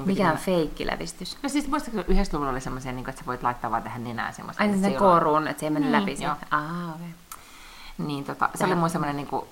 [0.00, 0.22] Lahdessa.
[0.22, 1.38] Mikä on feikkilävistys?
[1.42, 4.04] No siis muistatko, että yhdessä luvulla oli semmoisia, niin että sä voit laittaa vaan tähän
[4.04, 4.62] nenään semmoista.
[4.62, 6.24] Aina sen koruun, että se ei mennyt niin, läpi.
[6.24, 6.34] Joo.
[6.50, 7.06] Ah, okay.
[7.98, 9.46] Niin tota, se oli mun semmoinen niin kuin,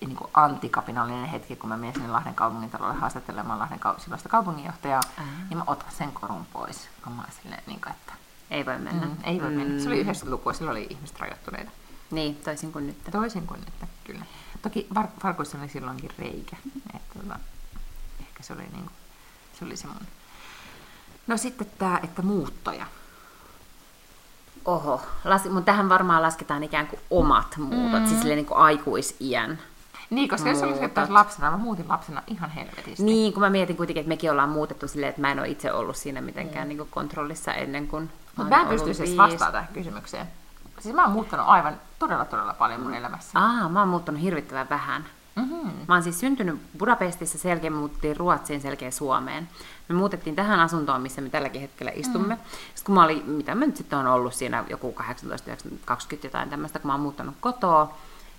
[0.00, 5.00] niin kuin antikapinallinen hetki, kun mä menin sinne Lahden kaupungintalolle haastattelemaan Lahden kau- silloista kaupunginjohtajaa,
[5.18, 5.24] Ää.
[5.48, 8.12] niin mä otan sen korun pois, kun mä silleen, niin kuin, että
[8.50, 9.06] ei voi mennä.
[9.06, 9.56] Mm, ei voi mm.
[9.56, 9.82] mennä.
[9.82, 11.70] Se oli yhdessä lukua, silloin oli ihmiset rajoittuneita.
[12.10, 12.96] Niin, toisin kuin nyt.
[13.12, 14.24] Toisin kuin nyt, kyllä.
[14.62, 16.56] Toki var- varkoissa oli silloinkin reikä.
[16.94, 17.38] Että, tota,
[18.20, 18.92] ehkä se oli, niin kuin,
[19.58, 20.06] se oli se mun.
[21.26, 22.86] No sitten tämä, että muuttoja.
[24.64, 28.08] Oho, Las, mutta tähän varmaan lasketaan ikään kuin omat muutot, mm.
[28.08, 29.58] siis niin kuin aikuisiän
[30.10, 33.02] niin, koska jos olisit taas lapsena, mä muutin lapsena ihan helvetisti.
[33.02, 35.72] Niin, kun mä mietin kuitenkin, että mekin ollaan muutettu silleen, että mä en ole itse
[35.72, 36.68] ollut siinä mitenkään mm.
[36.68, 40.26] niin kuin kontrollissa ennen kuin Mutta mä en pysty siis vastaamaan tähän kysymykseen.
[40.80, 43.38] Siis mä oon muuttanut aivan todella todella paljon mun elämässä.
[43.38, 45.04] Aa, mä oon muuttanut hirvittävän vähän.
[45.36, 45.70] Mm-hmm.
[45.88, 49.48] Mä oon siis syntynyt Budapestissa, selkeä muuttiin Ruotsiin, selkeä Suomeen.
[49.88, 52.34] Me muutettiin tähän asuntoon, missä me tälläkin hetkellä istumme.
[52.34, 52.40] Mm.
[52.74, 56.26] Sitten kun mä olin, mitä mä nyt sitten on ollut siinä joku 18, 19, 20
[56.26, 57.96] jotain tämmöistä, kun mä oon muuttanut kotoa.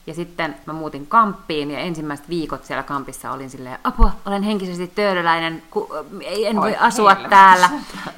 [0.08, 4.88] Ja sitten mä muutin kamppiin ja ensimmäiset viikot siellä kampissa olin silleen, apua, olen henkisesti
[4.88, 5.89] töölöläinen, ku,
[6.45, 7.30] en voi Oi, asua helvetti.
[7.30, 7.70] täällä.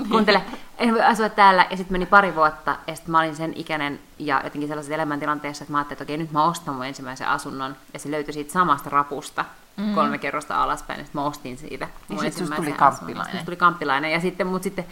[0.10, 0.42] Kuuntele,
[0.78, 1.66] en voi asua täällä.
[1.70, 5.64] Ja sitten meni pari vuotta ja sitten mä olin sen ikäinen ja jotenkin sellaisessa elämäntilanteessa,
[5.64, 7.76] että mä ajattelin, että okei, nyt mä ostan mun ensimmäisen asunnon.
[7.94, 9.46] Ja se löytyi siitä samasta rapusta
[9.78, 9.96] mm.
[9.96, 11.88] kolme kerrosta alaspäin, ja sitten mä ostin siitä.
[12.08, 13.32] Mun niin sitten tuli kamppilainen.
[13.32, 14.86] Sitten tuli kamppilainen, ja sitten, mut sitten...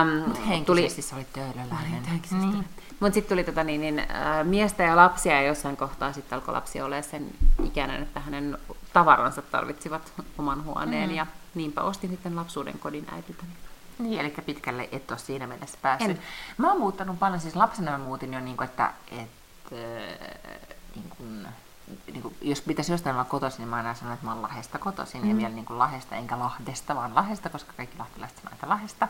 [0.00, 2.02] Äm, henkisesti tuli, sä olit töölöläinen.
[2.30, 2.64] Niin.
[3.00, 6.54] Mutta sitten tuli tota, niin, niin, äh, miestä ja lapsia, ja jossain kohtaa sitten alkoi
[6.54, 7.30] lapsi olemaan sen
[7.64, 8.58] ikäinen, että hänen
[8.92, 11.16] tavaransa tarvitsivat oman huoneen, mm.
[11.16, 13.52] ja niinpä ostin sitten lapsuuden kodin äitiltäni.
[13.98, 16.10] Niin, eli pitkälle et ole siinä mielessä päässyt.
[16.10, 16.22] En.
[16.58, 19.74] Mä oon muuttanut paljon, siis lapsena mä muutin jo, niin kuin, että, että
[20.94, 21.46] niin kuin,
[22.06, 24.78] niin kuin, jos pitäisi jostain olla kotoisin, niin mä aina sanon, että mä oon Lahesta
[24.78, 25.30] kotoisin, mm.
[25.30, 29.08] ja vielä niin kuin Lahesta, enkä Lahdesta, vaan Lahesta, koska kaikki lahtelaiset sanoo, että Lahesta.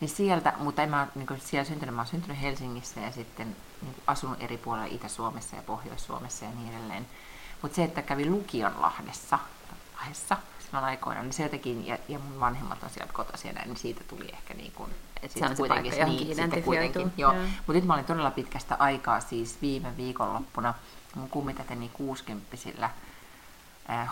[0.00, 3.56] Niin sieltä, mutta en mä niin kuin siellä syntynyt, mä oon syntynyt Helsingissä ja sitten
[3.82, 7.06] niin kuin asunut eri puolilla Itä-Suomessa ja Pohjois-Suomessa ja niin edelleen.
[7.62, 9.38] Mutta se, että kävi lukion Lahdessa,
[9.96, 14.04] Lahdessa silloin aikoina, niin se jotenkin, ja, ja mun vanhemmat on sieltä kotoisin niin siitä
[14.04, 14.90] tuli ehkä niin kuin,
[15.22, 17.32] että se on se paikka, niin, sitten kuitenkin, joo.
[17.32, 20.74] Mutta nyt mä olin todella pitkästä aikaa, siis viime viikonloppuna,
[21.14, 22.92] mun kummitäteni kuusikymppисillä äh,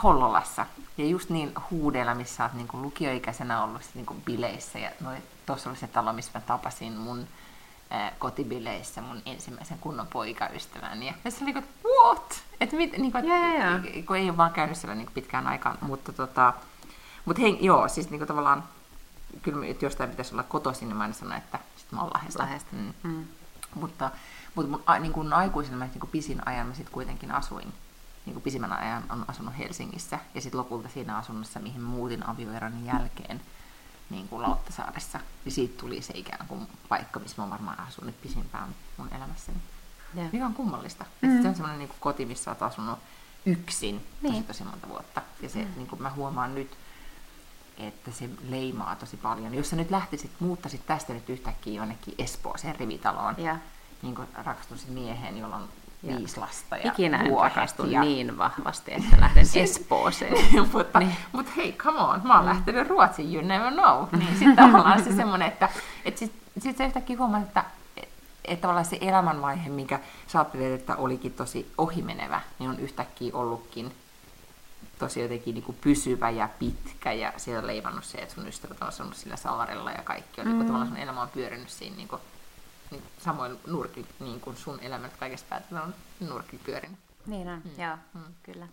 [0.03, 0.67] Hollolassa.
[0.99, 4.79] Ja just niin huudeilla, missä olet niin lukioikäisenä ollut niin kuin bileissä.
[4.79, 4.91] Ja
[5.47, 7.27] tuossa oli se talo, missä mä tapasin mun
[7.93, 11.03] äh, kotibileissä mun ensimmäisen kunnon poikaystävän.
[11.03, 12.43] Ja, ja se oli niin kuin, what?
[12.61, 14.05] Et mit, niin kuin, yeah, yeah.
[14.07, 15.79] Kun ei ole vaan käynyt siellä niin pitkään aikaan.
[15.81, 16.53] Mutta tota,
[17.25, 18.65] mut hei, joo, siis niin kuin tavallaan,
[19.43, 22.43] kyllä että jostain pitäisi olla kotoisin, niin mä aina sanon, että sit mä oon Lahdesta.
[22.43, 22.77] Lahdesta.
[22.77, 22.93] Mm.
[23.03, 23.25] Mm.
[23.75, 24.11] Mutta
[24.55, 27.73] mutta mun, niin kuin aikuisena mä niin kuin pisin ajan mä sitten kuitenkin asuin,
[28.29, 30.19] niin kuin pisimmän ajan on asunut Helsingissä.
[30.35, 33.41] Ja sitten lopulta siinä asunnossa, mihin muutin avioeron jälkeen,
[34.11, 38.69] niin kuin Lauttasaaressa, niin siitä tuli se ikään kuin paikka, missä mä varmaan asunut pisimpään
[38.97, 39.59] mun elämässäni.
[40.17, 40.33] Yeah.
[40.33, 41.05] Mikä on kummallista.
[41.23, 41.43] Mm.
[41.43, 42.99] Se on semmoinen niin koti, missä olet asunut
[43.47, 44.35] yksin niin.
[44.35, 45.23] tosi, tosi monta vuotta.
[45.43, 45.71] Ja se, mm.
[45.77, 46.79] niin kuin mä huomaan nyt,
[47.77, 49.55] että se leimaa tosi paljon.
[49.55, 53.59] Jos sä nyt lähtisit, muuttaisit tästä nyt yhtäkkiä jonnekin Espooseen rivitaloon, yeah
[54.03, 55.69] niin rakastuisin mieheen, jolla on ja.
[56.07, 58.01] Viisi lasta ja Ikinä en rakastu ja...
[58.01, 60.35] niin vahvasti, että lähden Espooseen.
[60.73, 61.17] mutta, niin.
[61.33, 62.49] mutta hei, come on, mä oon mm.
[62.49, 64.07] lähtenyt Ruotsiin, you never know.
[64.13, 65.69] Niin sitten tavallaan se semmoinen, että
[66.05, 67.65] et sitten sit sä yhtäkkiä huomaat, että
[68.45, 73.93] että tavallaan se elämänvaihe, mikä sä ajattelet, että olikin tosi ohimenevä, niin on yhtäkkiä ollutkin
[74.99, 78.83] tosi jotenkin niin kuin pysyvä ja pitkä ja siellä on leivannut se, että sun ystävät
[78.83, 80.51] on asunut sillä saarella ja kaikki on mm.
[80.51, 82.38] niin kuin, tavallaan sun elämä on pyörinyt siinä niin kuin, niin
[83.19, 85.95] samoin nurki, niin kuin sun elämät kaikesta päätetään on
[86.29, 86.99] nurki pyörinyt.
[87.27, 87.83] Niin on, mm.
[87.83, 88.69] joo, mm, kyllä.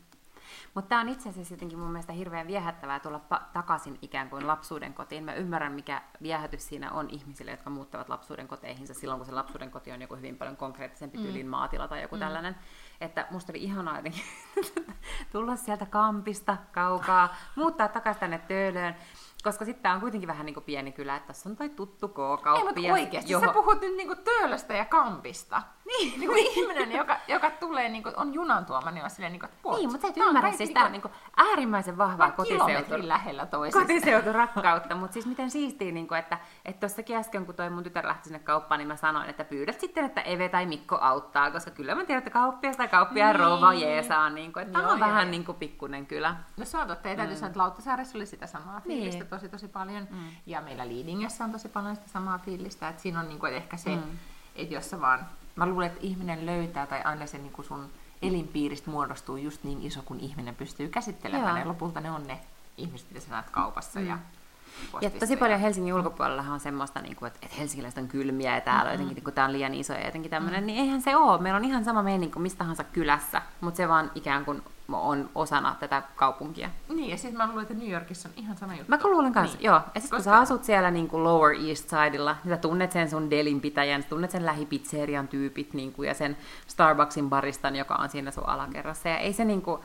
[0.74, 4.48] Mutta tämä on itse asiassa jotenkin mun mielestä hirveän viehättävää tulla pa- takaisin ikään kuin
[4.48, 5.24] lapsuuden kotiin.
[5.24, 9.72] Mä ymmärrän, mikä viehätys siinä on ihmisille, jotka muuttavat lapsuuden koteihinsa silloin, kun se lapsuuden
[9.72, 11.24] koti on joku hyvin paljon konkreettisempi mm.
[11.24, 12.20] tyylin maatila tai joku mm.
[12.20, 12.56] tällainen.
[13.02, 14.24] Että musta oli ihanaa jotenkin
[15.32, 18.96] tulla sieltä kampista kaukaa, muuttaa takaisin tänne töölöön.
[19.46, 22.08] Koska sitten tämä on kuitenkin vähän niin kuin pieni kylä, että tässä on toi tuttu
[22.08, 22.50] K-kauppi.
[22.58, 23.48] Ei, mutta oikeasti, johon...
[23.48, 25.62] sä puhut nyt niin kuin töölöstä ja kampista.
[25.86, 26.20] Niin.
[26.20, 29.40] niin kuin ihminen, joka, joka tulee, niin kuin, on junan tuoma, niin on silleen, niin
[29.40, 32.94] kuin, että Niin, mutta sä et ymmärrä siis tämä niin kuin, äärimmäisen vahvaa kotiseutu.
[32.98, 34.34] lähellä toisesta.
[34.34, 36.38] rakkautta, mutta siis miten siistiä, niin kuin, että
[36.80, 40.06] tuossakin äsken, kun toi mun tytär lähti sinne kauppaan, niin mä sanoin, että pyydät sitten,
[40.06, 43.40] että Eve tai Mikko auttaa, koska kyllä mä tiedän, että kauppias tai kauppia niin.
[43.40, 46.36] rouva jeesaa, niin kuin, että tämä on vähän niin kuin pikkunen kylä.
[46.58, 49.30] No se on totta, ei täytyy sanoa, että Lauttasaaressa oli sitä samaa fiilistä niin.
[49.36, 50.28] Tosi tosi paljon, mm.
[50.46, 53.78] ja meillä Liidingessä on tosi paljon sitä samaa fiilistä, että siinä on niin kuin, ehkä
[53.78, 54.04] se, mm.
[54.56, 55.26] että jos sä vaan
[55.56, 57.90] mä luulen, että ihminen löytää tai aina se niin kuin sun
[58.22, 61.56] elinpiiristä muodostuu just niin iso, kun ihminen pystyy käsittelemään.
[61.56, 61.58] Joo.
[61.58, 62.40] Ja lopulta ne on ne
[62.78, 64.08] ihmiset, mitä sä näet kaupassa mm.
[64.08, 64.18] ja
[65.02, 68.62] ja tosi paljon Helsingin ulkopuolella on semmoista, niin kuin, että, että helsingiläiset on kylmiä ja
[68.62, 69.02] täällä mm-hmm.
[69.02, 70.68] jotenkin, kun tämä on liian iso ja jotenkin tämmöinen, mm-hmm.
[70.68, 71.42] niin eihän se ole.
[71.42, 74.64] Meillä on ihan sama meininki kuin mistä tahansa kylässä, mutta se vaan ikään kuin
[74.94, 76.70] on osana tätä kaupunkia.
[76.90, 78.86] Niin, ja sitten mä luulen, että New Yorkissa on ihan sama juttu.
[78.88, 79.66] Mä luulen kanssa, niin.
[79.66, 79.76] joo.
[79.76, 80.16] Ja sitten Koska...
[80.16, 83.62] kun sä asut siellä niin kuin Lower East Sidella, niin sä tunnet sen sun delin
[83.62, 88.32] pitäjän, sä tunnet sen lähipizzerian tyypit niin kuin, ja sen Starbucksin baristan, joka on siinä
[88.32, 89.10] sun alakerrassa.
[89.10, 89.82] Ja ei se niin kuin,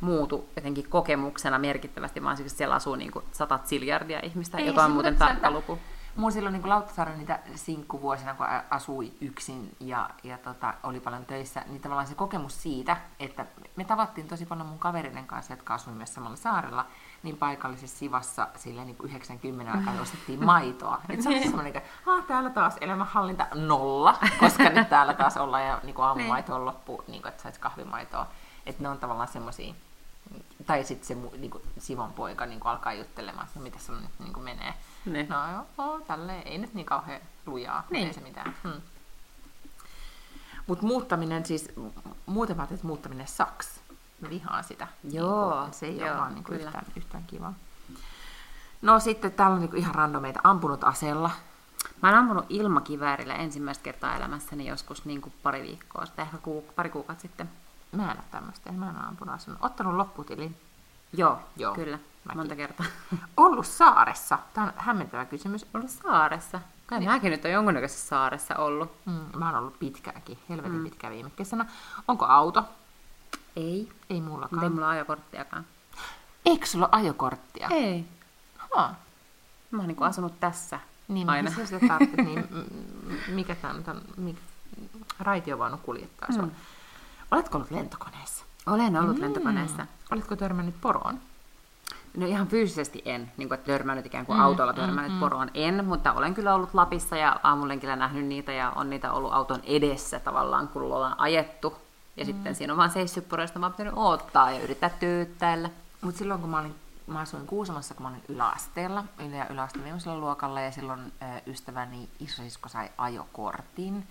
[0.00, 4.84] muutu jotenkin kokemuksena merkittävästi, vaan siis siellä asuu niin kuin sata siljardia ihmistä, ei, joka
[4.84, 5.78] on muuten tarkka luku.
[6.16, 11.62] Mulla silloin niin Lauttasaaren niitä sinkkuvuosina, kun asui yksin ja, ja tota, oli paljon töissä,
[11.66, 13.46] niin tavallaan se kokemus siitä, että
[13.76, 16.86] me tavattiin tosi paljon mun kaverinen kanssa, jotka asui myös samalla saarella,
[17.22, 21.00] niin paikallisessa Sivassa sille niin kuin 90 aikaa ostettiin maitoa.
[21.08, 25.66] Et se oli semmoinen, että ah, täällä taas elämänhallinta nolla, koska nyt täällä taas ollaan
[25.66, 28.26] ja niin kuin aamumaito on loppu, niin kuin, että saisi kahvimaitoa.
[28.66, 29.74] Että ne on tavallaan semmoisia,
[30.66, 33.78] tai sitten se mu- niin kuin Sivon poika niin kuin alkaa juttelemaan, että no mitä
[33.78, 34.74] sulla nyt niin kuin menee.
[35.04, 35.28] Niin.
[35.28, 38.06] No joo, oo, tälleen ei nyt niin kauhean lujaa, Niin.
[38.06, 38.54] ei se mitään.
[38.62, 38.80] Hmm.
[40.66, 41.68] Mutta muuttaminen siis,
[42.26, 43.80] muuten mä että muuttaminen saks.
[44.20, 44.86] Mä vihaan sitä.
[45.10, 46.64] Joo, Niinku, se ei joo, ole vaan niinku kyllä.
[46.66, 47.54] yhtään, yhtään kivaa.
[48.82, 50.40] No sitten täällä on niinku ihan randomeita.
[50.44, 51.30] Ampunut aseella.
[52.02, 56.72] Mä oon ampunut ilmakiväärillä ensimmäistä kertaa elämässäni joskus niin kuin pari viikkoa sitten, ehkä kuuk-
[56.76, 57.50] pari kuukautta sitten.
[57.96, 59.58] Mä en ole tämmöistä, mä en ole ampunut aseella.
[59.62, 60.56] Ottanut lopputilin.
[61.12, 62.38] Joo, Joo, kyllä, mäkin.
[62.38, 62.86] monta kertaa.
[63.36, 64.38] Ollut saaressa.
[64.54, 65.66] Tämä on hämmentävä kysymys.
[65.74, 66.60] ollut saaressa.
[66.86, 67.10] Kai niin.
[67.10, 68.92] mäkin nyt on jonkunnäköisessä saaressa ollut.
[69.06, 70.84] Mm, mä oon ollut pitkäänkin, helvetin mm.
[70.84, 71.66] pitkään viime kesänä.
[72.08, 72.64] Onko auto?
[73.56, 74.62] Ei, Ei mullakaan.
[74.64, 75.66] ei mulla ajokorttiakaan.
[76.46, 77.68] Eikö sulla ajokorttia?
[77.70, 78.04] Ei.
[78.74, 78.94] Ha.
[79.70, 81.50] Mä oon niinku asunut tässä Niin, aina.
[81.50, 82.48] mikä sä sitä tarvitset, niin
[83.28, 84.40] mikä tämä on, mikä,
[85.18, 86.48] raitiovaunu kuljettaa sua.
[87.34, 87.38] Mm.
[87.38, 88.44] Oletko ollut lentokoneessa?
[88.66, 89.22] Olen ollut mm.
[89.22, 89.86] lentokoneessa.
[90.10, 91.20] Oletko törmännyt poroon?
[92.16, 95.50] No ihan fyysisesti en, niin kuin, että törmännyt ikään kuin mm, autolla törmännyt mm, poroon
[95.54, 99.60] en, mutta olen kyllä ollut Lapissa ja aamulenkillä nähnyt niitä ja on niitä ollut auton
[99.64, 101.76] edessä tavallaan, kun ollaan ajettu.
[102.16, 102.26] Ja mm.
[102.26, 105.70] sitten siinä on vaan seissyt poroista, mä oon pitänyt odottaa ja yrittää tyyttäillä.
[106.00, 106.74] Mutta silloin kun mä olin,
[107.06, 112.08] mä asuin Kuusamossa, kun mä olin yläasteella, ylä- ja viimeisellä luokalla, ja silloin ö, ystäväni
[112.20, 114.06] isosisko sai ajokortin,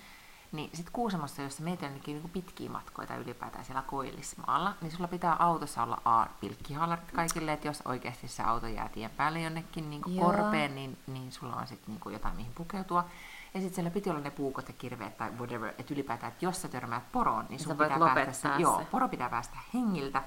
[0.53, 5.07] niin sitten Kuusamossa, jossa meitä on niinku pitkiä matkoja tai ylipäätään siellä Koillismaalla, niin sulla
[5.07, 9.89] pitää autossa olla A, pilkkihaalarit kaikille, että jos oikeasti se auto jää tien päälle jonnekin
[9.89, 10.25] niin Joo.
[10.25, 13.05] korpeen, niin, niin sulla on sitten niin jotain mihin pukeutua.
[13.53, 16.61] Ja sitten siellä piti olla ne puukot ja kirveet tai whatever, että ylipäätään, että jos
[16.61, 20.23] sä törmäät poroon, niin sun pitää päästä se, joo, poro pitää päästä hengiltä,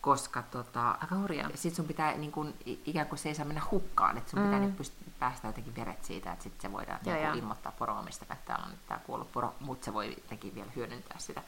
[0.00, 1.50] koska tota, Aika hurjaa.
[1.54, 4.44] sit sun pitää niin kun, ikään kuin se ei saa mennä hukkaan, että sun mm.
[4.44, 7.34] pitää niin pyst- päästä jotenkin veret siitä, että sitten se voidaan Joo, niin joo.
[7.34, 11.18] ilmoittaa poroomista, että täällä on nyt tää kuollut poro, mutta se voi jotenkin vielä hyödyntää
[11.18, 11.42] sitä.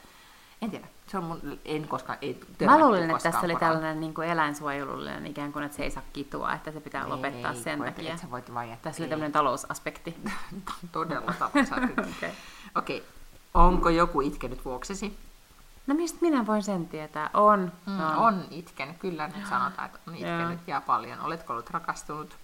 [0.61, 3.59] En tiedä, se on mun, en koskaan, ei Mä luulin, että tässä oli poroon.
[3.59, 7.51] tällainen niin kuin eläinsuojelullinen ikään kuin, että se ei saa kitua, että se pitää lopettaa
[7.51, 8.13] Ei, sen takia.
[8.13, 8.91] Et sä voit vaan jättää.
[8.91, 9.09] Tässä oli ei.
[9.09, 10.15] tämmöinen talousaspekti.
[10.91, 11.61] Todella tapaa.
[12.09, 12.31] Okei.
[12.75, 13.05] Okei,
[13.53, 15.19] onko joku itkenyt vuoksesi?
[15.87, 17.29] No mistä minä voin sen tietää?
[17.33, 17.71] On.
[17.85, 18.15] Mm, on.
[18.15, 21.19] on itkenyt, kyllä nyt sanotaan, että on itkenyt ja paljon.
[21.19, 22.37] Oletko ollut rakastunut?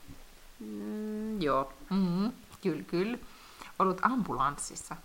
[0.59, 2.31] Mm, joo, Mm,
[2.61, 3.17] kyllä, kyllä.
[3.79, 4.95] Ollut ambulanssissa?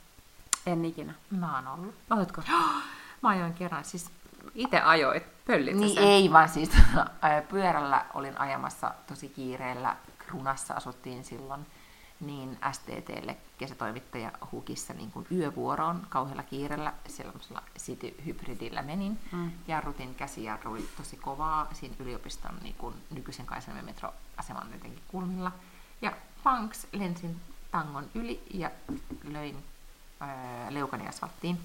[0.66, 1.14] en ikinä.
[1.30, 1.94] Mä oon ollut.
[2.10, 2.42] Oletko?
[3.22, 4.10] Mä ajoin kerran, siis
[4.54, 5.44] Itse ajoit.
[5.46, 6.04] Pöllit Niin sen?
[6.04, 6.70] ei, vaan siis
[7.50, 9.96] pyörällä olin ajamassa tosi kiireellä.
[10.18, 11.66] Krunassa asuttiin silloin
[12.20, 16.92] niin STTlle kesätoimittaja Hukissa niin kuin yövuoroon kauhealla kiireellä.
[17.08, 19.18] Sellaisella City-hybridillä menin.
[19.32, 19.50] Mm.
[19.68, 25.52] Jarrutin käsijarru oli tosi kovaa siinä yliopiston niin kuin nykyisen Kaisalmen metroaseman jotenkin kulmilla.
[26.02, 26.12] Ja
[26.42, 27.40] panks lensin
[27.70, 28.70] tangon yli ja
[29.24, 29.64] löin
[30.20, 31.58] ää, leukani asfalttiin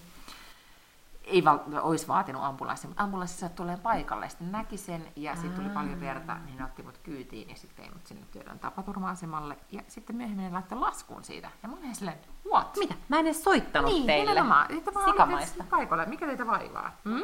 [1.23, 4.29] ei val- olisi vaatinut ambulanssia, mutta ambulanssi saattoi olemaan paikalle.
[4.29, 7.85] Sitten näki sen ja sitten tuli paljon verta, niin ne otti mut kyytiin ja sitten
[7.93, 9.57] mut sinne työdön tapaturma-asemalle.
[9.71, 11.49] Ja sitten myöhemmin ne laittoi laskun siitä.
[11.63, 12.17] Ja mä olin silleen,
[12.51, 12.77] what?
[12.79, 12.93] Mitä?
[13.09, 14.31] Mä en edes soittanut Niin, teille.
[14.31, 14.71] nimenomaan.
[14.77, 15.63] Että vaan Sikamaista.
[15.69, 16.05] paikalla.
[16.05, 16.91] Mikä teitä vaivaa?
[17.05, 17.21] Hmm?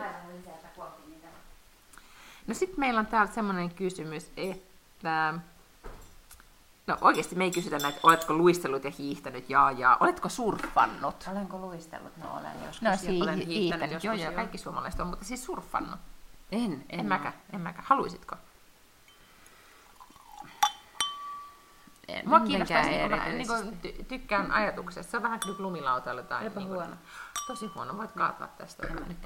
[2.47, 5.33] No sitten meillä on täällä semmoinen kysymys, että...
[6.89, 9.97] No oikeasti me ei kysytä näitä, oletko luistellut ja hiihtänyt, jaa jaa.
[9.99, 11.15] Oletko surffannut?
[11.31, 12.17] Olenko luistellut?
[12.17, 12.81] No olen joskus.
[12.81, 15.99] No ja siis olen hiihtänyt, joskus joo, joo, kaikki suomalaiset on, mutta siis surffannut.
[16.51, 17.85] En, en, En, mäkään, en mäkään.
[17.87, 18.35] Haluaisitko?
[22.07, 23.93] En, Mua kiinnostaa, niin mä niin erityisesti.
[23.99, 25.11] ty- tykkään ajatuksessa.
[25.11, 26.95] Se on vähän kuin lumilautailu tai Olipa niin huono.
[27.47, 28.87] Tosi huono, voit kaataa tästä.
[29.07, 29.17] Nyt,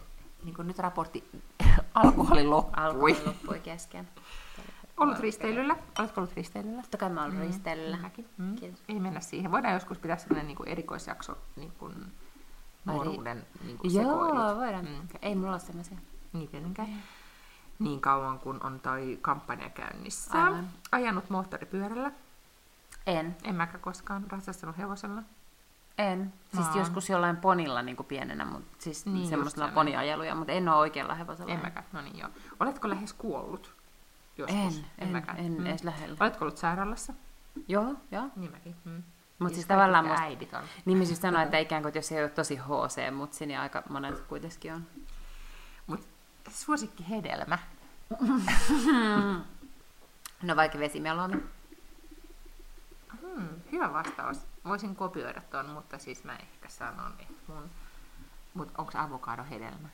[0.44, 1.30] niin kuin nyt raportti
[1.94, 2.84] alkoholi loppui.
[2.84, 4.10] Alkoholi loppui kesken.
[4.98, 5.76] Ollut risteilyllä?
[6.00, 6.82] Oletko ollut risteilyllä?
[6.82, 7.42] Totta kai mä olen mm.
[7.42, 7.98] risteilyllä.
[7.98, 8.30] Mäkin.
[8.38, 8.56] Mm.
[8.56, 8.84] Kiitos.
[8.90, 9.52] Ei mennä siihen.
[9.52, 12.14] Voidaan joskus pitää sellainen niin kuin erikoisjakso niin kuin
[12.86, 14.58] nuoruuden niin kuin Joo, sekoilut.
[14.58, 14.86] voidaan.
[14.86, 15.08] Mm.
[15.22, 15.98] Ei mulla ole semmoisia.
[16.34, 17.04] Niin tietenkään.
[17.80, 20.44] Niin kauan kun on toi kampanja käynnissä.
[20.44, 20.70] Aivan.
[20.92, 22.12] Ajanut moottoripyörällä.
[23.08, 23.38] En.
[23.44, 25.24] En mäkään koskaan ratsastanut hevosella.
[25.98, 26.34] En.
[26.54, 26.78] Siis oon.
[26.78, 31.16] joskus jollain ponilla niin kuin pienenä, mutta siis Niin, semmoisella poniajeluja, mutta en ole oikealla
[31.16, 31.54] hevosella.
[31.54, 31.86] En mäkään.
[31.92, 32.30] No niin joo.
[32.60, 33.76] Oletko lähes kuollut?
[34.38, 34.78] Joskus.
[34.78, 35.38] En, en, mäkään.
[35.38, 35.66] en Mm.
[35.66, 36.18] edes lähellä.
[36.20, 37.14] Oletko ollut sairaalassa?
[37.68, 38.30] Joo, joo.
[38.36, 38.76] Niin mäkin.
[38.86, 39.04] Mm.
[39.40, 40.64] Mutta siis kaikki tavallaan musta, äidit on.
[40.86, 43.62] niin mä siis sanoin, että ikään kuin että jos ei ole tosi HC, mutta siinä
[43.62, 44.88] aika monet kuitenkin on.
[45.88, 46.08] Mut
[46.50, 47.60] suosikki hedelmä.
[50.44, 51.44] No vaikka vesimeloni.
[53.22, 53.48] Hmm.
[53.72, 54.38] hyvä vastaus.
[54.66, 57.70] Voisin kopioida tuon, mutta siis mä ehkä sanon, että mun...
[58.54, 59.90] Mut onko avokado hedelmä?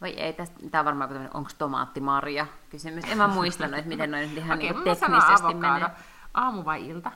[0.00, 3.04] Vai ei, tästä, tää on varmaan joku onko tomaatti Maria kysymys.
[3.04, 5.90] En mä muistanut, että miten noin ihan mä sanon teknisesti menee.
[6.34, 7.12] Aamu vai ilta?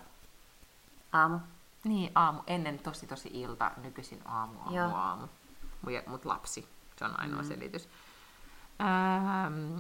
[1.13, 1.39] Aamu.
[1.85, 2.41] Niin, aamu.
[2.47, 4.95] Ennen tosi tosi ilta, nykyisin aamu, aamu, Joo.
[4.95, 5.27] aamu.
[5.87, 7.49] Mut- Mut lapsi, se on ainoa mm.
[7.49, 7.89] selitys.
[8.81, 9.79] Ähm,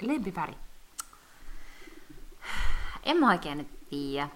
[0.00, 0.56] lempiväri.
[3.02, 4.28] En mä oikein nyt tiedä.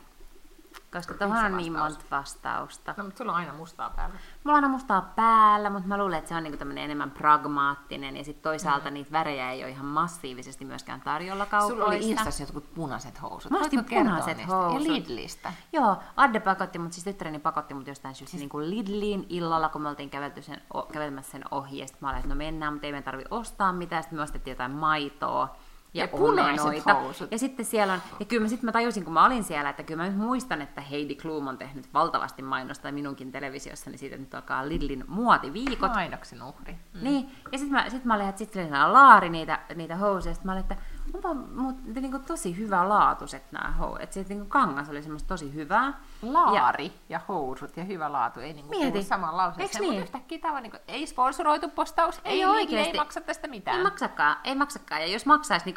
[0.93, 2.95] Koska tuohon on niin monta vastausta.
[2.97, 4.15] No, mutta sulla on aina mustaa päällä.
[4.45, 8.17] Mulla on aina mustaa päällä, mutta mä luulen, että se on niinku enemmän pragmaattinen.
[8.17, 8.95] Ja sitten toisaalta mm.
[8.95, 11.75] niitä värejä ei ole ihan massiivisesti myöskään tarjolla kaupoista.
[11.75, 13.53] Sulla oli Instassa jotkut punaiset housut.
[13.53, 14.55] Mä ostin punaiset niistä?
[14.55, 14.87] housut.
[14.87, 15.53] Ja Lidlistä.
[15.73, 19.83] Joo, Adde pakotti mut, siis tyttäreni pakotti mut jostain syystä niin kuin Lidliin illalla, kun
[19.83, 21.79] me oltiin kävelty sen, o, kävelemässä sen ohi.
[21.79, 24.03] Ja sitten mä olin, että no mennään, mutta ei meidän tarvi ostaa mitään.
[24.03, 25.57] Sitten me ostettiin jotain maitoa
[25.95, 27.33] ja, Ja punaiset housut.
[27.33, 29.83] Ja sitten siellä on, ja kyllä mä, sitten mä tajusin, kun mä olin siellä, että
[29.83, 34.25] kyllä mä nyt muistan, että Heidi Klum on tehnyt valtavasti mainosta minunkin televisiossani siitä, että
[34.25, 35.93] nyt alkaa Lidlin muotiviikot.
[35.93, 36.73] Mainoksen uhri.
[36.73, 37.05] Mm.
[37.05, 40.53] Niin, ja sitten mä, sit mä olin, että sitten laari niitä, niitä housuja, sitten mä
[40.53, 40.77] olin, että
[41.15, 45.55] onpa mut, niinku tosi hyvä laatuiset nämä housut, että se niinku kangas oli semmoista tosi
[45.55, 45.93] hyvää.
[46.23, 48.99] Laari ja, ja housut ja hyvä laatu ei niinku Mieti.
[49.33, 50.03] lauseeseen, Eiks mutta niin?
[50.03, 52.75] yhtäkkiä tämä on niinku, ei sponsoroitu postaus, Ei ei, ei, oikeesti.
[52.75, 52.91] oikeasti.
[52.99, 53.77] ei maksa tästä mitään.
[53.77, 55.01] Ei maksakaan, ei maksakaan.
[55.01, 55.77] Ja jos maksaisi, niin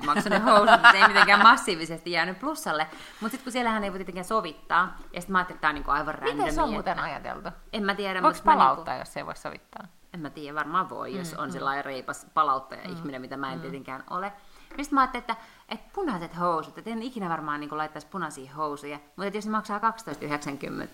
[0.00, 2.86] 12,90 maksaa ne housut, mutta ei mitenkään massiivisesti jäänyt plussalle.
[3.20, 5.74] Mutta sitten kun siellähän ei voi tietenkään sovittaa, ja sitten mä ajattelin, että tämä on
[5.74, 6.34] niinku aivan randomi.
[6.38, 7.48] Miten se on että- muuten ajateltu?
[7.72, 9.84] En mä tiedä, Voiko mutta mä palauttaa, Niinku, jos ei voi sovittaa?
[10.16, 14.32] En mä tiedä, varmaan voi, jos on sellainen reipas palauttaja-ihminen, mitä mä en tietenkään ole.
[14.68, 15.36] Sitten mä ajattelin, että,
[15.68, 19.50] että punaiset housut, että en ikinä varmaan niin laittaisi punaisia housuja, mutta että jos ne
[19.50, 19.78] maksaa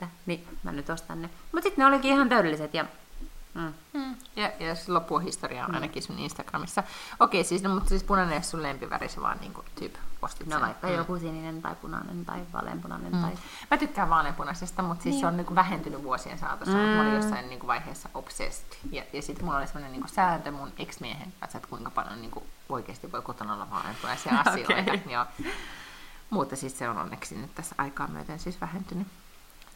[0.00, 1.30] 12,90, niin mä nyt ostan ne.
[1.52, 2.86] Mutta sitten ne olikin ihan täydelliset ja
[3.54, 3.72] mm.
[3.92, 4.14] Mm.
[4.36, 6.82] Ja, ja se loppu on historiaa ainakin sun Instagramissa.
[7.20, 10.46] Okei, siis, no, mutta siis punainen ei ole sun lempiväri, se vaan niinku tyyp postit
[10.46, 13.32] no vaikka joku sininen tai punainen tai vaaleanpunainen tai...
[13.70, 15.20] Mä tykkään vaaleanpunaisesta, mutta siis Niin.
[15.20, 16.74] se on niinku vähentynyt vuosien saatossa.
[16.76, 16.80] Mm.
[16.80, 18.78] Mä olin jossain niinku vaiheessa obsessed.
[18.90, 22.46] Ja, ja sitten mulla oli semmoinen niinku sääntö mun ex-miehen kanssa, että kuinka paljon niinku
[22.68, 24.72] oikeasti voi kotona olla vaaleanpunaisia asioita.
[24.72, 25.02] Okei.
[25.12, 25.26] Joo.
[26.30, 29.06] Mutta siis se on onneksi nyt tässä aikaa myöten siis vähentynyt.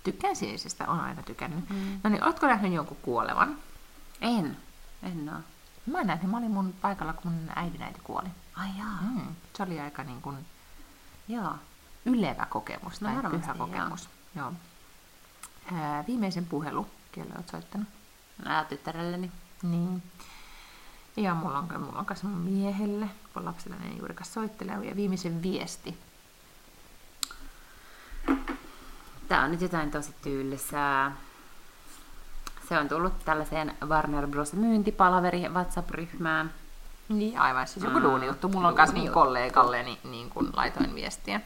[0.05, 1.70] Tykkään sinisestä, on aina tykännyt.
[1.70, 2.01] Mm.
[2.05, 3.56] No niin, ootko nähnyt jonkun kuolevan?
[4.20, 4.56] En,
[5.02, 5.40] en oo.
[5.87, 8.29] Mä näin, mä olin mun paikalla, kun mun äidinäiti kuoli.
[8.57, 9.35] Ai jaa, Mm.
[9.57, 10.37] Se oli aika niin kuin
[11.29, 11.55] joo.
[12.05, 13.67] ylevä kokemus No tai varmasti, pyhä joo.
[13.67, 14.09] kokemus.
[14.37, 14.53] Joo.
[15.73, 17.89] Ää, viimeisen puhelu, kelle olet soittanut?
[18.45, 19.33] Ää, tyttärelleni.
[19.63, 20.03] Niin.
[21.17, 24.73] Ja mulla on, mulla on kanssa mun miehelle, kun lapsella ei juurikaan soittele.
[24.73, 25.99] Ja viimeisen viesti.
[29.29, 31.17] Tää on nyt jotain tosi tylsää.
[32.69, 34.53] Se on tullut tällaiseen Warner Bros.
[34.53, 36.51] myyntipalaveri WhatsApp-ryhmään.
[37.09, 37.67] Niin, aivan.
[37.69, 38.49] Siis joku Mm, duunijuttu.
[38.49, 41.41] Mulla on myös niin kollegalle niin, niin kun laitoin viestiä.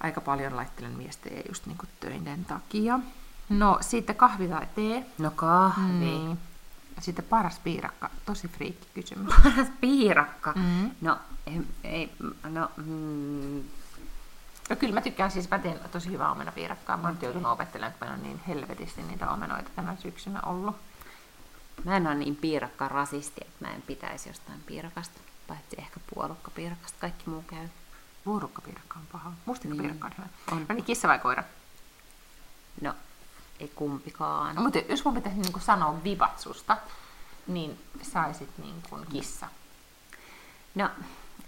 [0.00, 2.98] Aika paljon laittelen viestejä just niin kuin töiden takia.
[3.48, 5.06] No, sitten kahvi tai tee.
[5.18, 5.92] No kahvi.
[5.92, 6.38] Niin.
[7.00, 8.10] Sitten paras piirakka.
[8.26, 9.34] Tosi friikki kysymys.
[9.42, 10.52] Paras piirakka.
[10.56, 10.90] Mm.
[11.00, 12.12] No, ei, ei
[12.50, 13.62] no, mm,
[14.72, 16.96] No kyllä mä tykkään, siis mä teen tosi hyvää omenapiirakkaa.
[16.96, 20.76] Mä oon nyt joutunut opettelemaan, että meillä on niin helvetisti niitä omenoita tänä syksynä ollut.
[21.84, 25.20] mä en ole niin piirakka rasisti, että mä en pitäisi jostain piirakasta.
[25.48, 27.68] Paitsi ehkä puolukkapiirakasta, kaikki muu käy.
[28.26, 29.32] Vuorukkapiirakka on paha.
[29.44, 30.28] Mustikkapiirakka on hyvä.
[30.52, 30.66] On.
[30.68, 31.44] No niin, kissa vai koira?
[32.80, 32.94] No,
[33.60, 34.56] ei kumpikaan.
[34.56, 36.76] No, mutta jos mun pitäisi niin sanoa vibat susta,
[37.46, 39.48] niin saisit niin kuin kissa.
[40.74, 40.90] No,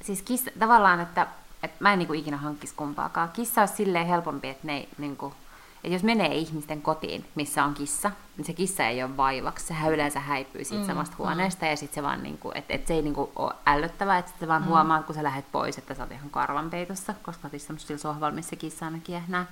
[0.03, 1.27] siis kissa, tavallaan, että,
[1.65, 3.29] että mä en niinku ikinä hankkisi kumpaakaan.
[3.33, 5.35] Kissa olisi silleen helpompi, että, ne ei, niinku,
[5.77, 9.67] että jos menee ihmisten kotiin, missä on kissa, niin se kissa ei ole vaivaksi.
[9.67, 12.95] Sehän yleensä häipyy siitä Mm, samasta huoneesta ja sitten se vaan, niinku, että, että se
[12.95, 14.69] ei niinku ole ällöttävää, että sitten vaan mm.
[14.69, 18.35] huomaa, kun sä lähdet pois, että sä oot ihan karvanpeitossa, koska oot istunut sillä sohvalla,
[18.35, 19.47] missä kissa aina kiehnää.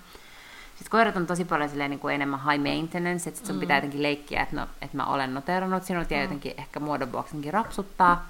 [0.69, 3.61] Sitten koirat on tosi paljon silleen, niin kuin enemmän high maintenance, että sit sun mm.
[3.61, 7.53] pitää jotenkin leikkiä, että, no, että mä olen noterannut sinut ja jotenkin ehkä muodon vuoksenkin
[7.53, 8.29] rapsuttaa.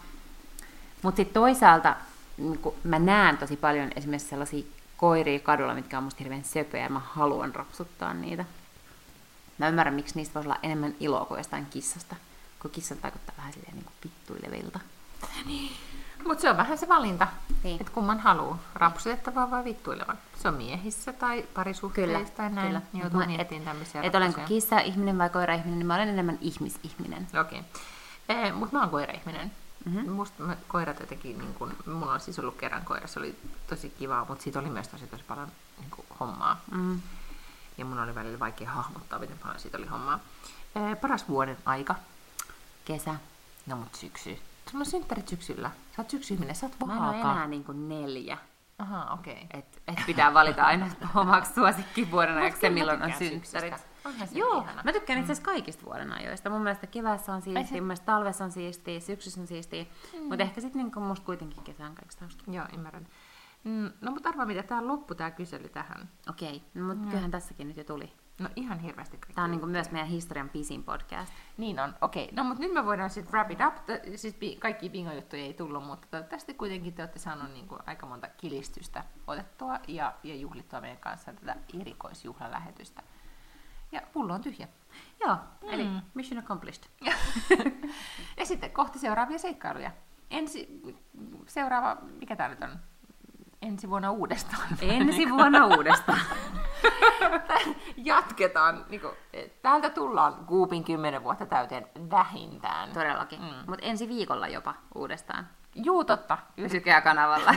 [1.02, 1.96] Mutta sitten toisaalta
[2.36, 4.64] niin kun mä näen tosi paljon esimerkiksi sellaisia
[4.96, 8.44] koiria kadulla, mitkä on musta hirveän söpöjä ja mä haluan rapsuttaa niitä.
[9.58, 12.16] Mä ymmärrän, miksi niistä voisi olla enemmän iloa kuin jostain kissasta,
[12.62, 14.80] kun kissat vaikuttaa vähän silleen niin vittuilevilta.
[16.26, 17.26] Mutta se on vähän se valinta,
[17.64, 17.80] Niin.
[17.80, 20.18] että kumman haluaa, rapsutettavan vai vittuilevan.
[20.42, 22.66] Se on miehissä tai parisuhteissa Kyllä, tai näin.
[22.66, 22.80] kyllä.
[22.94, 27.26] Joutuu Mä- miettimään tämmöisiä Että olenko kissa-ihminen vai koira-ihminen, niin mä olen enemmän ihmisihminen.
[27.40, 27.62] Okei.
[28.28, 28.52] Okay.
[28.52, 29.52] Mutta mä oon koira-ihminen.
[29.84, 29.96] Mhm.
[29.96, 30.12] Mm-hmm.
[30.12, 33.90] Musta mä, koirat jotenkin, niin kun, mulla on siis ollut kerran koira, se oli tosi
[33.98, 35.48] kivaa, mutta siitä oli myös tosi, tosi paljon
[35.78, 36.60] niin kun, hommaa.
[36.70, 37.00] Mm.
[37.78, 40.20] Ja mun oli välillä vaikea hahmottaa, miten paljon siitä oli hommaa.
[40.76, 41.94] Ee, paras vuoden aika.
[42.84, 43.14] Kesä.
[43.66, 44.38] No mut syksy.
[44.70, 45.70] Sulla on synttärit syksyllä.
[45.96, 47.18] Sä oot syksyihminen, sä oot Mä en vaaka.
[47.32, 48.38] enää niin kuin neljä.
[48.78, 49.32] Aha, okei.
[49.44, 49.60] Okay.
[49.60, 53.74] Et, et pitää valita aina omaksi suosikkivuoden ajaksi milloin on synttärit.
[53.74, 53.91] syksystä.
[54.04, 54.82] Onhan se Joo, ihana.
[54.84, 56.50] mä tykkään itse asiassa kaikista vuoden ajoista.
[56.50, 59.84] Mun mielestä kevässä on siistiä, se- mun mielestä talvessa on siistiä, syksyssä on siistiä.
[60.12, 60.18] Mm.
[60.28, 62.42] Mutta ehkä sitten niinku musta kuitenkin kesä on kaikista hauska.
[62.50, 63.06] Joo, ymmärrän.
[63.64, 66.08] Mm, No mutta arvaa mitä, tää loppu tää kysely tähän.
[66.30, 68.12] Okei, no, mutta kyllähän tässäkin nyt jo tuli.
[68.38, 69.34] No ihan hirveästi kaikki.
[69.34, 71.32] Tämä on niinku myös meidän historian pisin podcast.
[71.56, 72.28] Niin on, okei.
[72.32, 73.74] No mutta nyt me voidaan sitten wrap it up.
[73.74, 78.06] T- Siis bi- kaikki bingo-juttuja ei tullut, mutta toivottavasti kuitenkin te olette saaneet niinku aika
[78.06, 83.02] monta kilistystä otettua ja, ja juhlittua meidän kanssa tätä erikoisjuhlalähetystä.
[83.92, 84.68] Ja pullo on tyhjä.
[85.20, 86.84] Joo, eli mission accomplished.
[88.36, 89.90] Ja sitten kohti seuraavia seikkailuja.
[90.30, 90.82] Ensi,
[91.46, 92.78] seuraava, mikä tää nyt on?
[93.62, 94.68] Ensi vuonna uudestaan.
[94.82, 96.20] Ensi vuonna uudestaan.
[97.96, 98.84] Jatketaan.
[98.88, 99.12] Niin kuin,
[99.62, 102.92] täältä tullaan Goopin 10 vuotta täyteen vähintään.
[102.92, 103.40] Todellakin.
[103.40, 103.54] Mm.
[103.66, 105.48] Mutta ensi viikolla jopa uudestaan.
[105.74, 106.38] Juu, totta.
[106.56, 107.54] Pysykää kanavalla.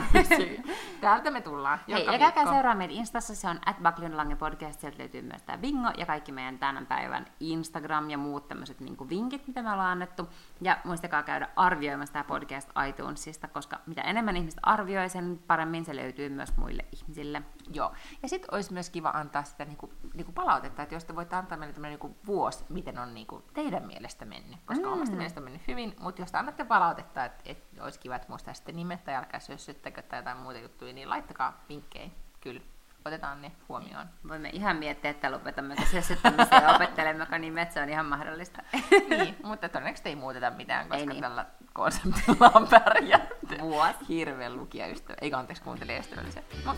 [1.01, 1.79] Täältä me tullaan.
[1.89, 3.75] Hei, ja käykää seuraa meidän Instassa, se on at
[4.13, 8.47] Lange Podcast, sieltä löytyy myös tämä bingo ja kaikki meidän tämän päivän Instagram ja muut
[8.47, 10.29] tämmöiset niin vinkit, mitä me ollaan annettu.
[10.61, 15.95] Ja muistakaa käydä arvioimassa tämä podcast iTunesista, koska mitä enemmän ihmiset arvioi, sen paremmin se
[15.95, 17.41] löytyy myös muille ihmisille.
[17.73, 17.93] Joo.
[18.23, 21.57] Ja sitten olisi myös kiva antaa sitä niinku, niinku palautetta, että jos te voitte antaa
[21.57, 24.59] meille tämmöinen niinku vuosi, miten on niinku teidän mielestä mennyt.
[24.65, 24.93] Koska mm.
[24.93, 28.29] omasta mielestä on mennyt hyvin, mutta jos te annatte palautetta, että et olisi kiva, että
[28.29, 32.09] muistaa sitten nimet tai älkää sössyttäkö tai jotain muuta juttuja, niin laittakaa vinkkejä.
[32.41, 32.61] Kyllä,
[33.05, 34.07] otetaan ne huomioon.
[34.27, 38.63] Voimme ihan miettiä, että lopetamme sessyttämisen ja opettelemmeko nimet, se on ihan mahdollista.
[39.09, 41.21] niin, mutta todennäköisesti ei muuteta mitään, koska Ei niin.
[41.21, 43.59] tällä konseptilla on pärjätty.
[43.59, 44.07] Vuosi.
[44.09, 46.43] Hirveän lukijaystävä, eikä anteeksi kuuntelijaystävällisiä.
[46.65, 46.77] Mut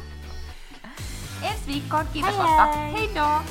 [1.42, 2.66] ensi viikkoon, kiitos Hei vasta.
[2.78, 3.10] hei!
[3.16, 3.42] Joo!